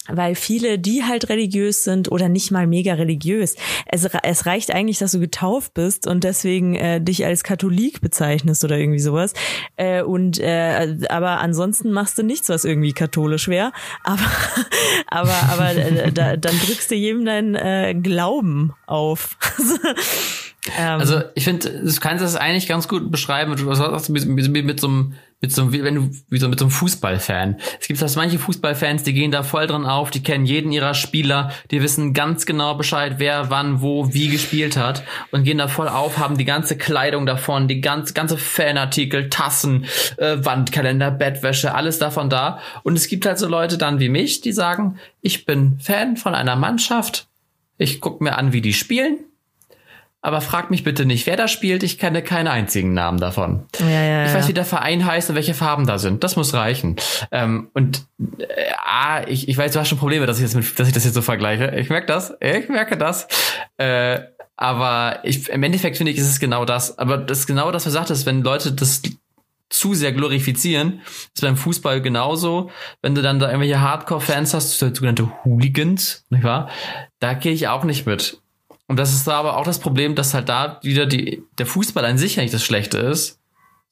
weil 0.09 0.35
viele, 0.35 0.79
die 0.79 1.05
halt 1.05 1.29
religiös 1.29 1.85
sind 1.85 2.11
oder 2.11 2.29
nicht 2.29 2.51
mal 2.51 2.66
mega 2.66 2.94
religiös, 2.94 3.57
es, 3.87 4.05
es 4.23 4.47
reicht 4.47 4.75
eigentlich, 4.75 4.99
dass 4.99 5.12
du 5.12 5.21
getauft 5.21 5.75
bist 5.75 6.07
und 6.07 6.25
deswegen 6.25 6.75
äh, 6.75 7.01
dich 7.01 7.25
als 7.25 7.44
Katholik 7.44 8.01
bezeichnest 8.01 8.64
oder 8.64 8.79
irgendwie 8.79 8.99
sowas. 8.99 9.35
Äh, 9.77 10.03
und 10.03 10.38
äh, 10.38 10.97
aber 11.09 11.40
ansonsten 11.40 11.90
machst 11.90 12.18
du 12.18 12.23
nichts, 12.23 12.49
was 12.49 12.64
irgendwie 12.64 12.92
katholisch 12.92 13.49
wäre. 13.49 13.73
Aber 14.03 14.23
aber 15.07 15.35
aber 15.51 15.77
äh, 15.77 16.12
da, 16.12 16.37
dann 16.37 16.59
drückst 16.59 16.90
du 16.90 16.94
jedem 16.94 17.25
deinen 17.25 17.55
äh, 17.55 17.94
Glauben 17.94 18.73
auf. 18.87 19.37
ähm, 20.79 21.01
also 21.01 21.23
ich 21.35 21.44
finde, 21.44 21.83
du 21.85 22.01
kannst 22.01 22.25
das 22.25 22.37
eigentlich 22.37 22.67
ganz 22.67 22.88
gut 22.88 23.11
beschreiben. 23.11 23.56
Du 23.56 23.71
hast 23.71 24.09
mit, 24.09 24.27
mit, 24.27 24.65
mit 24.65 24.81
so 24.81 24.88
einem 24.88 25.15
mit 25.41 25.53
so, 25.53 25.73
wie, 25.73 25.85
wenn 25.85 25.95
du, 25.95 26.11
wie 26.29 26.39
so 26.39 26.49
mit 26.49 26.59
so 26.59 26.65
einem 26.65 26.73
Fußballfan. 26.73 27.59
Es 27.81 27.87
gibt 27.87 28.03
das 28.03 28.17
manche 28.17 28.39
Fußballfans, 28.39 29.05
die 29.05 29.13
gehen 29.13 29.31
da 29.31 29.45
voll 29.45 29.69
dran 29.69 29.87
auf, 29.87 30.11
die 30.11 30.23
kennen 30.23 30.47
jeden 30.47 30.73
ihrer 30.73 30.95
Spieler, 30.95 31.53
die 31.71 31.81
wissen 31.81 32.13
ganz 32.13 32.45
genau 32.45 32.75
Bescheid, 32.75 33.15
wer 33.19 33.49
wann, 33.49 33.81
wo, 33.81 34.13
wie 34.13 34.29
gespielt 34.29 34.77
hat 34.77 35.05
und 35.31 35.45
gehen 35.45 35.59
da 35.59 35.69
voll 35.69 35.89
auf, 35.89 36.19
haben 36.19 36.37
die 36.37 36.45
ganze 36.45 36.77
Kleidung 36.77 37.25
davon, 37.25 37.69
die 37.69 37.81
ganze, 37.81 38.15
ganze 38.15 38.37
Fanartikel, 38.37 39.31
Tassen, 39.31 39.87
äh, 40.17 40.39
Wandkalender, 40.45 41.13
Bettwäsche, 41.13 41.75
alles 41.75 41.99
davon 41.99 42.31
da. 42.31 42.59
Und 42.83 42.97
es 42.97 43.07
gibt 43.07 43.25
halt 43.25 43.39
so 43.39 43.47
Leute 43.47 43.79
dann 43.79 44.01
wie 44.01 44.09
mich, 44.09 44.41
die 44.41 44.53
sagen, 44.53 44.99
ich 45.21 45.47
bin 45.47 45.79
Fan 45.81 46.17
von 46.17 46.35
einer 46.35 46.57
Mannschaft, 46.57 47.29
ich 47.77 48.01
guck 48.01 48.21
mir 48.21 48.37
an, 48.37 48.53
wie 48.53 48.61
die 48.61 48.73
spielen, 48.73 49.19
aber 50.29 50.42
frag 50.42 50.70
mich 50.70 50.85
bitte 50.85 51.06
nicht, 51.06 51.26
wer 51.26 51.38
da 51.38 51.48
spielt. 51.48 51.83
Ich 51.83 51.98
kenne 51.98 52.22
keinen 52.22 52.48
einzigen 52.48 52.92
Namen 52.92 53.18
davon. 53.18 53.64
Ja, 53.81 53.88
ja, 53.88 54.26
Ich 54.26 54.35
weiß, 54.35 54.44
ja. 54.44 54.48
wie 54.48 54.54
der 54.54 54.66
Verein 54.66 55.06
heißt 55.06 55.31
und 55.31 55.37
welche 55.37 55.54
Farben 55.54 55.87
da 55.87 55.98
sind. 55.98 56.22
Das 56.22 56.37
muss 56.37 56.52
reichen. 56.52 56.96
Ähm, 57.33 57.70
und 57.72 58.06
äh, 58.38 58.44
ah, 58.85 59.22
ich, 59.26 59.48
ich 59.48 59.56
weiß, 59.56 59.72
du 59.72 59.81
hast 59.81 59.88
schon 59.88 59.96
Probleme, 59.96 60.26
dass 60.26 60.37
ich, 60.37 60.42
jetzt 60.42 60.54
mit, 60.54 60.79
dass 60.79 60.87
ich 60.87 60.92
das 60.92 61.04
jetzt 61.04 61.14
so 61.14 61.22
vergleiche. 61.22 61.74
Ich 61.76 61.88
merke 61.88 62.06
das. 62.06 62.35
Ich 62.40 62.68
merke 62.68 62.98
das. 62.98 63.26
Äh, 63.79 64.20
aber 64.58 65.20
ich, 65.22 65.48
im 65.48 65.62
Endeffekt 65.62 65.96
finde 65.96 66.12
ich, 66.12 66.18
ist 66.18 66.29
es 66.29 66.40
genau 66.40 66.66
das. 66.66 66.98
Aber 66.98 67.16
das 67.16 67.38
ist 67.40 67.46
genau 67.46 67.72
das, 67.72 67.87
was 67.87 67.92
du 67.92 67.98
sagtest, 67.98 68.26
wenn 68.26 68.42
Leute 68.42 68.72
das 68.72 69.00
zu 69.70 69.94
sehr 69.94 70.12
glorifizieren, 70.12 71.00
ist 71.35 71.40
beim 71.40 71.56
Fußball 71.56 72.02
genauso. 72.02 72.70
Wenn 73.00 73.14
du 73.14 73.22
dann 73.22 73.38
da 73.38 73.46
irgendwelche 73.46 73.81
Hardcore-Fans 73.81 74.52
hast, 74.52 74.79
sogenannte 74.79 75.31
Hooligans, 75.44 76.26
nicht 76.29 76.44
wahr? 76.44 76.68
Da 77.18 77.33
gehe 77.33 77.52
ich 77.52 77.68
auch 77.68 77.85
nicht 77.85 78.04
mit. 78.04 78.42
Und 78.89 78.99
das 78.99 79.13
ist 79.13 79.27
da 79.27 79.35
aber 79.35 79.59
auch 79.59 79.65
das 79.65 79.79
Problem, 79.79 80.15
dass 80.15 80.35
halt 80.35 80.49
da 80.49 80.81
wieder 80.83 81.07
die, 81.07 81.43
der 81.59 81.67
Fußball 81.67 82.05
an 82.05 82.19
sich 82.19 82.37
ja 82.37 82.43
nicht 82.43 82.55
das 82.55 82.65
Schlechte 82.65 82.99
ist, 82.99 83.39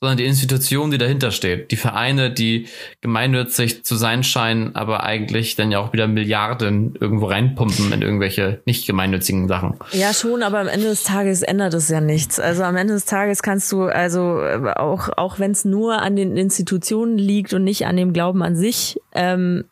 sondern 0.00 0.18
die 0.18 0.26
Institution, 0.26 0.90
die 0.90 0.98
dahinter 0.98 1.30
steht. 1.30 1.70
Die 1.70 1.76
Vereine, 1.76 2.30
die 2.30 2.66
gemeinnützig 3.00 3.82
zu 3.82 3.96
sein 3.96 4.24
scheinen, 4.24 4.74
aber 4.74 5.04
eigentlich 5.04 5.56
dann 5.56 5.70
ja 5.70 5.78
auch 5.78 5.92
wieder 5.92 6.06
Milliarden 6.06 6.96
irgendwo 7.00 7.26
reinpumpen 7.26 7.92
in 7.92 8.02
irgendwelche 8.02 8.60
nicht 8.66 8.86
gemeinnützigen 8.86 9.48
Sachen. 9.48 9.74
Ja, 9.92 10.12
schon, 10.12 10.42
aber 10.42 10.60
am 10.60 10.68
Ende 10.68 10.88
des 10.88 11.02
Tages 11.02 11.42
ändert 11.42 11.72
es 11.72 11.88
ja 11.88 12.00
nichts. 12.00 12.38
Also 12.38 12.62
am 12.64 12.76
Ende 12.76 12.92
des 12.92 13.06
Tages 13.06 13.42
kannst 13.42 13.72
du, 13.72 13.84
also 13.84 14.40
äh, 14.40 14.72
auch, 14.76 15.08
auch 15.16 15.38
wenn 15.38 15.52
es 15.52 15.64
nur 15.64 16.02
an 16.02 16.14
den 16.14 16.36
Institutionen 16.36 17.16
liegt 17.16 17.54
und 17.54 17.64
nicht 17.64 17.86
an 17.86 17.96
dem 17.96 18.12
Glauben 18.12 18.42
an 18.42 18.54
sich, 18.54 19.00
ähm, 19.14 19.64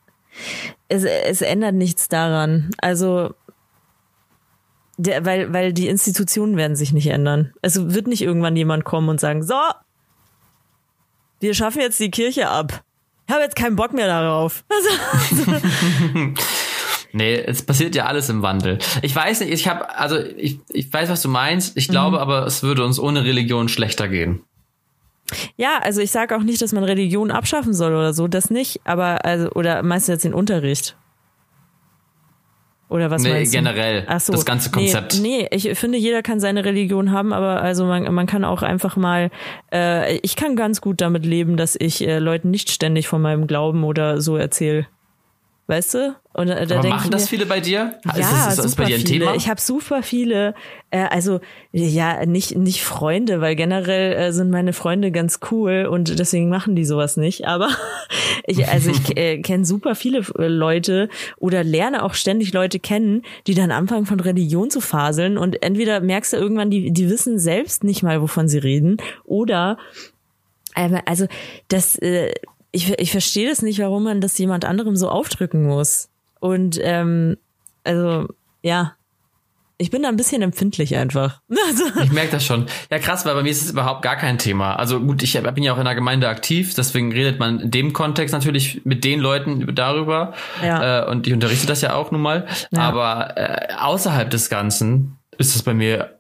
es, 0.89 1.05
es 1.05 1.43
ändert 1.43 1.75
nichts 1.75 2.09
daran. 2.09 2.71
Also 2.79 3.35
der, 4.97 5.25
weil, 5.25 5.53
weil 5.53 5.73
die 5.73 5.89
Institutionen 5.89 6.57
werden 6.57 6.77
sich 6.77 6.93
nicht 6.93 7.09
ändern. 7.09 7.53
Es 7.63 7.93
wird 7.93 8.07
nicht 8.07 8.23
irgendwann 8.23 8.57
jemand 8.57 8.85
kommen 8.85 9.09
und 9.09 9.21
sagen, 9.21 9.43
so, 9.43 9.55
wir 11.41 11.55
schaffen 11.55 11.81
jetzt 11.81 12.01
die 12.01 12.11
Kirche 12.11 12.49
ab. 12.49 12.83
Ich 13.27 13.35
habe 13.35 13.43
jetzt 13.45 13.57
keinen 13.57 13.77
Bock 13.77 13.93
mehr 13.93 14.07
darauf. 14.07 14.65
Also, 15.31 15.53
Nee, 17.17 17.37
es 17.37 17.63
passiert 17.63 17.95
ja 17.95 18.07
alles 18.07 18.29
im 18.29 18.43
Wandel. 18.43 18.81
Ich 19.03 19.15
weiß 19.15 19.39
nicht, 19.41 19.53
ich 19.53 19.69
habe, 19.69 19.97
also 19.97 20.19
ich, 20.19 20.59
ich 20.69 20.93
weiß, 20.93 21.09
was 21.09 21.23
du 21.23 21.29
meinst. 21.29 21.77
Ich 21.77 21.87
glaube 21.87 22.19
aber, 22.21 22.45
es 22.45 22.65
würde 22.65 22.85
uns 22.85 22.99
ohne 22.99 23.25
Religion 23.25 23.69
schlechter 23.69 24.09
gehen. 24.09 24.43
Ja, 25.57 25.79
also 25.79 26.01
ich 26.01 26.11
sage 26.11 26.37
auch 26.37 26.43
nicht, 26.43 26.61
dass 26.61 26.73
man 26.73 26.83
Religion 26.83 27.31
abschaffen 27.31 27.73
soll 27.73 27.95
oder 27.95 28.13
so, 28.13 28.27
das 28.27 28.51
nicht, 28.51 28.81
aber 28.83 29.25
also 29.25 29.49
oder 29.53 29.85
meinst 29.85 30.09
du 30.09 30.13
jetzt 30.13 30.25
den 30.25 30.35
Unterricht? 30.35 30.97
Oder 32.95 33.11
was 33.11 33.25
Nee, 33.25 33.31
meinst 33.31 33.53
du? 33.53 33.59
generell, 33.59 34.05
Ach 34.07 34.21
so. 34.21 34.33
das 34.33 34.45
ganze 34.45 34.71
Konzept. 34.71 35.19
Nee, 35.21 35.39
nee, 35.41 35.49
ich 35.51 35.77
finde, 35.77 35.99
jeder 35.99 36.23
kann 36.23 36.39
seine 36.39 36.65
Religion 36.65 37.11
haben, 37.11 37.33
aber 37.33 37.61
also 37.61 37.87
man, 37.87 38.15
man 38.15 38.27
kann 38.27 38.45
auch 38.45 38.63
einfach 38.63 38.97
mal, 38.97 39.33
äh, 39.73 40.19
ich 40.19 40.37
kann 40.37 40.55
ganz 40.55 40.81
gut 40.81 41.01
damit 41.01 41.27
leben, 41.27 41.57
dass 41.57 41.75
ich 41.77 42.07
äh, 42.07 42.21
Leuten 42.21 42.53
nicht 42.53 42.71
ständig 42.71 43.09
von 43.09 43.21
meinem 43.21 43.49
Glauben 43.49 43.83
oder 43.83 44.21
so 44.21 44.37
erzähle. 44.37 44.87
Weißt 45.67 45.95
du? 45.95 46.15
Und 46.35 46.49
äh, 46.49 46.67
da 46.67 46.75
aber 46.75 46.83
denk 46.83 46.95
machen 46.95 47.11
das 47.11 47.23
mir, 47.23 47.29
viele 47.29 47.47
bei 47.47 47.61
dir? 47.61 47.99
ja, 48.05 48.13
ist 48.13 48.19
das, 48.19 48.49
ist 48.49 48.59
das 48.59 48.71
super 48.73 48.83
bei 48.83 48.89
dir 48.89 48.95
ein 48.97 49.07
viele. 49.07 49.21
Thema? 49.21 49.35
Ich 49.35 49.49
habe 49.49 49.61
super 49.61 50.03
viele, 50.03 50.55
äh, 50.91 51.05
also 51.05 51.41
ja, 51.73 52.27
nicht 52.27 52.55
nicht 52.55 52.83
Freunde, 52.83 53.41
weil 53.41 53.57
generell 53.57 54.13
äh, 54.13 54.33
sind 54.33 54.51
meine 54.51 54.75
Freunde 54.75 55.11
ganz 55.11 55.41
cool 55.51 55.89
und 55.91 56.19
deswegen 56.19 56.51
machen 56.51 56.77
die 56.77 56.85
sowas 56.85 57.17
nicht. 57.17 57.47
Aber 57.47 57.71
ich, 58.47 58.69
also 58.69 58.91
ich 58.91 59.17
äh, 59.17 59.39
kenne 59.41 59.65
super 59.65 59.95
viele 59.95 60.19
äh, 60.39 60.49
Leute 60.49 61.09
oder 61.39 61.65
lerne 61.65 62.03
auch 62.03 62.13
ständig 62.13 62.53
Leute 62.53 62.79
kennen, 62.79 63.23
die 63.47 63.55
dann 63.55 63.71
anfangen 63.71 64.05
von 64.05 64.21
Religion 64.21 64.71
zu 64.71 64.83
faseln 64.83 65.39
und 65.39 65.63
entweder 65.63 66.01
merkst 66.01 66.35
du 66.35 66.37
irgendwann, 66.37 66.71
die 66.71 66.91
die 66.91 67.09
wissen 67.09 67.39
selbst 67.39 67.85
nicht 67.85 68.03
mal, 68.03 68.21
wovon 68.21 68.49
sie 68.49 68.59
reden, 68.59 68.99
oder 69.25 69.79
ähm, 70.77 70.99
also 71.07 71.27
das, 71.69 71.97
äh, 71.97 72.33
ich, 72.75 72.91
ich 72.99 73.13
verstehe 73.13 73.49
das 73.49 73.63
nicht, 73.63 73.79
warum 73.79 74.03
man 74.03 74.21
das 74.21 74.37
jemand 74.37 74.65
anderem 74.65 74.97
so 74.97 75.09
aufdrücken 75.09 75.63
muss. 75.63 76.09
Und 76.41 76.79
ähm, 76.83 77.37
also 77.85 78.27
ja, 78.63 78.97
ich 79.79 79.91
bin 79.91 80.03
da 80.03 80.09
ein 80.09 80.17
bisschen 80.17 80.43
empfindlich 80.43 80.97
einfach. 80.97 81.41
Also, 81.69 81.85
Ich 82.03 82.13
merke 82.13 82.33
das 82.33 82.45
schon. 82.45 82.67
Ja, 82.91 82.99
krass, 82.99 83.25
weil 83.25 83.35
bei 83.35 83.43
mir 83.43 83.51
ist 83.51 83.63
es 83.63 83.71
überhaupt 83.71 84.03
gar 84.03 84.17
kein 84.17 84.39
Thema. 84.39 84.75
Also 84.75 85.01
gut, 85.01 85.23
ich 85.23 85.41
bin 85.41 85.63
ja 85.63 85.73
auch 85.73 85.79
in 85.79 85.85
der 85.85 85.95
Gemeinde 85.95 86.29
aktiv, 86.29 86.75
deswegen 86.75 87.13
redet 87.13 87.39
man 87.39 87.61
in 87.61 87.71
dem 87.71 87.93
Kontext 87.93 88.33
natürlich 88.35 88.85
mit 88.85 89.05
den 89.05 89.21
Leuten 89.21 89.75
darüber. 89.75 90.35
Ja. 90.63 91.05
Äh, 91.05 91.11
und 91.11 91.27
ich 91.27 91.33
unterrichte 91.33 91.67
das 91.67 91.81
ja 91.81 91.95
auch 91.95 92.11
nun 92.11 92.23
mal. 92.23 92.47
Ja. 92.71 92.81
Aber 92.81 93.37
äh, 93.37 93.73
außerhalb 93.79 94.29
des 94.31 94.51
Ganzen 94.51 95.17
ist 95.39 95.55
es 95.55 95.63
bei 95.63 95.75
mir 95.75 96.19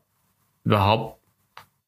überhaupt 0.65 1.21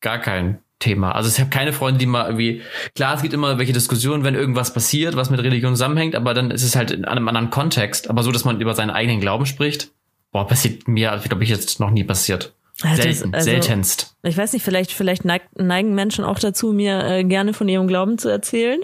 gar 0.01 0.19
kein 0.19 0.59
Thema. 0.79 1.13
Also 1.13 1.29
ich 1.31 1.41
habe 1.41 1.51
keine 1.51 1.73
Freunde, 1.73 1.99
die 1.99 2.07
mal 2.07 2.27
irgendwie, 2.27 2.63
klar, 2.95 3.15
es 3.15 3.23
gibt 3.23 3.33
immer 3.33 3.59
welche 3.59 3.73
Diskussionen, 3.73 4.25
wenn 4.25 4.35
irgendwas 4.35 4.75
passiert, 4.75 5.17
was 5.17 5.31
mit 5.31 5.41
Religion 5.41 5.73
zusammenhängt, 5.75 6.15
aber 6.15 6.35
dann 6.35 6.51
ist 6.51 6.63
es 6.63 6.77
halt 6.77 6.91
in 6.91 7.05
einem 7.05 7.27
anderen 7.29 7.51
Kontext. 7.51 8.11
Aber 8.11 8.23
so, 8.23 8.31
dass 8.31 8.45
man 8.45 8.61
über 8.61 8.75
seinen 8.75 8.91
eigenen 8.91 9.21
Glauben 9.21 9.47
spricht, 9.47 9.93
boah, 10.33 10.47
passiert 10.47 10.87
mir, 10.87 11.19
glaube 11.25 11.45
ich, 11.45 11.51
jetzt 11.51 11.81
noch 11.81 11.91
nie 11.91 12.05
passiert. 12.05 12.53
Also 12.83 13.03
Selten, 13.03 13.35
also- 13.35 13.51
seltenst. 13.51 14.17
ich 14.23 14.37
weiß 14.37 14.53
nicht, 14.53 14.63
vielleicht, 14.63 14.93
vielleicht 14.93 15.25
neig, 15.25 15.43
neigen 15.57 15.95
Menschen 15.95 16.27
auch 16.27 16.39
dazu, 16.39 16.73
mir 16.75 17.05
äh, 17.07 17.25
gerne 17.25 17.55
von 17.55 17.69
ihrem 17.69 17.87
Glauben 17.89 18.19
zu 18.19 18.29
erzählen. 18.29 18.81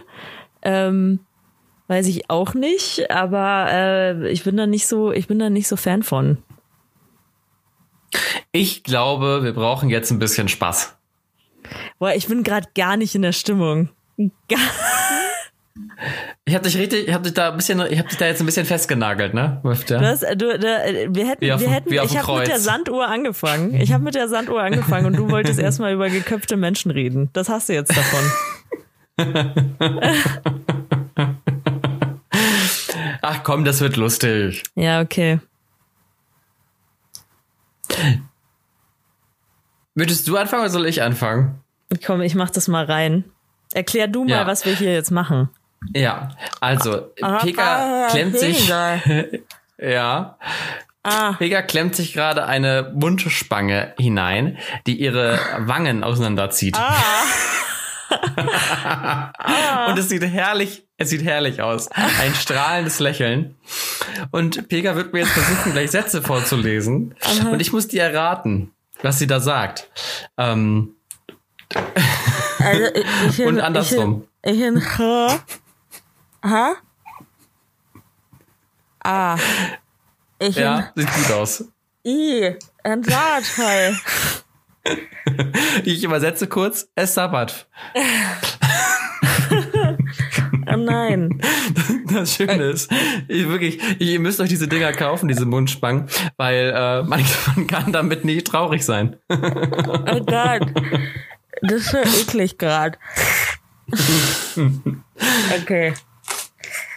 Ähm, 0.62 1.20
weiß 1.88 2.06
ich 2.06 2.30
auch 2.30 2.54
nicht, 2.54 3.10
aber 3.10 3.66
äh, 3.70 4.30
ich 4.30 4.44
bin 4.44 4.56
da 4.56 4.66
nicht 4.66 4.86
so, 4.86 5.12
ich 5.12 5.26
bin 5.26 5.38
da 5.38 5.50
nicht 5.50 5.68
so 5.68 5.76
Fan 5.76 6.02
von. 6.02 6.38
Ich 8.50 8.82
glaube, 8.82 9.42
wir 9.42 9.52
brauchen 9.52 9.90
jetzt 9.90 10.10
ein 10.10 10.18
bisschen 10.18 10.48
Spaß. 10.48 10.96
Boah, 11.98 12.14
ich 12.14 12.26
bin 12.28 12.42
gerade 12.42 12.68
gar 12.74 12.96
nicht 12.96 13.14
in 13.14 13.22
der 13.22 13.32
Stimmung. 13.32 13.88
Gar 14.48 14.58
Ich 16.44 16.54
habe 16.54 16.64
dich 16.64 16.76
richtig, 16.76 17.08
ich 17.08 17.14
habe 17.14 17.24
dich 17.24 17.34
da 17.34 17.50
ein 17.50 17.56
bisschen, 17.56 17.80
ich 17.88 17.98
habe 17.98 18.08
dich 18.08 18.18
da 18.18 18.26
jetzt 18.26 18.40
ein 18.40 18.46
bisschen 18.46 18.66
festgenagelt, 18.66 19.32
ne? 19.32 19.60
Du 19.62 19.70
hast, 19.70 20.22
du, 20.22 20.58
da, 20.58 20.84
wir 21.08 21.28
hätten, 21.28 21.50
auf 21.50 21.60
wir 21.60 21.70
hätten, 21.70 21.92
ich 21.92 22.18
habe 22.18 22.38
mit 22.38 22.48
der. 22.48 22.58
Sanduhr 22.58 23.08
angefangen. 23.08 23.74
Ich 23.74 23.92
habe 23.92 24.04
mit 24.04 24.14
der 24.14 24.28
Sanduhr 24.28 24.62
angefangen 24.62 25.06
und 25.06 25.16
du 25.16 25.30
wolltest 25.30 25.58
erstmal 25.60 25.94
über 25.94 26.10
geköpfte 26.10 26.56
Menschen 26.56 26.90
reden. 26.90 27.30
Das 27.32 27.48
hast 27.48 27.68
du 27.68 27.74
jetzt 27.74 27.96
davon. 27.96 28.20
Ach 33.22 33.42
komm, 33.44 33.64
das 33.64 33.80
wird 33.80 33.96
lustig. 33.96 34.64
Ja, 34.74 35.00
okay. 35.00 35.38
Würdest 39.94 40.26
du 40.26 40.36
anfangen 40.36 40.62
oder 40.62 40.70
soll 40.70 40.86
ich 40.86 41.02
anfangen? 41.02 41.61
Komm, 42.04 42.22
ich 42.22 42.34
mach 42.34 42.50
das 42.50 42.68
mal 42.68 42.84
rein. 42.84 43.24
Erklär 43.74 44.08
du 44.08 44.24
mal, 44.24 44.30
Ja. 44.30 44.46
was 44.46 44.64
wir 44.64 44.74
hier 44.74 44.92
jetzt 44.92 45.10
machen. 45.10 45.48
Ja, 45.94 46.30
also 46.60 47.12
Pika 47.42 48.06
ah, 48.06 48.08
klemmt 48.10 48.38
sich, 48.38 48.68
ja, 49.78 50.38
Ah, 51.04 51.32
Pika 51.32 51.62
klemmt 51.62 51.96
sich 51.96 52.12
gerade 52.12 52.46
eine 52.46 52.92
Mundspange 52.94 53.92
hinein, 53.98 54.58
die 54.86 55.00
ihre 55.00 55.40
Wangen 55.58 56.04
auseinanderzieht. 56.04 56.76
Ah. 56.78 56.94
Und 59.88 59.98
es 59.98 60.08
sieht 60.08 60.22
herrlich, 60.22 60.84
es 60.98 61.10
sieht 61.10 61.24
herrlich 61.24 61.60
aus. 61.62 61.88
Ein 61.90 62.34
strahlendes 62.34 63.00
Lächeln. 63.00 63.56
Und 64.30 64.68
Pega 64.68 64.94
wird 64.94 65.12
mir 65.12 65.20
jetzt 65.20 65.32
versuchen, 65.32 65.72
gleich 65.72 65.90
Sätze 65.90 66.22
vorzulesen. 66.22 67.16
Und 67.50 67.60
ich 67.60 67.72
muss 67.72 67.88
dir 67.88 68.04
erraten, 68.04 68.70
was 69.02 69.18
sie 69.18 69.26
da 69.26 69.40
sagt. 69.40 69.88
Ähm, 70.38 70.94
also 72.58 72.84
ich, 72.94 73.38
ich 73.38 73.46
Und 73.46 73.60
andersrum. 73.60 74.26
Ich, 74.42 74.52
ich 74.52 74.60
in 74.60 74.80
H. 74.98 75.40
H. 76.44 76.74
A. 79.04 79.36
Ich 80.38 80.56
ja, 80.56 80.92
sieht 80.94 81.12
gut 81.14 81.30
aus. 81.32 81.64
I. 82.04 82.56
In 82.84 83.04
Saartal. 83.04 83.96
Ich 85.84 86.02
übersetze 86.02 86.48
kurz. 86.48 86.88
Es 86.96 87.14
Sabbat. 87.14 87.68
Oh 90.70 90.76
nein. 90.76 91.40
Das 92.12 92.34
Schöne 92.34 92.64
ist, 92.64 92.90
ich 93.28 93.48
wirklich, 93.48 94.00
ihr 94.00 94.20
müsst 94.20 94.40
euch 94.40 94.48
diese 94.48 94.68
Dinger 94.68 94.92
kaufen, 94.92 95.28
diese 95.28 95.46
Mundspangen, 95.46 96.08
weil 96.36 96.72
äh, 96.74 97.02
man, 97.02 97.24
man 97.56 97.66
kann 97.66 97.92
damit 97.92 98.24
nicht 98.24 98.46
traurig 98.46 98.84
sein. 98.84 99.16
Oh 99.28 100.20
Gott. 100.24 100.62
Das 101.62 101.72
ist 101.80 101.90
so 101.90 101.98
eklig 101.98 102.58
gerade. 102.58 102.98
Okay. 105.60 105.94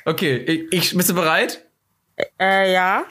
Okay, 0.06 0.36
ich, 0.38 0.72
ich 0.72 0.98
bist 0.98 1.10
du 1.10 1.14
bereit? 1.16 1.66
Äh, 2.40 2.74
ja. 2.74 3.04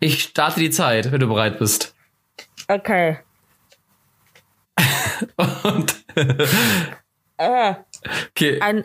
Ich 0.00 0.22
starte 0.22 0.60
die 0.60 0.70
Zeit, 0.70 1.10
wenn 1.10 1.20
du 1.20 1.28
bereit 1.28 1.58
bist. 1.58 1.94
Okay. 2.68 3.18
Und 5.36 6.04
Äh, 7.36 7.74
okay, 8.30 8.60
ein. 8.60 8.84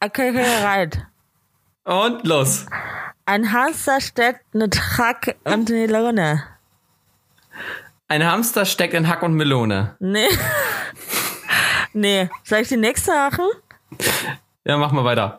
Okay, 0.00 0.30
bereit. 0.32 1.04
und 1.84 2.24
los. 2.26 2.66
Ein 3.26 3.52
Hamster 3.52 4.00
steckt 4.00 4.44
eine 4.54 4.70
Track 4.70 5.36
und 5.44 5.68
Melone. 5.68 6.44
Ein 8.10 8.24
Hamster 8.24 8.64
steckt 8.64 8.94
in 8.94 9.06
Hack 9.06 9.22
und 9.22 9.34
Melone. 9.34 9.96
Nee. 10.00 10.28
nee. 11.92 12.30
Soll 12.42 12.60
ich 12.60 12.68
die 12.68 12.78
nächste 12.78 13.12
machen? 13.12 13.44
Ja, 14.64 14.78
mach 14.78 14.92
mal 14.92 15.04
weiter. 15.04 15.38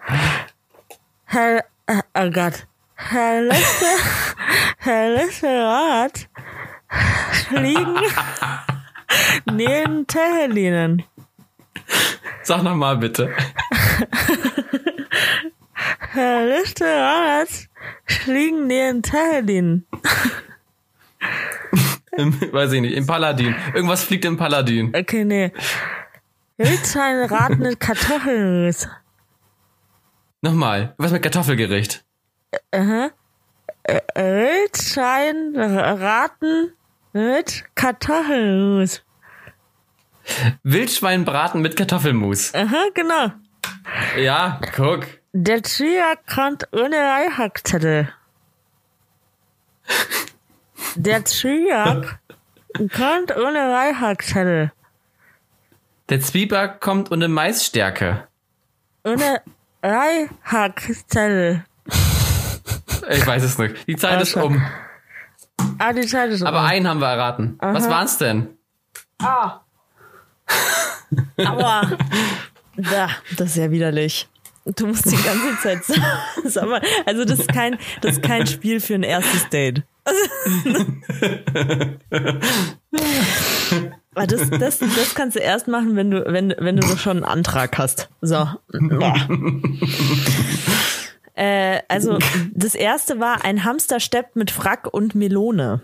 Herr, 1.25 1.65
äh, 1.87 2.01
oh 2.13 2.29
Gott. 2.29 2.67
Herr 2.95 3.41
Lester, 3.41 3.85
Herr 4.77 5.09
Lesterat 5.09 6.27
fliegen 7.47 7.97
neben 9.51 10.05
Tehelinen. 10.05 11.03
Sag 12.43 12.61
noch 12.61 12.75
mal 12.75 12.97
bitte. 12.97 13.33
Herr 16.11 16.45
Lesterat 16.45 17.49
fliegen 18.05 18.67
neben 18.67 19.01
Tehelinen. 19.01 19.87
Im, 22.11 22.39
weiß 22.53 22.73
ich 22.73 22.81
nicht, 22.81 22.95
im 22.95 23.05
Paladin. 23.05 23.55
Irgendwas 23.73 24.03
fliegt 24.03 24.25
im 24.25 24.37
Paladin. 24.37 24.93
Okay, 24.95 25.25
nee. 25.25 25.51
Wildschwein 26.57 27.23
raten 27.25 27.59
mit 27.59 27.79
Kartoffeln. 27.79 28.75
Nochmal. 30.41 30.93
Was 30.97 31.11
mit 31.11 31.21
Kartoffelgericht? 31.23 32.03
Aha. 32.71 33.09
Wildschwein 34.15 35.55
raten 35.55 36.73
mit 37.13 37.63
Kartoffelmus. 37.75 39.03
Wildschweinbraten 40.63 41.61
mit 41.61 41.75
Kartoffelmus. 41.75 42.53
Aha, 42.53 42.85
genau. 42.93 43.31
Ja, 44.17 44.59
guck. 44.75 45.07
Der 45.33 45.61
Trier 45.61 46.17
kommt 46.33 46.67
ohne 46.71 46.95
Reihackzettel. 46.95 48.09
Der 50.95 51.23
Trier 51.23 52.19
kommt 52.95 53.35
ohne 53.35 53.59
Reihackzettel. 53.73 54.71
Der 56.09 56.21
Zwieback 56.21 56.79
kommt 56.81 57.11
ohne 57.11 57.27
Maisstärke. 57.27 58.27
Ohne 59.03 59.41
Reihackzettel. 59.83 61.63
Ich 63.09 63.25
weiß 63.25 63.43
es 63.43 63.57
nicht. 63.57 63.87
Die 63.87 63.95
Zeit 63.95 64.21
ist 64.21 64.35
um. 64.35 64.61
Ah, 65.77 65.93
die 65.93 66.05
Zeit 66.05 66.29
ist 66.31 66.43
Aber 66.43 66.59
um. 66.59 66.65
einen 66.65 66.87
haben 66.87 66.99
wir 66.99 67.07
erraten. 67.07 67.57
Was 67.59 67.89
waren's 67.89 68.17
denn? 68.17 68.57
Ah. 69.21 69.61
Aua. 71.37 71.97
Da, 72.75 73.09
das 73.37 73.49
ist 73.51 73.57
ja 73.57 73.71
widerlich. 73.71 74.27
Du 74.65 74.87
musst 74.87 75.05
die 75.05 75.15
ganze 75.21 75.57
Zeit 75.61 75.83
sagen. 76.45 76.79
Also 77.05 77.25
das 77.25 77.39
ist 77.39 77.51
kein, 77.53 77.77
das 78.01 78.13
ist 78.13 78.23
kein 78.23 78.45
Spiel 78.47 78.79
für 78.79 78.95
ein 78.95 79.03
erstes 79.03 79.49
Date. 79.49 79.83
Aber 84.15 84.27
das, 84.27 84.49
das, 84.49 84.79
das 84.79 85.15
kannst 85.15 85.35
du 85.35 85.39
erst 85.39 85.67
machen, 85.67 85.95
wenn 85.95 86.11
du, 86.11 86.25
wenn, 86.27 86.53
wenn 86.57 86.77
du 86.77 86.87
schon 86.97 87.17
einen 87.17 87.25
Antrag 87.25 87.77
hast. 87.77 88.09
So. 88.21 88.47
äh, 91.35 91.79
also, 91.87 92.17
das 92.53 92.75
erste 92.75 93.19
war 93.19 93.45
ein 93.45 93.63
Hamster 93.63 93.99
steppt 93.99 94.35
mit 94.35 94.51
Frack 94.51 94.87
und 94.91 95.15
Melone. 95.15 95.81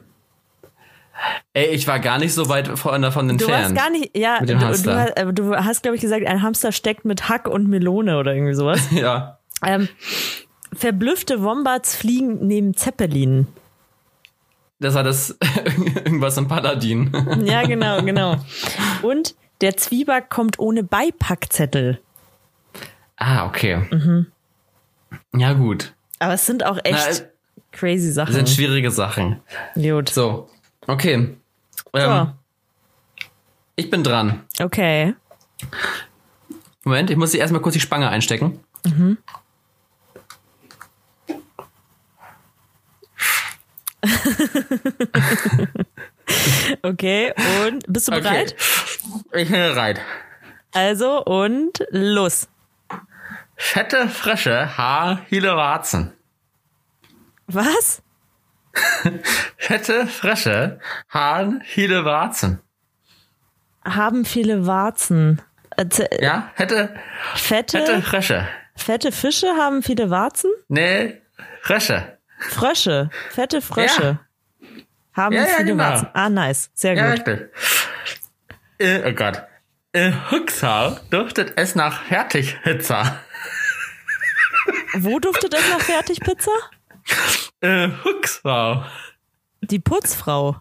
Ey, 1.53 1.67
ich 1.67 1.88
war 1.88 1.99
gar 1.99 2.17
nicht 2.17 2.34
so 2.34 2.49
weit 2.49 2.67
von 2.78 3.01
davon 3.01 3.28
Du 3.28 3.34
entfernt. 3.36 3.63
warst 3.63 3.76
gar 3.76 3.89
nicht, 3.89 4.17
ja, 4.17 4.39
du, 4.39 4.57
du, 4.57 4.89
äh, 5.15 5.34
du 5.34 5.55
hast, 5.55 5.84
glaube 5.84 5.95
ich, 5.95 6.01
gesagt, 6.01 6.26
ein 6.26 6.41
Hamster 6.41 6.73
steckt 6.73 7.05
mit 7.05 7.30
Hack 7.30 7.47
und 7.47 7.69
Melone 7.69 8.17
oder 8.17 8.34
irgendwie 8.34 8.55
sowas. 8.55 8.82
Ja. 8.91 9.39
ähm, 9.65 9.88
verblüffte 10.73 11.41
Wombats 11.41 11.95
fliegen 11.95 12.45
neben 12.45 12.76
Zeppelin. 12.76 13.47
Das 14.80 14.93
war 14.93 15.03
das 15.03 15.38
irgendwas 15.95 16.38
im 16.38 16.47
Paladin. 16.47 17.11
Ja, 17.45 17.63
genau, 17.65 18.01
genau. 18.03 18.38
Und 19.01 19.36
der 19.61 19.78
Zwieback 19.78 20.30
kommt 20.30 20.59
ohne 20.59 20.84
Beipackzettel. 20.84 21.99
ah, 23.17 23.45
okay. 23.45 23.78
Mhm. 23.91 24.28
Ja, 25.36 25.53
gut. 25.53 25.93
Aber 26.19 26.34
es 26.34 26.45
sind 26.45 26.65
auch 26.65 26.78
echt 26.84 27.23
Na, 27.23 27.28
crazy 27.71 28.11
Sachen. 28.11 28.34
sind 28.34 28.49
schwierige 28.49 28.91
Sachen. 28.91 29.39
Gut. 29.76 30.09
So, 30.09 30.49
okay. 30.88 31.13
Ähm, 31.13 31.38
So. 31.93 32.32
Ich 33.78 33.89
bin 33.89 34.03
dran. 34.03 34.41
Okay. 34.59 35.13
Moment, 36.84 37.09
ich 37.09 37.17
muss 37.17 37.32
hier 37.32 37.39
erstmal 37.41 37.61
kurz 37.61 37.73
die 37.73 37.80
Spange 37.82 38.09
einstecken. 38.09 38.59
Okay. 46.81 47.33
Und 47.65 47.85
bist 47.87 48.07
du 48.07 48.11
bereit? 48.11 48.55
Ich 49.33 49.49
bin 49.49 49.59
bereit. 49.59 50.01
Also 50.73 51.23
und 51.23 51.85
los. 51.91 52.47
Fette, 53.55 54.09
frische 54.09 54.77
Haar, 54.77 55.21
viele 55.29 55.55
Warzen. 55.55 56.11
Was? 57.47 58.01
Fette, 59.57 60.07
frische 60.07 60.79
Haar, 61.09 61.53
viele 61.63 62.03
Warzen. 62.03 62.59
Haben 63.85 64.25
viele 64.25 64.65
Warzen. 64.65 65.41
Ze- 65.89 66.09
Ja, 66.19 66.51
hätte, 66.55 66.95
Fette, 67.35 67.77
fette, 67.79 68.01
frische. 68.01 68.47
fette 68.75 69.11
Fische 69.11 69.47
haben 69.57 69.83
viele 69.83 70.09
Warzen? 70.09 70.51
Nee, 70.67 71.21
frische. 71.61 72.14
Frösche. 72.49 73.09
Fette 73.31 73.61
Frösche. 73.61 74.19
Haben 75.13 75.35
Ja, 75.35 75.41
ja, 75.43 75.47
viele 75.57 75.65
genau. 75.71 75.83
Warzen. 75.83 76.07
Ah, 76.13 76.29
nice. 76.29 76.69
Sehr 76.73 76.93
Ja, 76.93 77.09
gut. 77.15 77.27
richtig. 77.27 77.49
Äh, 78.79 79.01
oh 79.09 79.13
Gott. 79.13 79.41
In 79.93 80.29
Huxau 80.31 80.97
duftet 81.09 81.53
es 81.55 81.75
nach 81.75 82.03
Fertighitzer. 82.03 83.19
Wo 84.95 85.19
duftet 85.19 85.53
es 85.53 85.69
nach 85.69 85.79
Fertigpizza? 85.81 86.51
In 87.61 87.97
Huxau. 88.03 88.83
Die 89.61 89.79
Putzfrau. 89.79 90.57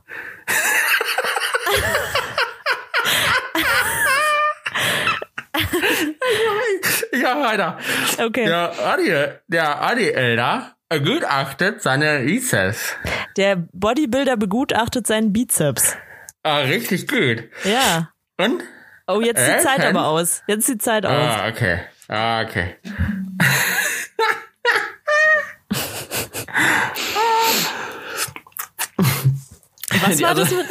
Ja, 7.12 7.40
weiter. 7.40 7.78
Okay. 8.18 8.44
Der 8.46 8.72
Adi, 8.86 9.14
der 9.48 9.82
Adi 9.82 10.10
Elder 10.10 10.74
begutachtet 11.00 11.82
seine 11.82 12.20
Bizeps. 12.20 12.94
Der 13.36 13.56
Bodybuilder 13.72 14.36
begutachtet 14.36 15.06
seinen 15.06 15.32
Bizeps. 15.32 15.96
Ah, 16.42 16.58
richtig 16.58 17.08
gut. 17.08 17.44
Ja. 17.64 18.10
Und? 18.38 18.62
Oh, 19.06 19.20
jetzt 19.20 19.38
Äh, 19.40 19.56
die 19.58 19.62
Zeit 19.64 19.76
Ken? 19.80 19.96
aber 19.96 20.06
aus. 20.06 20.42
Jetzt 20.46 20.68
die 20.68 20.78
Zeit 20.78 21.04
aus. 21.06 21.12
Ah, 21.12 21.48
okay. 21.48 21.80
Ah, 22.08 22.42
okay. 22.42 22.76
Was 28.96 30.20
war 30.22 30.34
das 30.34 30.50
mit, 30.50 30.66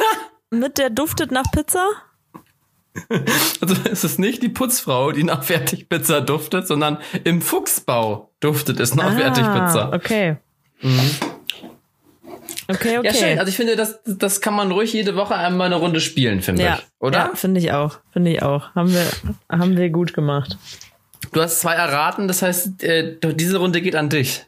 mit 0.50 0.78
der 0.78 0.90
duftet 0.90 1.30
nach 1.32 1.50
Pizza? 1.52 1.88
Also 3.60 3.74
es 3.90 4.04
ist 4.04 4.18
nicht 4.20 4.42
die 4.42 4.48
Putzfrau, 4.48 5.10
die 5.10 5.24
nach 5.24 5.42
Fertigpizza 5.42 6.20
duftet, 6.20 6.68
sondern 6.68 6.98
im 7.24 7.42
Fuchsbau 7.42 8.32
duftet 8.44 8.78
es 8.80 8.94
nach 8.94 9.14
Fertigpizza. 9.14 9.90
Ah, 9.90 9.96
okay. 9.96 10.36
Okay, 12.68 12.98
okay. 12.98 13.00
Ja, 13.02 13.14
schön. 13.14 13.38
Also 13.38 13.48
ich 13.50 13.56
finde, 13.56 13.76
das, 13.76 14.00
das 14.06 14.40
kann 14.40 14.54
man 14.54 14.70
ruhig 14.70 14.92
jede 14.92 15.16
Woche 15.16 15.34
einmal 15.34 15.66
eine 15.66 15.76
Runde 15.76 16.00
spielen, 16.00 16.40
finde 16.40 16.62
ja, 16.62 16.76
ich. 16.76 16.86
Oder? 16.98 17.18
Ja, 17.18 17.30
finde 17.34 17.60
ich 17.60 17.72
auch. 17.72 17.98
Finde 18.12 18.30
ich 18.32 18.42
auch. 18.42 18.74
Haben 18.74 18.92
wir, 18.92 19.06
haben 19.50 19.76
wir 19.76 19.90
gut 19.90 20.14
gemacht. 20.14 20.56
Du 21.32 21.42
hast 21.42 21.60
zwei 21.60 21.74
erraten, 21.74 22.28
das 22.28 22.42
heißt, 22.42 22.82
äh, 22.82 23.16
diese 23.20 23.58
Runde 23.58 23.82
geht 23.82 23.96
an 23.96 24.08
dich. 24.08 24.46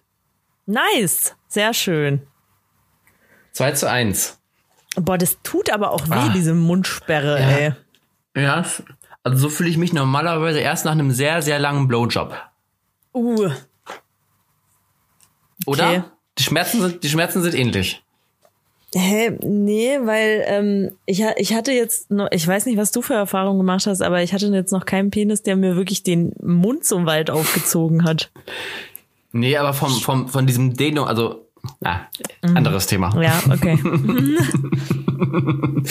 Nice. 0.66 1.34
Sehr 1.48 1.74
schön. 1.74 2.22
2 3.52 3.72
zu 3.72 3.88
1. 3.90 4.38
Boah, 4.96 5.16
das 5.16 5.38
tut 5.42 5.70
aber 5.70 5.90
auch 5.92 6.08
weh, 6.08 6.14
Ah. 6.14 6.32
diese 6.34 6.54
Mundsperre, 6.54 7.40
Ja. 7.40 7.48
ey. 7.48 7.72
Ja, 8.36 8.64
also 9.22 9.38
so 9.38 9.48
fühle 9.48 9.70
ich 9.70 9.78
mich 9.78 9.92
normalerweise 9.92 10.60
erst 10.60 10.84
nach 10.84 10.92
einem 10.92 11.10
sehr, 11.10 11.40
sehr 11.40 11.58
langen 11.58 11.88
Blowjob. 11.88 12.34
Uh. 13.14 13.50
Oder? 15.64 15.88
Okay. 15.88 16.02
Die 16.38 16.42
Schmerzen 16.42 16.80
sind, 16.82 17.02
die 17.02 17.08
Schmerzen 17.08 17.42
sind 17.42 17.54
ähnlich. 17.54 18.02
Hä, 18.94 19.30
nee, 19.42 19.98
weil 20.02 20.44
ähm, 20.46 20.90
ich, 21.06 21.22
ich 21.36 21.54
hatte 21.54 21.72
jetzt 21.72 22.10
noch, 22.10 22.28
ich 22.30 22.46
weiß 22.46 22.66
nicht, 22.66 22.76
was 22.76 22.92
du 22.92 23.02
für 23.02 23.14
Erfahrungen 23.14 23.58
gemacht 23.58 23.86
hast, 23.86 24.00
aber 24.00 24.22
ich 24.22 24.32
hatte 24.32 24.46
jetzt 24.48 24.72
noch 24.72 24.86
keinen 24.86 25.10
Penis, 25.10 25.42
der 25.42 25.56
mir 25.56 25.76
wirklich 25.76 26.02
den 26.02 26.32
Mund 26.42 26.84
so 26.84 27.04
weit 27.04 27.30
aufgezogen 27.30 28.04
hat. 28.04 28.30
Nee, 29.32 29.56
aber 29.56 29.74
vom, 29.74 29.92
vom, 29.92 30.28
von 30.28 30.46
diesem 30.46 30.74
Dehnung, 30.74 31.08
also, 31.08 31.46
na, 31.80 32.08
anderes 32.42 32.86
Thema. 32.86 33.14
Mhm. 33.14 33.22
Ja, 33.22 33.42
okay. 33.50 33.78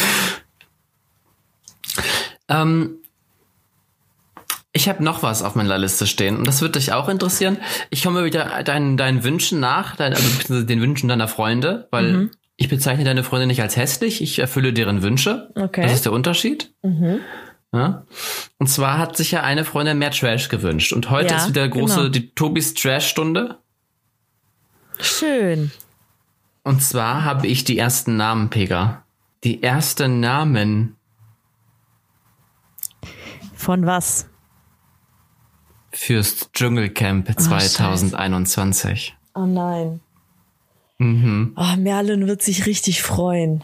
Ähm, 2.48 2.98
ich 4.76 4.90
habe 4.90 5.02
noch 5.02 5.24
was 5.24 5.42
auf 5.42 5.56
meiner 5.56 5.78
Liste 5.78 6.06
stehen 6.06 6.36
und 6.38 6.46
das 6.46 6.62
wird 6.62 6.76
dich 6.76 6.92
auch 6.92 7.08
interessieren. 7.08 7.58
Ich 7.92 8.04
komme 8.04 8.26
wieder 8.26 8.62
deinen, 8.64 8.98
deinen 8.98 9.24
Wünschen 9.24 9.62
nach, 9.62 9.96
dein, 9.96 10.14
also 10.14 10.64
den 10.64 10.82
Wünschen 10.82 11.08
deiner 11.08 11.30
Freunde, 11.30 11.88
weil 11.92 12.30
ich 12.58 12.68
bezeichne 12.68 13.06
deine 13.06 13.24
Freunde 13.24 13.48
nicht 13.48 13.62
als 13.62 13.78
hässlich, 13.78 14.22
ich 14.22 14.38
erfülle 14.38 14.74
deren 14.74 15.02
Wünsche. 15.02 15.50
Okay. 15.56 15.84
Das 15.84 15.94
ist 15.94 16.04
der 16.04 16.12
Unterschied. 16.12 16.74
Ja? 17.72 18.04
Und 18.58 18.68
zwar 18.68 18.98
hat 18.98 19.16
sich 19.16 19.32
ja 19.32 19.44
eine 19.44 19.64
Freundin 19.64 19.98
mehr 19.98 20.12
Trash 20.12 20.50
gewünscht. 20.50 20.92
Und 20.92 21.10
heute 21.10 21.34
Ja, 21.34 21.38
ist 21.38 21.50
wieder 21.50 21.68
große, 21.70 21.96
genau. 21.96 22.10
die 22.10 22.36
Tobis 22.36 22.74
Trash-Stunde. 22.74 23.60
Schön. 25.00 25.72
Und 26.64 26.84
zwar 26.84 27.24
habe 27.24 27.48
ich 27.48 27.64
die 27.64 27.78
ersten 27.78 28.18
Namen, 28.18 28.50
Pega. 28.50 29.06
Die 29.46 29.64
ersten 29.64 30.20
Namen 30.20 30.98
Von 33.54 33.86
was? 33.86 34.28
Fürs 35.98 36.52
Dschungelcamp 36.54 37.40
2021. 37.40 39.16
Oh 39.34 39.46
nein. 39.46 40.00
Mhm. 40.98 41.54
Oh, 41.58 41.76
Merlin 41.78 42.28
wird 42.28 42.42
sich 42.42 42.66
richtig 42.66 43.02
freuen. 43.02 43.64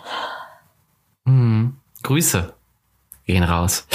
Grüße 2.03 2.53
gehen 3.25 3.43
raus. 3.43 3.87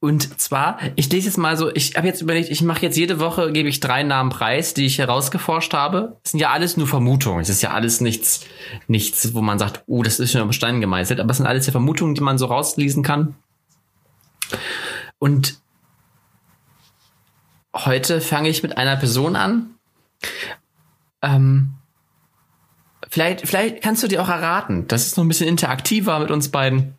Und 0.00 0.38
zwar, 0.38 0.78
ich 0.94 1.10
lese 1.10 1.26
jetzt 1.26 1.38
mal 1.38 1.56
so, 1.56 1.74
ich 1.74 1.96
habe 1.96 2.06
jetzt 2.06 2.20
überlegt, 2.22 2.50
ich 2.50 2.62
mache 2.62 2.82
jetzt 2.82 2.96
jede 2.96 3.18
Woche, 3.18 3.50
gebe 3.50 3.68
ich 3.68 3.80
drei 3.80 4.02
Namen 4.04 4.30
preis, 4.30 4.74
die 4.74 4.86
ich 4.86 4.98
herausgeforscht 4.98 5.72
habe. 5.74 6.18
Das 6.22 6.32
sind 6.32 6.40
ja 6.40 6.50
alles 6.50 6.76
nur 6.76 6.86
Vermutungen. 6.86 7.40
Es 7.40 7.48
ist 7.48 7.62
ja 7.62 7.70
alles 7.70 8.00
nichts, 8.00 8.46
nichts, 8.86 9.34
wo 9.34 9.40
man 9.40 9.58
sagt, 9.58 9.82
oh, 9.86 10.02
das 10.02 10.20
ist 10.20 10.32
schon 10.32 10.42
am 10.42 10.52
Stein 10.52 10.80
gemeißelt. 10.80 11.18
Aber 11.18 11.30
es 11.30 11.38
sind 11.38 11.46
alles 11.46 11.66
ja 11.66 11.72
Vermutungen, 11.72 12.14
die 12.14 12.20
man 12.20 12.38
so 12.38 12.46
rauslesen 12.46 13.02
kann. 13.02 13.34
Und 15.18 15.60
heute 17.86 18.20
fange 18.20 18.48
ich 18.48 18.62
mit 18.62 18.76
einer 18.78 18.96
Person 18.96 19.36
an. 19.36 19.74
Ähm, 21.22 21.74
vielleicht, 23.08 23.46
vielleicht 23.46 23.82
kannst 23.82 24.02
du 24.02 24.08
dir 24.08 24.22
auch 24.22 24.28
erraten. 24.28 24.86
Das 24.88 25.06
ist 25.06 25.16
noch 25.16 25.24
ein 25.24 25.28
bisschen 25.28 25.48
interaktiver 25.48 26.18
mit 26.18 26.30
uns 26.30 26.50
beiden. 26.50 26.94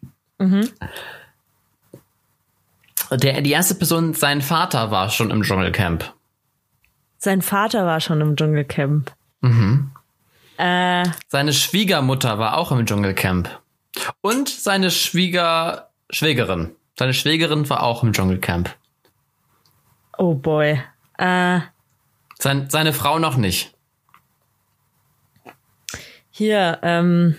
Der, 3.12 3.42
die 3.42 3.52
erste 3.52 3.76
Person, 3.76 4.14
sein 4.14 4.42
Vater 4.42 4.92
war 4.92 5.10
schon 5.10 5.32
im 5.32 5.42
Dschungelcamp. 5.42 6.14
Sein 7.18 7.42
Vater 7.42 7.86
war 7.86 8.00
schon 8.00 8.22
im 8.22 8.36
Dschungelcamp. 8.36 9.12
Äh, 10.58 11.06
Seine 11.28 11.54
Schwiegermutter 11.54 12.38
war 12.40 12.58
auch 12.58 12.72
im 12.72 12.86
Dschungelcamp. 12.86 13.50
Und 14.22 14.48
seine 14.50 14.92
Schwieger, 14.92 15.90
Schwägerin. 16.10 16.72
Seine 16.98 17.14
Schwägerin 17.14 17.70
war 17.70 17.84
auch 17.84 18.04
im 18.04 18.14
Dschungelcamp. 18.14 18.76
Oh 20.20 20.36
boy. 20.36 20.80
Äh, 21.17 21.59
Sein, 22.38 22.70
seine 22.70 22.93
Frau 22.93 23.17
noch 23.20 23.36
nicht. 23.38 23.74
hier, 26.30 26.80
ähm. 26.84 27.36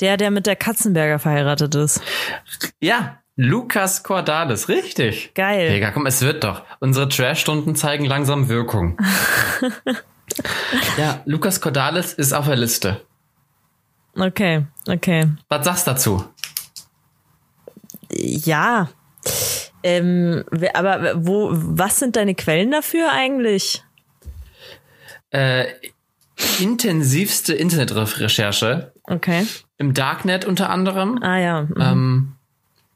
Der, 0.00 0.16
der 0.16 0.30
mit 0.30 0.46
der 0.46 0.56
Katzenberger 0.56 1.18
verheiratet 1.18 1.74
ist. 1.74 2.00
Ja, 2.80 3.18
Lukas 3.36 4.02
Cordalis, 4.02 4.68
richtig. 4.68 5.32
Geil. 5.34 5.70
Digga, 5.72 5.90
komm, 5.92 6.06
es 6.06 6.22
wird 6.22 6.44
doch. 6.44 6.62
Unsere 6.80 7.08
Trash-Stunden 7.08 7.76
zeigen 7.76 8.04
langsam 8.04 8.48
Wirkung. 8.48 8.96
ja, 10.98 11.20
Lukas 11.24 11.60
Cordalis 11.60 12.12
ist 12.12 12.32
auf 12.32 12.46
der 12.46 12.56
Liste. 12.56 13.00
Okay, 14.16 14.66
okay. 14.88 15.28
Was 15.48 15.64
sagst 15.64 15.86
du 15.86 15.90
dazu? 15.92 16.24
Ja. 18.24 18.88
Ähm, 19.82 20.44
aber 20.72 21.12
wo, 21.26 21.50
was 21.52 21.98
sind 21.98 22.16
deine 22.16 22.34
Quellen 22.34 22.70
dafür 22.70 23.12
eigentlich? 23.12 23.82
Äh, 25.30 25.66
intensivste 26.60 27.54
Internetrecherche 27.54 28.92
Okay. 29.04 29.46
im 29.78 29.94
Darknet 29.94 30.44
unter 30.44 30.70
anderem. 30.70 31.22
Ah 31.22 31.38
ja. 31.38 31.62
mhm. 31.62 31.74
Ähm, 31.78 32.32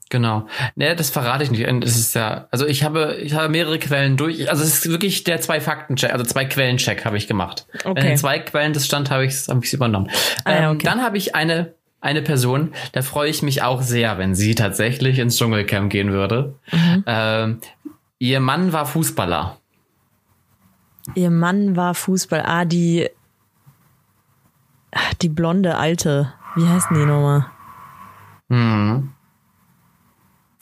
genau. 0.08 0.46
Ne, 0.74 0.96
das 0.96 1.10
verrate 1.10 1.44
ich 1.44 1.50
nicht. 1.50 1.66
Es 1.84 1.96
ist 1.98 2.14
ja, 2.14 2.48
also 2.50 2.66
ich 2.66 2.84
habe, 2.84 3.16
ich 3.22 3.34
habe 3.34 3.48
mehrere 3.48 3.78
Quellen 3.78 4.16
durch. 4.16 4.48
Also 4.50 4.62
es 4.62 4.78
ist 4.78 4.88
wirklich 4.88 5.24
der 5.24 5.40
zwei 5.40 5.60
Fakten-Check, 5.60 6.12
also 6.12 6.24
zwei 6.24 6.46
Quellen-Check 6.46 7.04
habe 7.04 7.16
ich 7.18 7.28
gemacht. 7.28 7.66
Okay. 7.84 8.02
Wenn 8.02 8.10
in 8.12 8.16
zwei 8.16 8.38
Quellen 8.38 8.72
das 8.72 8.86
stand, 8.86 9.10
habe 9.10 9.26
ich 9.26 9.32
es 9.34 9.48
hab 9.48 9.62
ich's 9.62 9.72
übernommen. 9.72 10.10
Ah 10.44 10.52
ähm, 10.52 10.70
okay. 10.76 10.84
Dann 10.86 11.02
habe 11.02 11.18
ich 11.18 11.34
eine 11.34 11.74
eine 12.00 12.22
Person, 12.22 12.72
da 12.92 13.02
freue 13.02 13.28
ich 13.30 13.42
mich 13.42 13.62
auch 13.62 13.82
sehr, 13.82 14.18
wenn 14.18 14.34
sie 14.34 14.54
tatsächlich 14.54 15.18
ins 15.18 15.36
Dschungelcamp 15.36 15.90
gehen 15.90 16.12
würde. 16.12 16.54
Mhm. 16.70 17.04
Ähm, 17.06 17.60
ihr 18.18 18.40
Mann 18.40 18.72
war 18.72 18.86
Fußballer. 18.86 19.56
Ihr 21.14 21.30
Mann 21.30 21.74
war 21.76 21.94
Fußball. 21.94 22.42
Ah, 22.44 22.64
die. 22.64 23.08
ah, 24.92 24.98
Die 25.22 25.28
blonde 25.28 25.76
Alte. 25.76 26.32
Wie 26.54 26.66
heißt 26.66 26.90
denn 26.90 26.98
die 26.98 27.06
nochmal? 27.06 27.46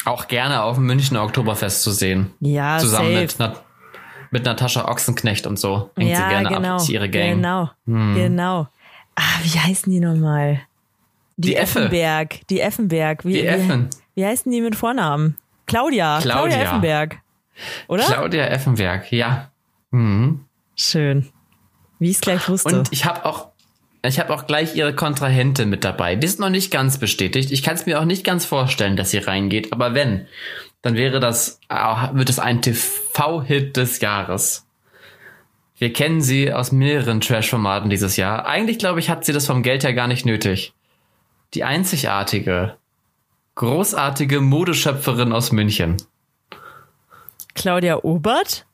Auch 0.04 0.28
gerne 0.28 0.62
auf 0.62 0.76
dem 0.76 0.86
Münchner 0.86 1.22
Oktoberfest 1.22 1.82
zu 1.82 1.90
sehen. 1.90 2.32
Ja, 2.40 2.78
Zusammen 2.78 3.10
safe. 3.12 3.20
mit, 3.22 3.38
Nat 3.38 3.64
mit 4.30 4.44
Natascha 4.44 4.88
Ochsenknecht 4.88 5.46
und 5.46 5.58
so. 5.58 5.90
Hängt 5.96 6.10
ja, 6.10 6.16
sie 6.16 6.28
gerne 6.28 6.48
genau. 6.48 6.76
ab, 6.76 6.88
ihre 6.88 7.08
Gang. 7.08 7.24
Hm. 7.24 7.36
Genau. 7.42 7.70
Genau. 7.86 8.68
Ah, 9.14 9.22
wie 9.42 9.58
heißen 9.58 9.90
die 9.92 10.00
nochmal? 10.00 10.60
Die, 11.36 11.48
Die 11.48 11.56
Effe. 11.56 11.80
Effenberg. 11.80 12.46
Die 12.48 12.60
Effenberg. 12.60 13.24
Wie, 13.24 13.32
Die 13.34 13.42
wie, 13.42 13.46
Effen. 13.46 13.90
wie 14.14 14.24
heißen 14.24 14.50
die 14.50 14.60
mit 14.60 14.74
Vornamen? 14.74 15.36
Claudia. 15.66 16.18
Claudia, 16.20 16.48
Claudia. 16.48 16.62
Effenberg. 16.62 17.18
Oder? 17.88 18.04
Claudia 18.04 18.46
Effenberg, 18.46 19.12
ja. 19.12 19.50
Mhm. 19.90 20.44
Schön. 20.74 21.28
Wie 21.98 22.10
ich 22.10 22.16
es 22.16 22.20
gleich 22.20 22.48
wusste. 22.48 22.78
Und 22.78 22.92
ich 22.92 23.04
habe 23.04 23.24
auch, 23.24 23.48
ich 24.02 24.18
habe 24.20 24.32
auch 24.32 24.46
gleich 24.46 24.76
ihre 24.76 24.94
Kontrahentin 24.94 25.68
mit 25.68 25.84
dabei. 25.84 26.16
Die 26.16 26.26
ist 26.26 26.38
noch 26.38 26.50
nicht 26.50 26.70
ganz 26.70 26.98
bestätigt. 26.98 27.50
Ich 27.50 27.62
kann 27.62 27.74
es 27.74 27.86
mir 27.86 28.00
auch 28.00 28.04
nicht 28.04 28.24
ganz 28.24 28.44
vorstellen, 28.44 28.96
dass 28.96 29.10
sie 29.10 29.18
reingeht. 29.18 29.72
Aber 29.72 29.94
wenn, 29.94 30.26
dann 30.82 30.94
wäre 30.94 31.20
das, 31.20 31.60
wird 32.12 32.28
es 32.30 32.38
ein 32.38 32.62
TV-Hit 32.62 33.76
des 33.76 34.00
Jahres. 34.00 34.66
Wir 35.78 35.92
kennen 35.92 36.20
sie 36.22 36.52
aus 36.52 36.72
mehreren 36.72 37.20
Trash-Formaten 37.20 37.90
dieses 37.90 38.16
Jahr. 38.16 38.46
Eigentlich 38.46 38.78
glaube 38.78 39.00
ich, 39.00 39.10
hat 39.10 39.24
sie 39.24 39.32
das 39.32 39.46
vom 39.46 39.62
Geld 39.62 39.84
her 39.84 39.92
gar 39.92 40.06
nicht 40.06 40.24
nötig. 40.24 40.72
Die 41.54 41.64
einzigartige, 41.64 42.76
großartige 43.54 44.40
Modeschöpferin 44.40 45.32
aus 45.32 45.52
München. 45.52 45.96
Claudia 47.54 48.02
Obert? 48.02 48.66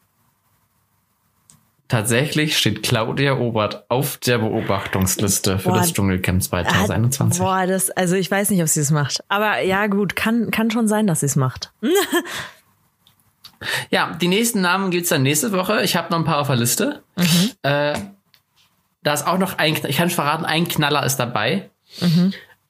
Tatsächlich 1.89 2.57
steht 2.57 2.83
Claudia 2.83 3.35
Obert 3.35 3.85
auf 3.91 4.17
der 4.17 4.39
Beobachtungsliste 4.39 5.59
für 5.59 5.69
Boah. 5.69 5.79
das 5.79 5.93
Dschungelcamp 5.93 6.43
2021. 6.43 7.41
Boah, 7.41 7.67
das, 7.67 7.91
also 7.91 8.17
ich 8.17 8.31
weiß 8.31 8.49
nicht, 8.51 8.63
ob 8.63 8.69
sie 8.69 8.81
es 8.81 8.91
macht. 8.91 9.23
Aber 9.29 9.61
ja, 9.61 9.87
gut, 9.89 10.17
kann, 10.17 10.51
kann 10.51 10.71
schon 10.71 10.89
sein, 10.89 11.07
dass 11.07 11.21
sie 11.21 11.27
es 11.27 11.37
macht. 11.37 11.73
Ja, 13.91 14.17
die 14.21 14.27
nächsten 14.27 14.61
Namen 14.61 14.91
gibt's 14.91 15.11
dann 15.11 15.23
nächste 15.23 15.53
Woche. 15.53 15.83
Ich 15.83 15.97
habe 15.97 16.11
noch 16.11 16.19
ein 16.19 16.25
paar 16.25 16.39
auf 16.39 16.49
der 16.49 16.57
Liste. 16.57 17.05
Äh, 17.63 17.95
da 19.03 19.13
ist 19.13 19.27
auch 19.27 19.39
noch 19.39 19.59
ein, 19.59 19.79
ich 19.87 19.97
kann 19.97 20.11
verraten, 20.11 20.45
ein 20.45 20.67
Knaller 20.67 21.05
ist 21.05 21.17
dabei. 21.17 21.71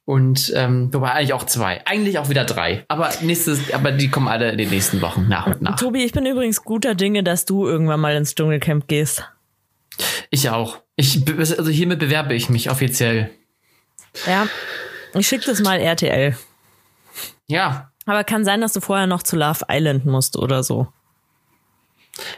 Und 0.05 0.53
ähm, 0.57 0.92
wobei 0.92 1.12
eigentlich 1.12 1.32
auch 1.32 1.44
zwei. 1.44 1.86
Eigentlich 1.86 2.18
auch 2.18 2.28
wieder 2.28 2.44
drei. 2.44 2.84
Aber 2.88 3.11
nächstes, 3.20 3.72
aber 3.72 3.92
die 3.92 4.11
kommen 4.11 4.26
alle 4.26 4.50
in 4.50 4.59
den 4.59 4.70
nächsten 4.70 5.00
Wochen 5.00 5.28
nach 5.28 5.46
und 5.46 5.62
nach. 5.62 5.76
Tobi, 5.76 6.05
ich 6.05 6.12
bin 6.12 6.26
übrigens 6.26 6.64
guter 6.64 6.94
Dinge, 6.94 7.22
dass 7.22 7.44
du 7.44 7.66
irgendwann 7.66 8.00
mal 8.00 8.16
ins 8.16 8.34
Dschungelcamp 8.34 8.88
gehst. 8.88 9.24
Ich 10.30 10.50
auch. 10.50 10.78
Ich, 10.96 11.22
also 11.38 11.70
hiermit 11.70 12.00
bewerbe 12.00 12.34
ich 12.34 12.48
mich 12.48 12.70
offiziell. 12.70 13.30
Ja. 14.26 14.46
Ich 15.14 15.28
schick 15.28 15.44
das 15.44 15.61
mal 15.61 15.78
RTL. 15.78 16.36
Ja. 17.46 17.92
Aber 18.07 18.24
kann 18.24 18.44
sein, 18.44 18.61
dass 18.61 18.72
du 18.72 18.80
vorher 18.80 19.07
noch 19.07 19.22
zu 19.22 19.36
Love 19.36 19.66
Island 19.70 20.07
musst 20.07 20.36
oder 20.36 20.62
so. 20.62 20.88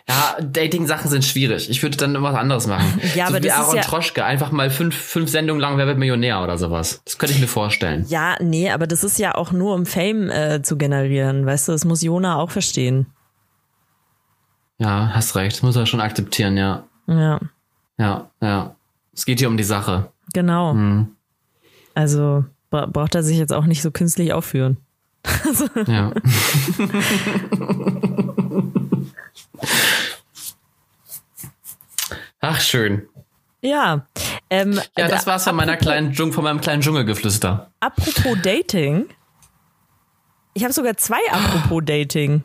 Ja, 0.08 0.36
Dating-Sachen 0.40 1.10
sind 1.10 1.24
schwierig. 1.24 1.68
Ich 1.68 1.82
würde 1.82 1.96
dann 1.96 2.22
was 2.22 2.36
anderes 2.36 2.66
machen. 2.68 3.00
Ja, 3.14 3.26
so 3.26 3.34
aber 3.34 3.42
wie 3.42 3.48
das 3.48 3.56
ist 3.58 3.64
Aaron 3.64 3.76
ja- 3.76 3.82
Troschke, 3.82 4.24
einfach 4.24 4.50
mal 4.52 4.70
fünf, 4.70 4.94
fünf 4.94 5.28
Sendungen 5.30 5.60
lang 5.60 5.76
Wer 5.78 5.86
wird 5.86 5.98
Millionär 5.98 6.42
oder 6.42 6.56
sowas. 6.58 7.02
Das 7.04 7.18
könnte 7.18 7.34
ich 7.34 7.40
mir 7.40 7.48
vorstellen. 7.48 8.04
Ja, 8.08 8.36
nee, 8.40 8.70
aber 8.70 8.86
das 8.86 9.02
ist 9.04 9.18
ja 9.18 9.34
auch 9.34 9.50
nur, 9.52 9.74
um 9.74 9.84
Fame 9.86 10.30
äh, 10.30 10.62
zu 10.62 10.78
generieren. 10.78 11.44
Weißt 11.44 11.66
du, 11.68 11.72
das 11.72 11.84
muss 11.84 12.02
Jona 12.02 12.36
auch 12.36 12.50
verstehen. 12.52 13.06
Ja, 14.78 15.10
hast 15.12 15.34
recht. 15.36 15.56
Das 15.56 15.62
muss 15.62 15.76
er 15.76 15.86
schon 15.86 16.00
akzeptieren, 16.00 16.56
ja. 16.56 16.84
Ja, 17.06 17.40
Ja, 17.98 18.30
ja. 18.40 18.74
Es 19.12 19.24
geht 19.26 19.38
hier 19.40 19.48
um 19.48 19.56
die 19.56 19.62
Sache. 19.64 20.10
genau. 20.32 20.72
Hm. 20.72 21.08
Also 21.94 22.44
bra 22.70 22.86
braucht 22.86 23.14
er 23.14 23.22
sich 23.22 23.38
jetzt 23.38 23.52
auch 23.52 23.66
nicht 23.66 23.82
so 23.82 23.90
künstlich 23.92 24.32
aufführen. 24.32 24.78
Ja. 25.86 26.10
Ach, 32.40 32.60
schön. 32.60 33.08
Ja. 33.62 34.06
Ähm, 34.50 34.74
Ja, 34.96 35.08
das 35.08 35.24
da- 35.24 35.32
war's 35.32 35.44
von 35.44 35.56
meiner 35.56 35.76
kleinen 35.76 36.12
Dschung, 36.12 36.32
von 36.32 36.44
meinem 36.44 36.60
kleinen 36.60 36.82
Dschungelgeflüster. 36.82 37.70
Apropos 37.80 38.36
Dating. 38.42 39.06
Ich 40.52 40.62
habe 40.62 40.72
sogar 40.72 40.96
zwei 40.96 41.18
apropos 41.30 41.82
Dating. 41.84 42.42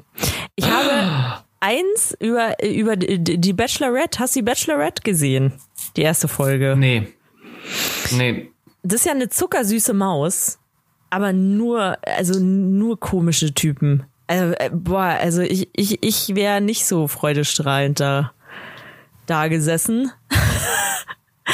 Ich 0.55 0.65
habe, 0.69 1.43
eins 1.59 2.15
über, 2.19 2.55
über 2.63 2.95
die 2.95 3.53
Bachelorette. 3.53 4.19
Hast 4.19 4.35
du 4.35 4.39
die 4.39 4.45
Bachelorette 4.45 5.03
gesehen? 5.03 5.53
Die 5.95 6.01
erste 6.01 6.27
Folge. 6.27 6.75
Nee. 6.77 7.13
Nee. 8.11 8.51
Das 8.81 9.01
ist 9.01 9.05
ja 9.05 9.11
eine 9.11 9.29
zuckersüße 9.29 9.93
Maus, 9.93 10.57
aber 11.09 11.33
nur, 11.33 11.97
also 12.03 12.39
nur 12.39 12.97
komische 12.99 13.53
Typen. 13.53 14.05
Also, 14.29 14.53
äh, 14.59 14.69
boah, 14.71 15.17
also 15.19 15.41
ich, 15.41 15.69
ich, 15.75 16.03
ich 16.03 16.35
wäre 16.35 16.61
nicht 16.61 16.85
so 16.85 17.07
freudestrahlend 17.07 17.99
da, 17.99 18.31
da 19.25 19.47
gesessen. 19.47 20.11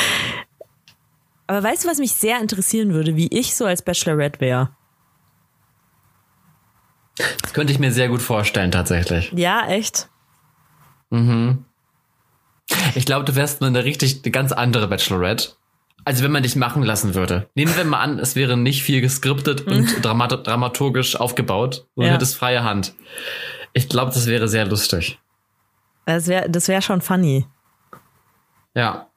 aber 1.48 1.64
weißt 1.64 1.86
du, 1.86 1.88
was 1.88 2.00
mich 2.00 2.12
sehr 2.12 2.42
interessieren 2.42 2.94
würde, 2.94 3.16
wie 3.16 3.30
ich 3.30 3.56
so 3.56 3.64
als 3.64 3.82
Bachelorette 3.82 4.42
wäre? 4.42 4.76
Das 7.42 7.54
könnte 7.54 7.72
ich 7.72 7.80
mir 7.80 7.94
sehr 7.94 8.10
gut 8.10 8.22
vorstellen, 8.22 8.72
tatsächlich. 8.72 9.32
Ja, 9.34 9.70
echt. 9.70 10.10
Mhm. 11.12 11.64
Ich 12.94 13.06
glaube, 13.06 13.24
du 13.24 13.36
wärst 13.36 13.62
nur 13.62 13.70
eine 13.70 13.86
richtig, 13.86 14.20
eine 14.22 14.32
ganz 14.32 14.52
andere 14.52 14.90
Bachelorette. 14.90 15.54
Also 16.08 16.24
wenn 16.24 16.32
man 16.32 16.44
dich 16.44 16.56
machen 16.56 16.84
lassen 16.84 17.16
würde. 17.16 17.50
Nehmen 17.56 17.76
wir 17.76 17.84
mal 17.84 18.00
an, 18.00 18.20
es 18.20 18.36
wäre 18.36 18.56
nicht 18.58 18.84
viel 18.84 19.02
geskriptet 19.02 19.62
und 19.68 20.04
dramat 20.06 20.46
dramaturgisch 20.46 21.16
aufgebaut. 21.16 21.88
Du 21.96 22.04
Ja. 22.04 22.10
hättest 22.14 22.36
freie 22.38 22.64
Hand. 22.64 22.94
Ich 23.74 23.90
glaube, 23.90 24.12
das 24.14 24.28
wäre 24.28 24.48
sehr 24.48 24.66
lustig. 24.66 25.18
Das 26.06 26.28
wäre 26.28 26.48
das 26.50 26.68
wär 26.68 26.82
schon 26.84 27.02
funny. 27.02 27.46
Ja. 28.76 29.08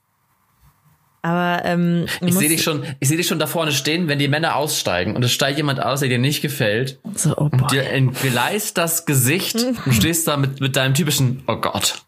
Aber 1.20 1.62
ähm, 1.64 2.07
Ich 2.22 2.34
sehe 2.34 2.49
dich 2.49 2.62
schon, 2.62 2.84
ich 3.01 3.09
sehe 3.09 3.16
dich 3.18 3.26
schon 3.26 3.39
da 3.39 3.47
vorne 3.47 3.72
stehen, 3.72 4.09
wenn 4.09 4.18
die 4.18 4.28
Männer 4.28 4.57
aussteigen 4.57 5.14
und 5.14 5.22
es 5.24 5.32
steigt 5.32 5.59
jemand 5.59 5.82
aus, 5.82 6.01
der 6.01 6.09
dir 6.09 6.18
nicht 6.18 6.41
gefällt. 6.41 7.01
so, 7.14 7.36
oh 7.36 7.49
boy. 7.51 7.68
Dir 7.70 7.91
entgleist 7.91 8.78
das 8.78 9.05
Gesicht 9.05 9.57
und 9.84 9.93
stehst 9.93 10.26
da 10.26 10.36
mit, 10.39 10.61
mit 10.61 10.74
deinem 10.76 10.95
typischen, 10.95 11.43
oh 11.49 11.57
Gott. 11.57 12.03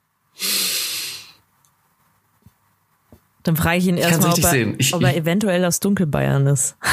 Dann 3.43 3.57
frage 3.57 3.79
ich 3.79 3.87
ihn 3.87 3.97
erstmal, 3.97 4.33
ob, 4.33 4.39
er. 4.45 4.79
Ich- 4.79 4.95
ob 4.95 5.03
er 5.03 5.17
eventuell 5.17 5.65
aus 5.65 5.81
Dunkelbayern 5.81 6.47
ist. 6.47 6.77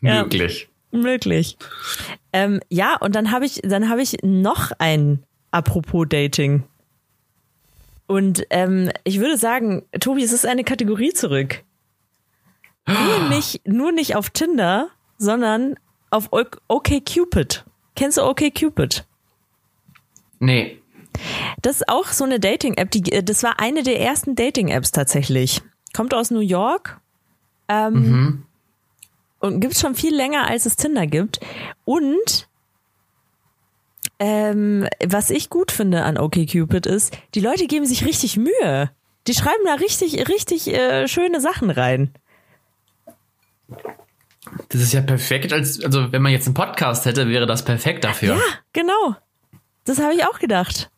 Ja. 0.00 0.22
Möglich. 0.22 0.68
Möglich. 0.90 1.56
Ähm, 2.32 2.60
ja, 2.68 2.96
und 2.96 3.14
dann 3.14 3.30
habe 3.30 3.46
ich, 3.46 3.60
dann 3.62 3.88
habe 3.88 4.02
ich 4.02 4.16
noch 4.22 4.72
ein 4.78 5.22
Apropos 5.50 6.06
Dating. 6.08 6.64
Und 8.06 8.44
ähm, 8.50 8.90
ich 9.04 9.20
würde 9.20 9.36
sagen, 9.36 9.84
Tobi, 10.00 10.22
es 10.24 10.32
ist 10.32 10.46
eine 10.46 10.64
Kategorie 10.64 11.12
zurück. 11.12 11.62
Nur 12.86 13.28
nicht, 13.28 13.66
nur 13.66 13.92
nicht 13.92 14.16
auf 14.16 14.30
Tinder, 14.30 14.88
sondern 15.18 15.76
auf 16.10 16.28
OkCupid. 16.32 17.64
Kennst 17.94 18.18
du 18.18 18.22
OkCupid? 18.22 19.04
Nee. 20.42 20.82
Das 21.62 21.76
ist 21.76 21.88
auch 21.88 22.08
so 22.08 22.24
eine 22.24 22.40
Dating-App, 22.40 22.94
äh, 22.94 23.22
das 23.22 23.44
war 23.44 23.60
eine 23.60 23.84
der 23.84 24.00
ersten 24.00 24.34
Dating-Apps 24.34 24.90
tatsächlich. 24.90 25.62
Kommt 25.94 26.14
aus 26.14 26.32
New 26.32 26.40
York. 26.40 27.00
Ähm, 27.68 28.44
Und 29.38 29.60
gibt 29.60 29.76
schon 29.76 29.94
viel 29.94 30.14
länger, 30.14 30.48
als 30.48 30.66
es 30.66 30.74
Tinder 30.74 31.06
gibt. 31.06 31.38
Und 31.84 32.48
ähm, 34.18 34.88
was 35.04 35.30
ich 35.30 35.48
gut 35.48 35.70
finde 35.70 36.02
an 36.02 36.18
OkCupid 36.18 36.86
ist, 36.86 37.16
die 37.34 37.40
Leute 37.40 37.68
geben 37.68 37.86
sich 37.86 38.04
richtig 38.04 38.36
Mühe. 38.36 38.90
Die 39.28 39.34
schreiben 39.34 39.64
da 39.64 39.74
richtig, 39.74 40.28
richtig 40.28 40.68
äh, 40.68 41.06
schöne 41.06 41.40
Sachen 41.40 41.70
rein. 41.70 42.12
Das 44.70 44.80
ist 44.80 44.92
ja 44.92 45.02
perfekt, 45.02 45.52
als, 45.52 45.82
also 45.84 46.10
wenn 46.10 46.22
man 46.22 46.32
jetzt 46.32 46.46
einen 46.46 46.54
Podcast 46.54 47.06
hätte, 47.06 47.28
wäre 47.28 47.46
das 47.46 47.64
perfekt 47.64 48.02
dafür. 48.02 48.34
Ja, 48.34 48.42
genau. 48.72 49.16
Das 49.84 50.00
habe 50.00 50.14
ich 50.14 50.24
auch 50.24 50.38
gedacht. 50.38 50.90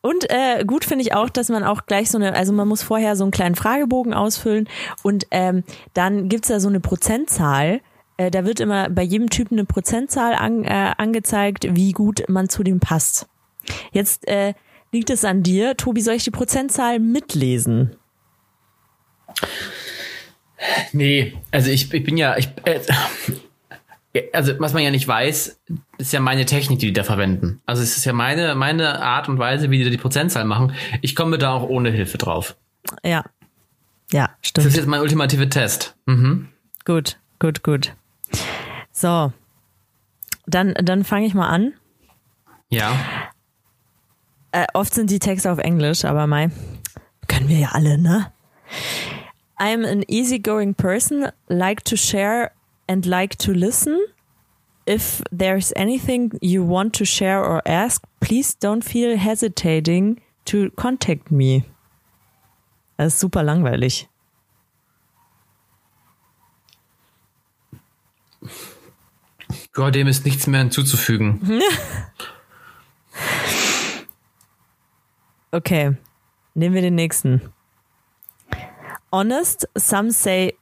Und 0.00 0.30
äh, 0.30 0.64
gut 0.66 0.84
finde 0.84 1.02
ich 1.02 1.14
auch, 1.14 1.30
dass 1.30 1.48
man 1.48 1.64
auch 1.64 1.86
gleich 1.86 2.10
so 2.10 2.18
eine, 2.18 2.34
also 2.34 2.52
man 2.52 2.68
muss 2.68 2.82
vorher 2.82 3.16
so 3.16 3.24
einen 3.24 3.30
kleinen 3.30 3.54
Fragebogen 3.54 4.12
ausfüllen 4.12 4.68
und 5.02 5.26
ähm, 5.30 5.64
dann 5.94 6.28
gibt's 6.28 6.48
da 6.48 6.60
so 6.60 6.68
eine 6.68 6.80
Prozentzahl. 6.80 7.80
Äh, 8.16 8.30
da 8.30 8.44
wird 8.44 8.60
immer 8.60 8.90
bei 8.90 9.02
jedem 9.02 9.30
Typen 9.30 9.58
eine 9.58 9.64
Prozentzahl 9.64 10.34
an, 10.34 10.64
äh, 10.64 10.92
angezeigt, 10.98 11.66
wie 11.70 11.92
gut 11.92 12.24
man 12.28 12.48
zu 12.48 12.62
dem 12.62 12.80
passt. 12.80 13.28
Jetzt 13.92 14.28
äh, 14.28 14.54
liegt 14.92 15.10
es 15.10 15.24
an 15.24 15.42
dir. 15.42 15.76
Tobi, 15.76 16.02
soll 16.02 16.14
ich 16.14 16.24
die 16.24 16.30
Prozentzahl 16.30 16.98
mitlesen? 16.98 17.96
Nee, 20.92 21.34
also 21.50 21.70
ich, 21.70 21.92
ich 21.92 22.04
bin 22.04 22.16
ja, 22.16 22.36
ich, 22.36 22.48
äh, 22.64 22.80
also 24.32 24.58
was 24.60 24.72
man 24.72 24.82
ja 24.82 24.90
nicht 24.90 25.06
weiß, 25.08 25.60
ist 25.98 26.12
ja 26.12 26.20
meine 26.20 26.44
Technik, 26.46 26.78
die 26.78 26.86
die 26.86 26.92
da 26.92 27.02
verwenden. 27.04 27.60
Also 27.66 27.82
es 27.82 27.96
ist 27.96 28.04
ja 28.04 28.12
meine, 28.12 28.54
meine 28.54 29.02
Art 29.02 29.28
und 29.28 29.38
Weise, 29.38 29.70
wie 29.70 29.78
die 29.78 29.84
da 29.84 29.90
die 29.90 29.96
Prozentzahl 29.96 30.44
machen. 30.44 30.72
Ich 31.02 31.16
komme 31.16 31.38
da 31.38 31.52
auch 31.52 31.68
ohne 31.68 31.90
Hilfe 31.90 32.18
drauf. 32.18 32.56
Ja. 33.02 33.24
Ja, 34.12 34.26
Das 34.40 34.48
stimmt. 34.50 34.66
ist 34.68 34.76
jetzt 34.76 34.86
mein 34.86 35.00
ultimative 35.00 35.48
Test. 35.48 35.96
Mhm. 36.06 36.48
Gut, 36.84 37.18
gut, 37.40 37.62
gut. 37.62 37.92
So. 38.92 39.32
Dann, 40.46 40.74
dann 40.74 41.04
fange 41.04 41.26
ich 41.26 41.34
mal 41.34 41.48
an. 41.48 41.72
Ja. 42.68 42.92
Äh, 44.52 44.66
oft 44.74 44.94
sind 44.94 45.10
die 45.10 45.18
Texte 45.18 45.50
auf 45.50 45.58
Englisch, 45.58 46.04
aber 46.04 46.26
Mai, 46.26 46.50
können 47.26 47.48
wir 47.48 47.58
ja 47.58 47.70
alle, 47.72 47.98
ne? 47.98 48.30
I'm 49.58 49.84
an 49.90 50.02
easygoing 50.06 50.74
person, 50.74 51.28
like 51.48 51.84
to 51.84 51.96
share 51.96 52.50
and 52.88 53.06
like 53.06 53.36
to 53.38 53.52
listen. 53.52 53.98
If 54.86 55.22
there's 55.32 55.72
anything 55.76 56.32
you 56.42 56.62
want 56.62 56.92
to 56.94 57.04
share 57.04 57.42
or 57.42 57.62
ask, 57.64 58.02
please 58.20 58.54
don't 58.54 58.84
feel 58.84 59.16
hesitating 59.16 60.20
to 60.46 60.70
contact 60.76 61.30
me. 61.30 61.64
Das 62.96 63.14
ist 63.14 63.20
super 63.20 63.42
langweilig. 63.42 64.08
Ja, 69.76 69.90
dem 69.90 70.06
ist 70.06 70.24
nichts 70.24 70.46
mehr 70.46 70.60
hinzuzufügen. 70.60 71.40
Okay, 75.54 75.96
nehmen 76.54 76.74
wir 76.74 76.82
den 76.82 76.96
nächsten. 76.96 77.52
Honest, 79.12 79.68
some 79.78 80.10
say 80.10 80.54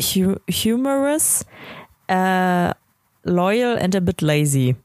hu 0.00 0.36
humorous, 0.48 1.44
uh, 2.08 2.72
loyal 3.24 3.76
and 3.76 3.94
a 3.94 4.00
bit 4.00 4.22
lazy. 4.22 4.76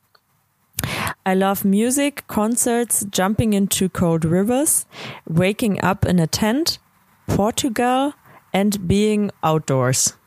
I 1.26 1.34
love 1.34 1.66
music, 1.66 2.28
concerts, 2.28 3.06
jumping 3.10 3.54
into 3.54 3.90
cold 3.90 4.26
rivers, 4.26 4.86
waking 5.28 5.84
up 5.84 6.06
in 6.06 6.20
a 6.20 6.28
tent, 6.28 6.78
Portugal 7.28 8.14
and 8.54 8.88
being 8.88 9.32
outdoors. 9.42 10.18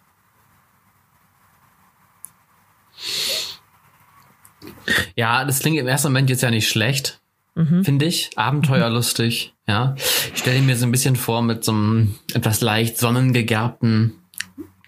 Ja, 5.14 5.44
das 5.44 5.60
klingt 5.60 5.78
im 5.78 5.86
ersten 5.86 6.08
Moment 6.08 6.30
jetzt 6.30 6.42
ja 6.42 6.50
nicht 6.50 6.68
schlecht, 6.68 7.20
finde 7.54 8.06
ich. 8.06 8.30
Abenteuerlustig, 8.36 9.54
ja. 9.68 9.94
Ich 10.34 10.40
stelle 10.40 10.60
mir 10.62 10.76
so 10.76 10.86
ein 10.86 10.90
bisschen 10.90 11.14
vor 11.14 11.42
mit 11.42 11.64
so 11.64 11.72
einem 11.72 12.18
etwas 12.34 12.60
leicht 12.60 12.98
sonnengegerbten 12.98 14.17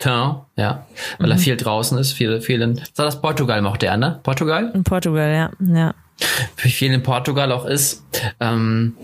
Teint, 0.01 0.37
ja. 0.57 0.87
Weil 1.19 1.31
er 1.31 1.39
viel 1.39 1.57
draußen 1.57 1.97
ist, 1.99 2.13
viel, 2.13 2.41
viel 2.41 2.61
in, 2.63 2.77
so 2.77 3.05
das 3.05 3.21
Portugal 3.21 3.63
mochte 3.63 3.87
er, 3.87 3.97
ne? 3.97 4.19
Portugal? 4.23 4.71
In 4.75 4.83
Portugal, 4.83 5.31
ja, 5.31 5.51
ja. 5.75 5.95
Wie 6.57 6.71
viel 6.71 6.93
in 6.93 7.03
Portugal 7.03 7.53
auch 7.53 7.67
ist. 7.67 8.05
Ähm, 8.41 8.97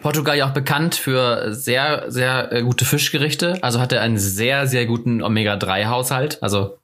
Portugal 0.00 0.36
ja 0.36 0.46
auch 0.46 0.52
bekannt 0.54 0.94
für 0.94 1.52
sehr, 1.52 2.04
sehr 2.08 2.52
äh, 2.52 2.62
gute 2.62 2.84
Fischgerichte. 2.84 3.58
Also 3.62 3.80
hat 3.80 3.92
er 3.92 4.00
einen 4.00 4.18
sehr, 4.18 4.66
sehr 4.66 4.86
guten 4.86 5.22
Omega-3-Haushalt. 5.22 6.42
Also 6.42 6.78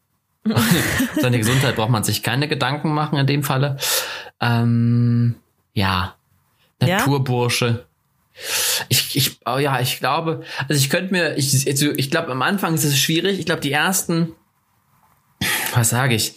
seine 1.20 1.38
Gesundheit 1.38 1.76
braucht 1.76 1.90
man 1.90 2.02
sich 2.02 2.24
keine 2.24 2.48
Gedanken 2.48 2.92
machen 2.92 3.18
in 3.18 3.26
dem 3.26 3.44
Falle. 3.44 3.76
Ähm, 4.40 5.36
Ja? 5.74 6.14
Naturbursche. 6.80 7.84
Ich, 8.88 9.16
ich, 9.16 9.38
oh 9.46 9.58
ja, 9.58 9.80
ich 9.80 9.98
glaube, 9.98 10.42
also 10.68 10.74
ich 10.74 10.90
könnte 10.90 11.12
mir, 11.12 11.36
ich, 11.36 11.66
also 11.66 11.90
ich 11.96 12.10
glaube, 12.10 12.30
am 12.32 12.42
Anfang 12.42 12.74
ist 12.74 12.84
es 12.84 12.98
schwierig. 12.98 13.38
Ich 13.38 13.46
glaube, 13.46 13.60
die 13.60 13.72
ersten, 13.72 14.32
was 15.74 15.90
sage 15.90 16.14
ich, 16.14 16.34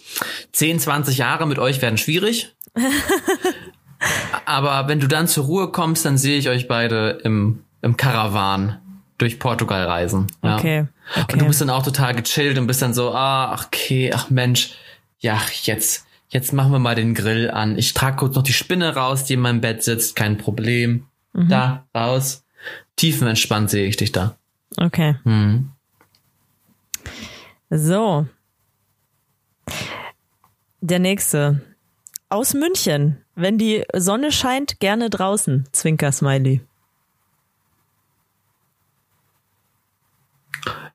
10, 0.52 0.80
20 0.80 1.18
Jahre 1.18 1.46
mit 1.46 1.58
euch 1.58 1.80
werden 1.82 1.98
schwierig. 1.98 2.54
Aber 4.44 4.88
wenn 4.88 5.00
du 5.00 5.06
dann 5.06 5.26
zur 5.26 5.46
Ruhe 5.46 5.72
kommst, 5.72 6.04
dann 6.04 6.18
sehe 6.18 6.38
ich 6.38 6.48
euch 6.48 6.68
beide 6.68 7.20
im, 7.24 7.64
im 7.82 7.96
Karawan 7.96 8.80
durch 9.18 9.38
Portugal 9.38 9.84
reisen. 9.86 10.26
Ja. 10.42 10.56
Okay. 10.56 10.80
Und 11.16 11.32
du 11.32 11.36
okay. 11.36 11.46
bist 11.46 11.60
dann 11.60 11.70
auch 11.70 11.82
total 11.82 12.14
gechillt 12.14 12.58
und 12.58 12.66
bist 12.66 12.82
dann 12.82 12.94
so, 12.94 13.12
ah, 13.12 13.52
ach, 13.52 13.66
okay, 13.66 14.12
ach 14.14 14.28
Mensch, 14.30 14.74
ja, 15.18 15.40
jetzt, 15.62 16.06
jetzt 16.28 16.52
machen 16.52 16.72
wir 16.72 16.78
mal 16.78 16.94
den 16.94 17.14
Grill 17.14 17.50
an. 17.50 17.78
Ich 17.78 17.94
trage 17.94 18.16
kurz 18.16 18.34
noch 18.34 18.42
die 18.42 18.52
Spinne 18.52 18.94
raus, 18.94 19.24
die 19.24 19.34
in 19.34 19.40
meinem 19.40 19.60
Bett 19.60 19.82
sitzt, 19.82 20.16
kein 20.16 20.36
Problem. 20.36 21.06
Da, 21.36 21.86
raus. 21.94 22.44
Tiefenentspannt 22.96 23.70
sehe 23.70 23.86
ich 23.86 23.96
dich 23.96 24.12
da. 24.12 24.36
Okay. 24.76 25.16
Hm. 25.24 25.70
So. 27.70 28.26
Der 30.80 30.98
nächste. 30.98 31.60
Aus 32.28 32.54
München. 32.54 33.22
Wenn 33.34 33.58
die 33.58 33.84
Sonne 33.94 34.32
scheint, 34.32 34.80
gerne 34.80 35.10
draußen. 35.10 35.68
Zwinker 35.72 36.10
Smiley. 36.10 36.62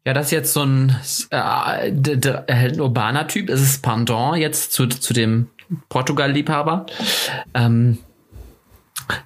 Ja, 0.06 0.14
das 0.14 0.28
ist 0.28 0.32
jetzt 0.32 0.54
so 0.54 0.64
ein, 0.64 0.98
äh, 1.30 2.80
urbaner 2.80 3.28
Typ. 3.28 3.50
Es 3.50 3.62
ist 3.62 3.84
Pendant 3.84 4.38
jetzt 4.38 4.72
zu, 4.72 4.88
zu 4.88 5.14
dem 5.14 5.50
Portugal-Liebhaber. 5.90 6.88
Ähm, 7.54 8.00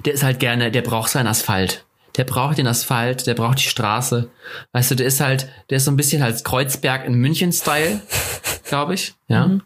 der 0.06 0.14
ist 0.14 0.24
halt 0.24 0.40
gerne, 0.40 0.72
der 0.72 0.82
braucht 0.82 1.10
seinen 1.10 1.28
Asphalt. 1.28 1.86
Der 2.18 2.24
braucht 2.24 2.58
den 2.58 2.68
Asphalt, 2.68 3.28
der 3.28 3.34
braucht 3.34 3.60
die 3.60 3.68
Straße. 3.68 4.30
Weißt 4.72 4.92
du, 4.92 4.96
der 4.96 5.06
ist 5.08 5.20
halt, 5.20 5.50
der 5.70 5.78
ist 5.78 5.86
so 5.86 5.92
ein 5.92 5.98
bisschen 5.98 6.22
als 6.24 6.44
Kreuzberg 6.44 7.06
in 7.06 7.16
München-Style, 7.16 8.02
glaube 8.68 8.94
ich. 8.94 9.16
Ja. 9.28 9.60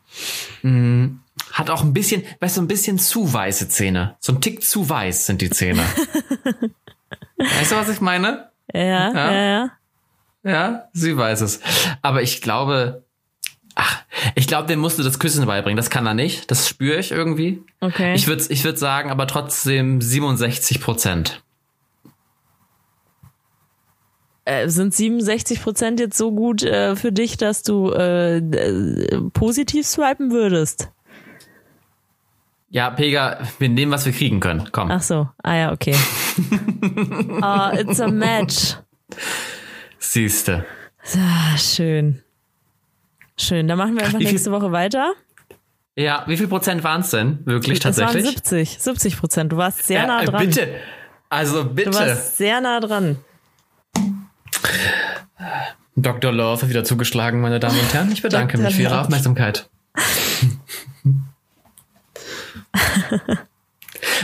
Mm, 0.63 1.19
Hat 1.51 1.69
auch 1.69 1.83
ein 1.83 1.93
bisschen, 1.93 2.23
weißt 2.39 2.57
du, 2.57 2.61
ein 2.61 2.67
bisschen 2.67 2.97
zu 2.97 3.31
weiße 3.31 3.69
Zähne. 3.69 4.15
So 4.19 4.33
ein 4.33 4.41
Tick 4.41 4.63
zu 4.63 4.89
weiß 4.89 5.27
sind 5.27 5.41
die 5.41 5.51
Zähne. 5.51 5.83
weißt 7.37 7.71
du, 7.71 7.75
was 7.75 7.89
ich 7.89 8.01
meine? 8.01 8.49
Ja. 8.73 9.13
ja. 9.13 9.31
ja. 9.31 9.71
Ja, 10.41 10.89
sie 10.93 11.17
weiß 11.17 11.41
es. 11.41 11.59
Aber 12.01 12.21
ich 12.21 12.41
glaube, 12.41 13.03
ach, 13.79 14.03
ich 14.35 14.47
glaube, 14.47 14.67
dem 14.67 14.79
musst 14.79 14.99
du 14.99 15.03
das 15.03 15.19
Küssen 15.19 15.45
beibringen. 15.45 15.77
Das 15.77 15.89
kann 15.89 16.05
er 16.05 16.13
nicht. 16.13 16.51
Das 16.51 16.67
spüre 16.67 16.99
ich 16.99 17.11
irgendwie. 17.11 17.63
Okay. 17.79 18.13
Ich 18.13 18.27
würde 18.27 18.43
ich 18.49 18.63
würd 18.63 18.77
sagen, 18.77 19.09
aber 19.09 19.25
trotzdem 19.27 20.01
67 20.01 20.81
Prozent. 20.81 21.41
äh, 24.45 24.67
sind 24.67 24.93
67 24.93 25.61
Prozent 25.61 25.99
jetzt 25.99 26.17
so 26.17 26.31
gut 26.31 26.63
äh, 26.63 26.95
für 26.95 27.11
dich, 27.11 27.37
dass 27.37 27.61
du 27.63 27.91
äh, 27.91 28.37
äh, 28.37 29.21
positiv 29.31 29.85
swipen 29.85 30.31
würdest? 30.31 30.89
Ja, 32.71 32.89
Pega, 32.91 33.39
wir 33.57 33.69
nehmen, 33.69 33.91
was 33.91 34.05
wir 34.05 34.13
kriegen 34.13 34.39
können. 34.39 34.69
Komm. 34.71 34.91
Ach 34.91 35.01
so. 35.01 35.27
Ah 35.43 35.55
ja, 35.55 35.71
okay. 35.71 35.95
Ah, 37.41 37.73
it's 37.73 37.99
a 37.99 38.07
match. 38.07 38.75
Siehste. 39.97 40.65
Ah, 41.15 41.57
schön. 41.57 42.21
Schön. 43.39 43.67
Dann 43.67 43.77
machen 43.77 43.95
wir 43.95 44.03
einfach 44.05 44.19
nächste 44.19 44.51
Woche 44.51 44.71
weiter. 44.71 45.13
Ja, 45.95 46.23
wie 46.27 46.37
viel 46.37 46.47
Prozent 46.47 46.83
waren 46.83 47.01
es 47.01 47.09
denn? 47.09 47.39
Wirklich 47.45 47.79
Das 47.79 47.97
waren 47.97 48.05
tatsächlich? 48.07 48.35
70. 48.35 48.77
70 48.79 49.17
Prozent. 49.17 49.51
Du 49.51 49.57
warst 49.57 49.85
sehr 49.85 50.05
nah 50.07 50.21
äh, 50.21 50.25
dran. 50.25 50.45
bitte. 50.45 50.67
Also 51.29 51.63
Du 51.63 51.73
bitte. 51.73 51.93
warst 51.93 52.37
sehr 52.37 52.61
nah 52.61 52.79
dran. 52.79 53.17
Dr. 55.95 56.31
Love 56.31 56.61
hat 56.61 56.69
wieder 56.69 56.83
zugeschlagen, 56.83 57.41
meine 57.41 57.59
Damen 57.59 57.79
und 57.79 57.93
Herren. 57.93 58.11
Ich 58.11 58.21
bedanke 58.21 58.57
mich 58.57 58.75
für 58.75 58.83
Ihre. 58.83 59.01
Aufmerksamkeit. 59.01 59.69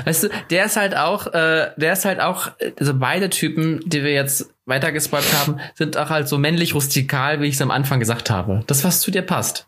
Weißt 0.06 0.24
du, 0.24 0.30
der 0.50 0.66
ist 0.66 0.76
halt 0.76 0.96
auch, 0.96 1.28
äh, 1.28 1.72
der 1.78 1.94
ist 1.94 2.06
halt 2.06 2.20
auch, 2.20 2.52
also 2.80 2.94
beide 2.94 3.30
Typen, 3.30 3.82
die 3.86 4.04
wir 4.04 4.12
jetzt 4.12 4.50
weitergeswiped 4.66 5.34
haben, 5.34 5.60
sind 5.76 5.98
auch 5.98 6.10
halt 6.10 6.28
so 6.28 6.38
männlich 6.38 6.74
rustikal, 6.76 7.42
wie 7.42 7.48
ich 7.48 7.56
es 7.56 7.62
am 7.62 7.72
Anfang 7.72 8.00
gesagt 8.00 8.30
habe. 8.30 8.64
Das, 8.68 8.84
was 8.84 9.02
zu 9.02 9.12
dir 9.12 9.22
passt. 9.22 9.68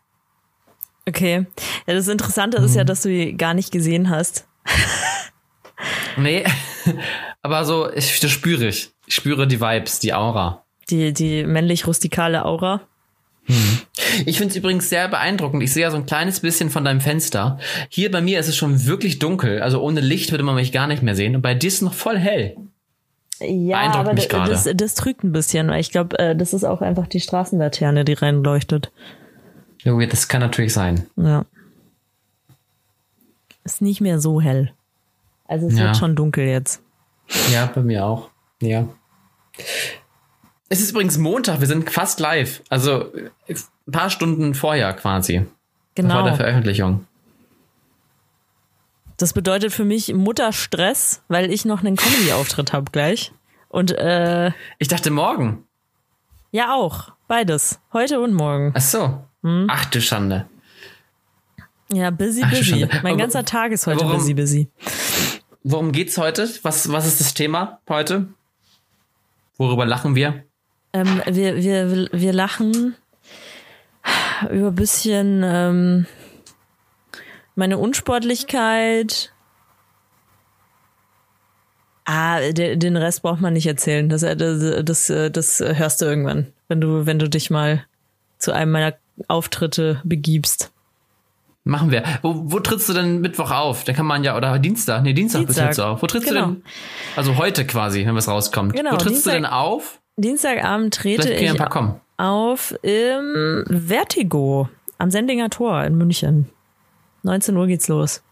Okay. 1.07 1.45
Ja, 1.85 1.93
das 1.93 2.07
Interessante 2.07 2.57
ist 2.57 2.75
ja, 2.75 2.83
dass 2.83 3.01
du 3.01 3.09
die 3.09 3.37
gar 3.37 3.53
nicht 3.53 3.71
gesehen 3.71 4.09
hast. 4.09 4.45
Nee, 6.17 6.43
aber 7.41 7.63
so, 7.63 7.91
ich, 7.93 8.19
das 8.19 8.31
spüre 8.31 8.67
ich. 8.67 8.91
Ich 9.05 9.15
spüre 9.15 9.47
die 9.47 9.61
Vibes, 9.61 9.99
die 9.99 10.13
Aura. 10.13 10.65
Die, 10.89 11.13
die 11.13 11.45
männlich-rustikale 11.45 12.43
Aura. 12.43 12.81
Ich 14.25 14.37
finde 14.37 14.51
es 14.51 14.55
übrigens 14.57 14.89
sehr 14.89 15.07
beeindruckend. 15.07 15.63
Ich 15.63 15.71
sehe 15.73 15.83
ja 15.83 15.91
so 15.91 15.97
ein 15.97 16.05
kleines 16.05 16.39
bisschen 16.41 16.69
von 16.69 16.83
deinem 16.83 17.01
Fenster. 17.01 17.59
Hier 17.89 18.11
bei 18.11 18.19
mir 18.21 18.39
ist 18.39 18.47
es 18.49 18.55
schon 18.57 18.85
wirklich 18.85 19.19
dunkel. 19.19 19.61
Also 19.61 19.81
ohne 19.81 20.01
Licht 20.01 20.31
würde 20.31 20.43
man 20.43 20.55
mich 20.55 20.71
gar 20.71 20.87
nicht 20.87 21.01
mehr 21.03 21.15
sehen. 21.15 21.35
Und 21.35 21.41
bei 21.41 21.53
dir 21.55 21.67
ist 21.67 21.75
es 21.75 21.81
noch 21.81 21.93
voll 21.93 22.17
hell. 22.17 22.57
Ja, 23.39 23.91
aber 23.93 24.13
mich 24.13 24.23
d- 24.27 24.29
gerade. 24.35 24.51
das, 24.51 24.67
das 24.73 24.95
trügt 24.95 25.23
ein 25.23 25.31
bisschen, 25.31 25.67
weil 25.69 25.79
ich 25.79 25.91
glaube, 25.91 26.17
äh, 26.19 26.35
das 26.35 26.53
ist 26.53 26.63
auch 26.63 26.81
einfach 26.81 27.07
die 27.07 27.19
Straßenlaterne, 27.19 28.03
die 28.03 28.13
reinleuchtet. 28.13 28.91
Ja, 29.83 29.95
das 30.07 30.27
kann 30.27 30.41
natürlich 30.41 30.73
sein. 30.73 31.05
Ja. 31.15 31.45
Ist 33.63 33.81
nicht 33.81 34.01
mehr 34.01 34.19
so 34.19 34.41
hell. 34.41 34.71
Also 35.47 35.67
es 35.67 35.77
Ja. 35.77 35.85
wird 35.85 35.97
schon 35.97 36.15
dunkel 36.15 36.45
jetzt. 36.47 36.81
Ja, 37.53 37.67
bei 37.73 37.81
mir 37.81 38.05
auch. 38.05 38.29
Ja. 38.61 38.87
Es 40.69 40.81
ist 40.81 40.91
übrigens 40.91 41.17
Montag, 41.17 41.59
wir 41.59 41.67
sind 41.67 41.89
fast 41.89 42.19
live. 42.19 42.61
Also 42.69 43.13
äh, 43.13 43.29
ein 43.47 43.91
paar 43.91 44.09
Stunden 44.09 44.53
vorher 44.53 44.93
quasi. 44.93 45.39
Vor 45.39 45.47
Genau. 45.95 46.23
der 46.23 46.35
Veröffentlichung. 46.35 47.07
Das 49.17 49.33
bedeutet 49.33 49.71
für 49.73 49.83
mich 49.85 50.13
Mutterstress, 50.13 51.23
weil 51.27 51.51
ich 51.51 51.65
noch 51.65 51.79
einen 51.83 51.95
Comedy-Auftritt 51.95 52.71
habe 52.71 52.91
gleich. 52.91 53.31
Und 53.69 53.91
äh, 53.97 54.51
Ich 54.77 54.87
dachte 54.89 55.09
morgen. 55.09 55.63
ja 56.51 56.73
auch. 56.75 57.11
Beides. 57.27 57.79
Heute 57.93 58.19
und 58.21 58.33
morgen. 58.33 58.73
Ach 58.75 58.81
so. 58.81 59.25
Hm? 59.43 59.67
Ach 59.69 59.85
du 59.85 59.99
Schande. 60.01 60.45
Ja, 61.91 62.11
busy, 62.11 62.41
Ach, 62.45 62.49
busy. 62.51 62.63
Schande. 62.63 62.89
Mein 63.03 63.17
ganzer 63.17 63.43
Tag 63.43 63.71
ist 63.71 63.87
heute 63.87 64.01
warum- 64.05 64.17
busy, 64.17 64.33
busy. 64.35 64.67
Worum 65.63 65.91
geht's 65.91 66.17
heute? 66.17 66.47
Was, 66.61 66.91
was 66.91 67.07
ist 67.07 67.19
das 67.19 67.33
Thema 67.33 67.79
heute? 67.89 68.27
Worüber 69.57 69.85
lachen 69.85 70.13
wir? 70.15 70.43
Ähm, 70.93 71.21
wir, 71.25 71.57
wir, 71.57 72.07
wir 72.11 72.33
lachen 72.33 72.95
über 74.51 74.67
ein 74.69 74.75
bisschen 74.75 75.41
ähm, 75.45 76.05
meine 77.55 77.77
Unsportlichkeit. 77.77 79.33
Ah, 82.05 82.39
de, 82.51 82.77
den 82.77 82.95
Rest 82.95 83.21
braucht 83.21 83.41
man 83.41 83.53
nicht 83.53 83.67
erzählen. 83.67 84.07
Das, 84.07 84.21
das, 84.21 84.83
das, 84.85 85.07
das 85.31 85.59
hörst 85.59 86.01
du 86.01 86.05
irgendwann, 86.05 86.47
wenn 86.69 86.79
du, 86.79 87.05
wenn 87.05 87.19
du 87.19 87.29
dich 87.29 87.49
mal 87.49 87.85
zu 88.37 88.53
einem 88.53 88.71
meiner 88.71 88.93
Auftritte 89.27 89.99
begibst. 90.05 90.71
Machen 91.65 91.91
wir. 91.91 92.03
Wo, 92.21 92.33
wo 92.45 92.59
trittst 92.61 92.87
du 92.87 92.93
denn 92.93 93.19
Mittwoch 93.19 93.51
auf? 93.51 93.83
Da 93.83 93.91
kann 93.91 94.05
man 94.05 94.23
ja, 94.23 94.37
oder 94.37 94.57
Dienstag, 94.57 95.03
nee, 95.03 95.11
Dienstag, 95.11 95.47
bist 95.47 95.57
du 95.59 95.63
Dienstag. 95.63 95.67
jetzt 95.67 95.79
auf. 95.81 96.01
Wo 96.01 96.07
trittst 96.07 96.29
Genau. 96.29 96.45
du 96.45 96.53
denn? 96.53 96.63
Also 97.17 97.35
heute 97.35 97.67
quasi, 97.67 98.05
wenn 98.05 98.15
was 98.15 98.29
rauskommt. 98.29 98.73
Genau, 98.73 98.93
Wo 98.93 98.95
trittst 98.95 99.25
Dienstag- 99.25 99.31
du 99.33 99.37
denn 99.39 99.45
auf? 99.45 99.99
Dienstagabend 100.17 100.95
trete 100.95 101.31
ich 101.31 101.53
auf 102.17 102.75
im 102.81 103.63
Vertigo 103.69 104.67
am 104.97 105.11
Sendinger 105.11 105.51
Tor 105.51 105.83
in 105.83 105.95
München. 105.95 106.49
19 107.21 107.55
Uhr 107.55 107.67
geht's 107.67 107.87
los. 107.87 108.23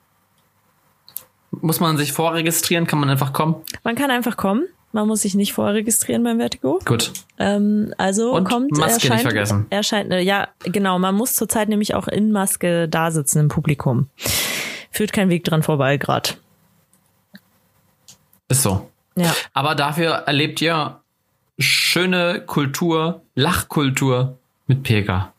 Muss 1.52 1.80
man 1.80 1.96
sich 1.98 2.12
vorregistrieren? 2.12 2.88
Kann 2.88 3.00
man 3.00 3.10
einfach 3.10 3.34
kommen? 3.34 3.56
Man 3.84 3.96
kann 3.96 4.10
einfach 4.10 4.36
kommen. 4.36 4.68
Man 4.94 5.08
muss 5.08 5.22
sich 5.22 5.36
nicht 5.36 5.54
vorregistrieren 5.54 6.24
beim 6.24 6.40
Vertigo. 6.40 6.80
Gut. 6.86 7.12
Ähm, 7.38 7.94
also 7.98 8.32
Und 8.34 8.46
kommt 8.46 8.72
Maske 8.72 8.94
nicht 8.94 9.04
erscheint, 9.06 9.22
vergessen. 9.22 9.66
Erscheint, 9.70 10.12
äh, 10.12 10.22
ja, 10.22 10.48
genau. 10.64 10.98
Man 11.00 11.14
muss 11.14 11.36
zurzeit 11.36 11.70
nämlich 11.70 11.94
auch 11.94 12.08
in 12.08 12.32
Maske 12.32 12.88
da 12.90 13.12
sitzen 13.12 13.40
im 13.40 13.48
Publikum. 13.50 14.10
Führt 14.92 15.14
kein 15.14 15.30
Weg 15.30 15.44
dran 15.44 15.64
vorbei 15.64 15.98
grad. 15.98 16.38
Ist 18.48 18.64
so. 18.64 18.90
Ja, 19.18 19.34
Aber 19.54 19.76
dafür 19.76 20.12
erlebt 20.12 20.62
ihr 20.62 21.02
schöne 21.60 22.42
Kultur, 22.46 23.22
Lachkultur 23.36 24.38
mit 24.68 24.84
Pega. 24.84 25.34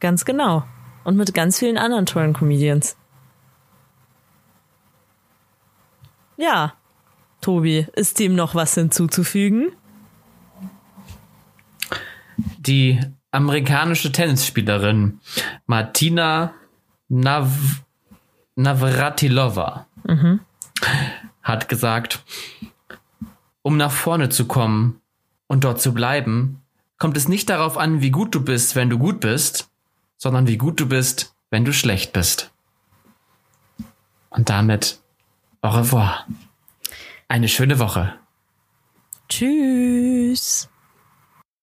ganz 0.00 0.24
genau. 0.24 0.64
Und 1.04 1.16
mit 1.16 1.34
ganz 1.34 1.58
vielen 1.58 1.78
anderen 1.78 2.04
tollen 2.06 2.32
Comedians. 2.32 2.96
Ja, 6.36 6.74
Tobi, 7.40 7.86
ist 7.94 8.18
dem 8.18 8.34
noch 8.34 8.54
was 8.54 8.74
hinzuzufügen? 8.74 9.72
Die 12.58 13.00
amerikanische 13.30 14.12
Tennisspielerin 14.12 15.20
Martina 15.66 16.54
Nav 17.08 17.82
Navratilova 18.56 19.86
hat 21.42 21.68
gesagt, 21.68 22.24
um 23.62 23.76
nach 23.76 23.92
vorne 23.92 24.28
zu 24.28 24.46
kommen 24.46 25.00
und 25.46 25.64
dort 25.64 25.80
zu 25.80 25.92
bleiben, 25.94 26.62
kommt 26.98 27.16
es 27.16 27.28
nicht 27.28 27.48
darauf 27.48 27.76
an, 27.76 28.00
wie 28.00 28.10
gut 28.10 28.34
du 28.34 28.42
bist, 28.42 28.76
wenn 28.76 28.90
du 28.90 28.98
gut 28.98 29.20
bist, 29.20 29.68
sondern 30.16 30.46
wie 30.46 30.56
gut 30.56 30.80
du 30.80 30.86
bist, 30.86 31.34
wenn 31.50 31.64
du 31.64 31.72
schlecht 31.72 32.12
bist. 32.12 32.50
Und 34.30 34.48
damit 34.48 35.00
au 35.62 35.70
revoir. 35.70 36.26
Eine 37.28 37.48
schöne 37.48 37.78
Woche. 37.78 38.14
Tschüss. 39.28 40.68